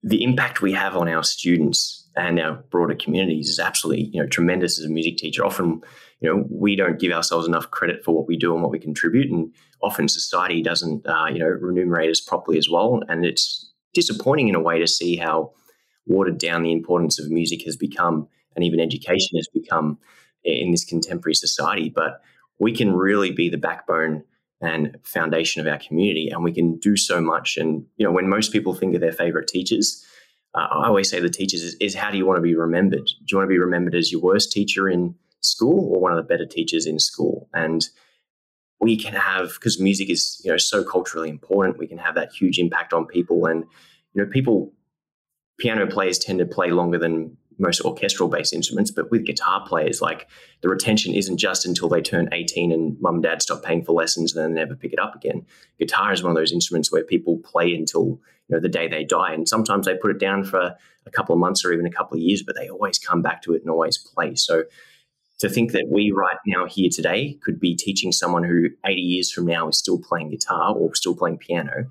the 0.02 0.22
impact 0.22 0.62
we 0.62 0.72
have 0.72 0.96
on 0.96 1.09
our 1.09 1.24
students 1.24 2.09
and 2.16 2.38
our 2.38 2.54
broader 2.70 2.94
communities 2.94 3.48
is 3.48 3.59
absolutely 3.59 4.04
you 4.12 4.22
know 4.22 4.28
tremendous 4.28 4.78
as 4.78 4.86
a 4.86 4.90
music 4.90 5.16
teacher. 5.16 5.44
Often, 5.44 5.82
you 6.20 6.28
know, 6.28 6.46
we 6.50 6.76
don't 6.76 7.00
give 7.00 7.12
ourselves 7.12 7.46
enough 7.46 7.70
credit 7.70 8.04
for 8.04 8.14
what 8.14 8.26
we 8.26 8.36
do 8.36 8.52
and 8.52 8.62
what 8.62 8.72
we 8.72 8.78
contribute, 8.78 9.30
and 9.30 9.52
often 9.82 10.09
society 10.09 10.62
doesn't 10.62 11.06
uh, 11.06 11.26
you 11.32 11.38
know 11.38 11.46
remunerate 11.46 12.11
us 12.11 12.20
properly 12.20 12.59
as 12.59 12.68
well. 12.68 13.00
And 13.09 13.24
it's 13.24 13.67
disappointing 13.95 14.49
in 14.49 14.55
a 14.55 14.61
way 14.61 14.78
to 14.78 14.86
see 14.86 15.16
how 15.16 15.53
watered 16.07 16.39
down 16.39 16.62
the 16.62 16.72
importance 16.72 17.18
of 17.18 17.30
music 17.30 17.62
has 17.64 17.76
become 17.76 18.28
and 18.55 18.64
even 18.64 18.80
education 18.80 19.36
has 19.36 19.49
become 19.53 19.99
in 20.45 20.70
this 20.70 20.84
contemporary 20.84 21.34
society. 21.34 21.89
But 21.89 22.20
we 22.59 22.74
can 22.74 22.93
really 22.93 23.30
be 23.30 23.49
the 23.49 23.57
backbone 23.57 24.24
and 24.61 24.97
foundation 25.05 25.61
of 25.61 25.72
our 25.72 25.78
community, 25.78 26.28
and 26.28 26.43
we 26.43 26.53
can 26.53 26.76
do 26.78 26.97
so 26.97 27.20
much. 27.20 27.57
And 27.57 27.86
you 27.97 28.05
know, 28.05 28.11
when 28.11 28.28
most 28.28 28.53
people 28.53 28.74
think 28.74 28.95
of 28.95 29.01
their 29.01 29.12
favorite 29.12 29.47
teachers, 29.47 30.05
uh, 30.55 30.66
I 30.70 30.86
always 30.89 31.09
say 31.09 31.20
the 31.20 31.28
teachers 31.28 31.62
is, 31.62 31.74
is 31.74 31.95
how 31.95 32.11
do 32.11 32.18
you 32.18 32.26
want 32.26 32.39
to 32.39 32.43
be 32.43 32.57
remembered? 32.57 33.07
Do 33.07 33.26
you 33.30 33.39
want 33.39 33.47
to 33.47 33.55
be 33.55 33.59
remembered 33.59 33.95
as 33.95 34.11
your 34.11 34.20
worst 34.20 34.51
teacher 34.51 34.89
in 34.89 35.14
school 35.41 35.93
or 35.93 36.01
one 36.01 36.11
of 36.11 36.16
the 36.16 36.24
better 36.24 36.47
teachers 36.47 36.86
in 36.86 36.99
school? 36.99 37.49
And 37.55 37.86
we 38.81 38.97
can 38.97 39.14
have 39.14 39.55
because 39.55 39.81
music 39.81 40.09
is 40.11 40.41
you 40.45 40.51
know 40.51 40.57
so 40.57 40.85
culturally 40.85 41.29
important 41.29 41.79
we 41.79 41.87
can 41.87 41.99
have 41.99 42.14
that 42.14 42.33
huge 42.33 42.59
impact 42.59 42.93
on 42.93 43.07
people. 43.07 43.47
And 43.47 43.64
you 44.14 44.22
know 44.22 44.31
people 44.31 44.72
piano 45.59 45.87
players 45.87 46.18
tend 46.18 46.39
to 46.39 46.47
play 46.47 46.70
longer 46.70 46.99
than 46.99 47.37
most 47.61 47.81
orchestral 47.81 48.29
based 48.29 48.53
instruments 48.53 48.93
but 48.93 49.11
with 49.11 49.26
guitar 49.26 49.66
players 49.66 50.01
like 50.01 50.29
the 50.62 50.68
retention 50.68 51.12
isn't 51.12 51.39
just 51.39 51.66
until 51.66 51.89
they 51.89 52.01
turn 52.01 52.29
18 52.31 52.70
and 52.70 52.97
mum 53.01 53.16
and 53.16 53.24
dad 53.24 53.43
stop 53.43 53.64
paying 53.64 53.85
for 53.85 53.93
lessons 53.93 54.35
and 54.35 54.45
then 54.45 54.55
never 54.55 54.76
pick 54.76 54.93
it 54.93 55.01
up 55.01 55.16
again. 55.16 55.45
Guitar 55.79 56.12
is 56.12 56.22
one 56.22 56.31
of 56.31 56.37
those 56.37 56.53
instruments 56.53 56.93
where 56.93 57.05
people 57.05 57.39
play 57.39 57.74
until 57.74 58.20
you 58.49 58.57
know 58.57 58.61
the 58.61 58.68
day 58.68 58.87
they 58.87 59.05
die 59.05 59.33
and 59.33 59.49
sometimes 59.49 59.87
they 59.87 59.97
put 59.97 60.12
it 60.12 60.20
down 60.20 60.45
for 60.45 60.76
a 61.07 61.11
couple 61.11 61.35
of 61.35 61.41
months 61.41 61.64
or 61.64 61.72
even 61.72 61.87
a 61.87 61.91
couple 61.91 62.16
of 62.16 62.22
years 62.22 62.43
but 62.43 62.55
they 62.55 62.68
always 62.68 62.99
come 62.99 63.22
back 63.22 63.43
to 63.43 63.55
it 63.55 63.62
and 63.62 63.70
always 63.70 63.99
play. 63.99 64.37
So 64.37 64.64
to 65.39 65.49
think 65.49 65.72
that 65.72 65.89
we 65.91 66.12
right 66.16 66.39
now 66.47 66.66
here 66.66 66.91
today 66.93 67.39
could 67.43 67.61
be 67.61 67.76
teaching 67.76 68.12
someone 68.12 68.45
who 68.45 68.70
80 68.84 69.01
years 69.01 69.32
from 69.32 69.47
now 69.47 69.68
is 69.68 69.78
still 69.78 69.99
playing 69.99 70.30
guitar 70.30 70.74
or 70.74 70.95
still 70.95 71.14
playing 71.14 71.39
piano 71.39 71.86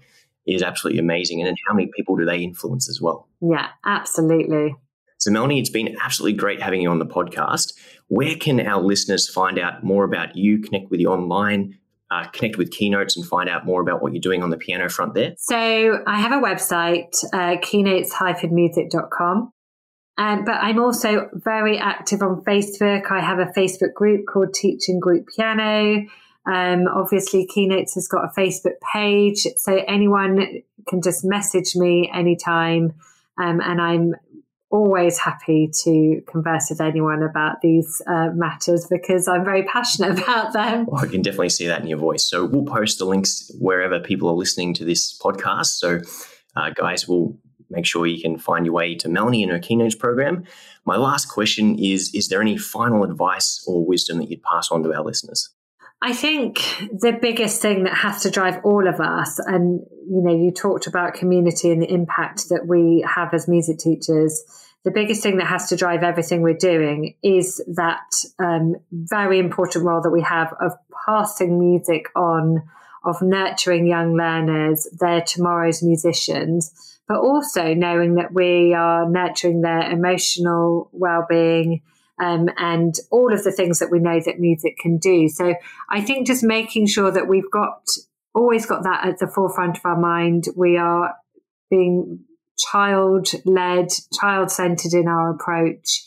is 0.46 0.62
absolutely 0.62 1.00
amazing. 1.00 1.42
And 1.42 1.48
then 1.48 1.56
how 1.68 1.74
many 1.74 1.90
people 1.96 2.16
do 2.16 2.26
they 2.26 2.40
influence 2.40 2.90
as 2.90 3.02
well? 3.02 3.28
Yeah, 3.42 3.70
absolutely. 3.86 4.76
So, 5.20 5.32
Melanie, 5.32 5.60
it's 5.60 5.70
been 5.70 5.98
absolutely 6.02 6.38
great 6.38 6.62
having 6.62 6.82
you 6.82 6.90
on 6.90 7.00
the 7.00 7.06
podcast. 7.06 7.74
Where 8.08 8.36
can 8.36 8.60
our 8.60 8.82
listeners 8.82 9.28
find 9.28 9.58
out 9.60 9.84
more 9.84 10.04
about 10.04 10.36
you, 10.36 10.60
connect 10.60 10.92
with 10.92 11.00
you 11.00 11.10
online, 11.10 11.78
uh, 12.12 12.28
connect 12.28 12.58
with 12.58 12.72
Keynotes 12.72 13.18
and 13.18 13.26
find 13.26 13.50
out 13.50 13.66
more 13.66 13.82
about 13.82 14.02
what 14.02 14.14
you're 14.14 14.22
doing 14.22 14.44
on 14.44 14.52
the 14.52 14.58
piano 14.58 14.90
front 14.90 15.16
there? 15.16 15.34
So, 15.38 16.04
I 16.06 16.20
have 16.20 16.32
a 16.32 16.42
website, 16.42 17.16
uh, 17.34 17.58
keynotes-music.com. 17.62 19.52
Um, 20.18 20.46
but 20.46 20.56
I'm 20.56 20.80
also 20.80 21.30
very 21.34 21.78
active 21.78 22.22
on 22.22 22.42
Facebook. 22.44 23.12
I 23.12 23.22
have 23.22 23.40
a 23.40 23.46
Facebook 23.46 23.94
group 23.94 24.26
called 24.26 24.54
Teaching 24.54 25.00
Group 25.00 25.28
Piano. 25.36 26.06
Um, 26.48 26.88
obviously, 26.88 27.46
Keynotes 27.46 27.96
has 27.96 28.08
got 28.08 28.24
a 28.24 28.40
Facebook 28.40 28.80
page, 28.94 29.46
so 29.58 29.84
anyone 29.88 30.62
can 30.88 31.02
just 31.02 31.26
message 31.26 31.76
me 31.76 32.10
anytime, 32.14 32.94
um, 33.38 33.60
and 33.62 33.82
I'm 33.82 34.16
always 34.70 35.18
happy 35.18 35.70
to 35.84 36.22
converse 36.28 36.70
with 36.70 36.82
anyone 36.82 37.24
about 37.24 37.62
these 37.62 38.02
uh, 38.08 38.30
matters 38.34 38.86
because 38.90 39.28
I'm 39.28 39.46
very 39.46 39.64
passionate 39.64 40.20
about 40.24 40.54
them. 40.54 40.86
Well, 40.88 41.04
I 41.04 41.08
can 41.08 41.22
definitely 41.22 41.50
see 41.50 41.68
that 41.68 41.82
in 41.82 41.88
your 41.88 42.00
voice. 42.00 42.30
So 42.30 42.46
we'll 42.46 42.66
post 42.66 43.00
the 43.00 43.06
links 43.06 43.52
wherever 43.60 44.00
people 44.00 44.30
are 44.30 44.36
listening 44.36 44.74
to 44.76 44.86
this 44.86 45.18
podcast. 45.18 45.78
So, 45.78 46.00
uh, 46.56 46.72
guys, 46.72 47.08
we'll 47.08 47.38
make 47.70 47.86
sure 47.86 48.06
you 48.06 48.22
can 48.22 48.38
find 48.38 48.66
your 48.66 48.74
way 48.74 48.96
to 48.96 49.10
Melanie 49.10 49.44
and 49.44 49.52
her 49.52 49.60
keynotes 49.60 49.96
program. 49.96 50.44
My 50.86 50.96
last 50.96 51.26
question 51.26 51.78
is 51.80 52.14
Is 52.14 52.30
there 52.30 52.42
any 52.42 52.58
final 52.58 53.04
advice 53.04 53.64
or 53.68 53.86
wisdom 53.86 54.18
that 54.20 54.30
you'd 54.30 54.44
pass 54.44 54.72
on 54.72 54.84
to 54.84 54.94
our 54.94 55.04
listeners? 55.04 55.50
I 56.02 56.14
think 56.14 56.60
the 56.92 57.18
biggest 57.20 57.62
thing 57.62 57.84
that 57.86 57.94
has 57.94 58.22
to 58.22 58.30
drive 58.30 58.60
all 58.64 58.88
of 58.88 59.00
us, 59.00 59.40
and 59.40 59.80
you 60.10 60.22
know, 60.22 60.36
you 60.36 60.52
talked 60.52 60.86
about 60.86 61.16
community 61.16 61.72
and 61.72 61.82
the 61.82 61.92
impact 61.92 62.50
that 62.50 62.68
we 62.68 63.04
have 63.08 63.34
as 63.34 63.48
music 63.48 63.80
teachers. 63.80 64.44
The 64.84 64.92
biggest 64.92 65.24
thing 65.24 65.38
that 65.38 65.48
has 65.48 65.68
to 65.70 65.76
drive 65.76 66.04
everything 66.04 66.42
we're 66.42 66.54
doing 66.54 67.16
is 67.24 67.64
that 67.76 68.06
um, 68.40 68.76
very 68.92 69.40
important 69.40 69.86
role 69.86 70.02
that 70.02 70.12
we 70.12 70.22
have 70.22 70.54
of 70.62 70.74
passing 71.06 71.60
music 71.60 72.06
on, 72.16 72.62
of 73.04 73.22
nurturing 73.22 73.88
young 73.88 74.16
learners, 74.16 74.88
they're 75.00 75.22
tomorrow's 75.22 75.82
musicians, 75.82 76.97
but 77.08 77.20
also 77.20 77.74
knowing 77.74 78.16
that 78.16 78.34
we 78.34 78.74
are 78.74 79.10
nurturing 79.10 79.62
their 79.62 79.90
emotional 79.92 80.90
well-being 80.92 81.82
um, 82.20 82.50
and 82.58 82.96
all 83.12 83.34
of 83.34 83.44
the 83.44 83.52
things 83.52 83.80
that 83.80 83.92
we 83.92 84.00
know 84.00 84.20
that 84.26 84.40
music 84.40 84.78
can 84.78 84.98
do. 84.98 85.28
So 85.30 85.54
I 85.90 86.02
think 86.02 86.28
just 86.28 86.44
making 86.44 86.88
sure 86.88 87.12
that 87.12 87.28
we've 87.28 87.50
got 87.52 87.88
always 88.34 88.66
got 88.66 88.84
that 88.84 89.06
at 89.06 89.20
the 89.20 89.28
forefront 89.28 89.78
of 89.78 89.86
our 89.86 90.00
mind. 90.00 90.46
We 90.56 90.78
are 90.78 91.16
being 91.70 92.26
child 92.58 93.30
led, 93.46 93.90
child 94.20 94.52
centered 94.52 94.94
in 94.94 95.08
our 95.08 95.32
approach 95.32 96.04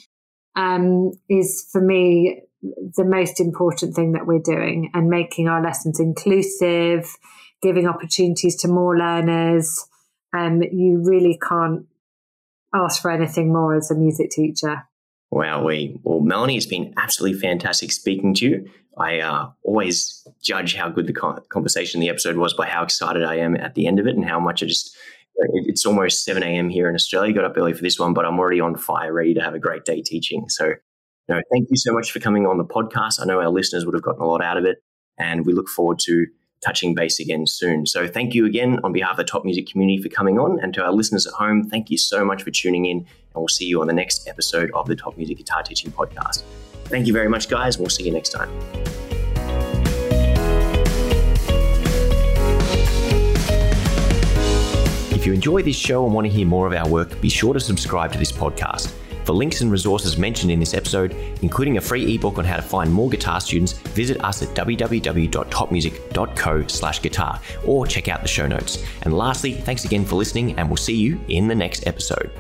um, 0.57 1.13
is 1.29 1.69
for 1.73 1.81
me 1.81 2.43
the 2.63 3.05
most 3.05 3.41
important 3.41 3.95
thing 3.95 4.13
that 4.13 4.27
we're 4.27 4.39
doing 4.39 4.91
and 4.95 5.09
making 5.09 5.49
our 5.49 5.63
lessons 5.63 5.99
inclusive, 5.99 7.17
giving 7.63 7.87
opportunities 7.87 8.57
to 8.57 8.69
more 8.69 8.97
learners. 8.97 9.87
Um, 10.33 10.63
you 10.63 11.03
really 11.05 11.39
can't 11.39 11.87
ask 12.75 13.03
for 13.03 13.11
anything 13.11 13.53
more 13.53 13.75
as 13.75 13.91
a 13.91 13.95
music 13.95 14.31
teacher. 14.31 14.85
Wow, 15.31 15.65
we 15.65 15.99
well, 16.03 16.21
Melanie, 16.21 16.57
it's 16.57 16.67
been 16.67 16.93
absolutely 16.97 17.39
fantastic 17.39 17.93
speaking 17.93 18.35
to 18.35 18.49
you. 18.49 18.71
I 18.99 19.21
uh, 19.21 19.51
always 19.63 20.27
judge 20.43 20.75
how 20.75 20.89
good 20.89 21.07
the 21.07 21.13
conversation, 21.49 22.01
the 22.01 22.09
episode 22.09 22.37
was 22.37 22.53
by 22.55 22.67
how 22.67 22.83
excited 22.83 23.25
I 23.25 23.37
am 23.37 23.57
at 23.57 23.75
the 23.75 23.87
end 23.87 24.01
of 24.01 24.07
it 24.07 24.17
and 24.17 24.25
how 24.25 24.41
much 24.41 24.63
I 24.63 24.67
just. 24.67 24.97
It's 25.43 25.87
almost 25.87 26.25
7 26.25 26.43
a.m. 26.43 26.69
here 26.69 26.87
in 26.87 26.95
Australia. 26.95 27.33
Got 27.33 27.47
up 27.47 27.57
early 27.57 27.73
for 27.73 27.81
this 27.81 27.99
one, 27.99 28.13
but 28.13 28.27
I'm 28.27 28.39
already 28.39 28.61
on 28.61 28.77
fire, 28.77 29.11
ready 29.11 29.33
to 29.35 29.41
have 29.41 29.55
a 29.55 29.59
great 29.59 29.87
day 29.87 30.03
teaching. 30.03 30.51
So, 30.51 30.75
know, 31.31 31.41
thank 31.51 31.69
you 31.71 31.77
so 31.77 31.93
much 31.93 32.11
for 32.11 32.21
coming 32.21 32.47
on 32.47 32.59
the 32.59 32.65
podcast. 32.65 33.21
I 33.21 33.25
know 33.25 33.41
our 33.41 33.49
listeners 33.49 33.87
would 33.87 33.95
have 33.95 34.03
gotten 34.03 34.23
a 34.23 34.27
lot 34.27 34.43
out 34.43 34.59
of 34.59 34.65
it, 34.65 34.83
and 35.19 35.47
we 35.47 35.53
look 35.53 35.69
forward 35.69 35.99
to 36.01 36.27
touching 36.61 36.95
base 36.95 37.19
again 37.21 37.47
soon. 37.47 37.87
So 37.87 38.07
thank 38.07 38.35
you 38.35 38.47
again 38.47 38.79
on 38.85 38.93
behalf 38.93 39.13
of 39.13 39.17
the 39.19 39.25
top 39.25 39.45
music 39.45 39.67
community 39.67 40.03
for 40.03 40.09
coming 40.09 40.39
on. 40.39 40.61
And 40.61 40.75
to 40.75 40.85
our 40.85 40.93
listeners 40.93 41.27
at 41.27 41.33
home, 41.35 41.69
thank 41.69 41.91
you 41.91 41.99
so 41.99 42.25
much 42.25 42.43
for 42.43 42.51
tuning 42.51 42.87
in. 42.87 42.99
And 42.99 43.07
we'll 43.35 43.49
see 43.49 43.67
you 43.67 43.81
on 43.81 43.87
the 43.87 43.93
next 43.93 44.29
episode 44.29 44.71
of 44.73 44.87
the 44.87 44.97
Top 44.97 45.17
Music 45.17 45.39
Guitar 45.39 45.63
Teaching 45.63 45.91
Podcast. 45.91 46.43
Thank 46.85 47.07
you 47.07 47.13
very 47.13 47.29
much, 47.29 47.49
guys. 47.49 47.79
We'll 47.79 47.89
see 47.89 48.05
you 48.05 48.13
next 48.13 48.31
time. 48.31 48.51
If 55.13 55.27
you 55.27 55.33
enjoy 55.33 55.63
this 55.63 55.77
show 55.77 56.05
and 56.05 56.15
want 56.15 56.27
to 56.27 56.33
hear 56.33 56.47
more 56.47 56.67
of 56.67 56.73
our 56.73 56.89
work, 56.89 57.21
be 57.21 57.29
sure 57.29 57.53
to 57.53 57.61
subscribe 57.61 58.11
to 58.13 58.19
this 58.19 58.33
podcast. 58.33 58.93
For 59.31 59.37
links 59.37 59.61
and 59.61 59.71
resources 59.71 60.19
mentioned 60.19 60.51
in 60.51 60.59
this 60.59 60.75
episode, 60.75 61.13
including 61.41 61.77
a 61.77 61.81
free 61.81 62.17
ebook 62.17 62.39
on 62.39 62.45
how 62.45 62.57
to 62.57 62.63
find 62.63 62.93
more 62.93 63.09
guitar 63.09 63.41
students, 63.41 63.75
visit 63.75 64.21
us 64.25 64.43
at 64.43 64.49
www.topmusic.co/guitar 64.57 67.41
or 67.65 67.87
check 67.87 68.09
out 68.09 68.23
the 68.23 68.29
show 68.29 68.49
notes. 68.49 68.85
And 69.03 69.17
lastly, 69.17 69.53
thanks 69.53 69.85
again 69.85 70.05
for 70.05 70.17
listening 70.17 70.59
and 70.59 70.69
we'll 70.69 70.79
see 70.79 70.97
you 70.97 71.21
in 71.29 71.47
the 71.47 71.55
next 71.55 71.87
episode. 71.87 72.33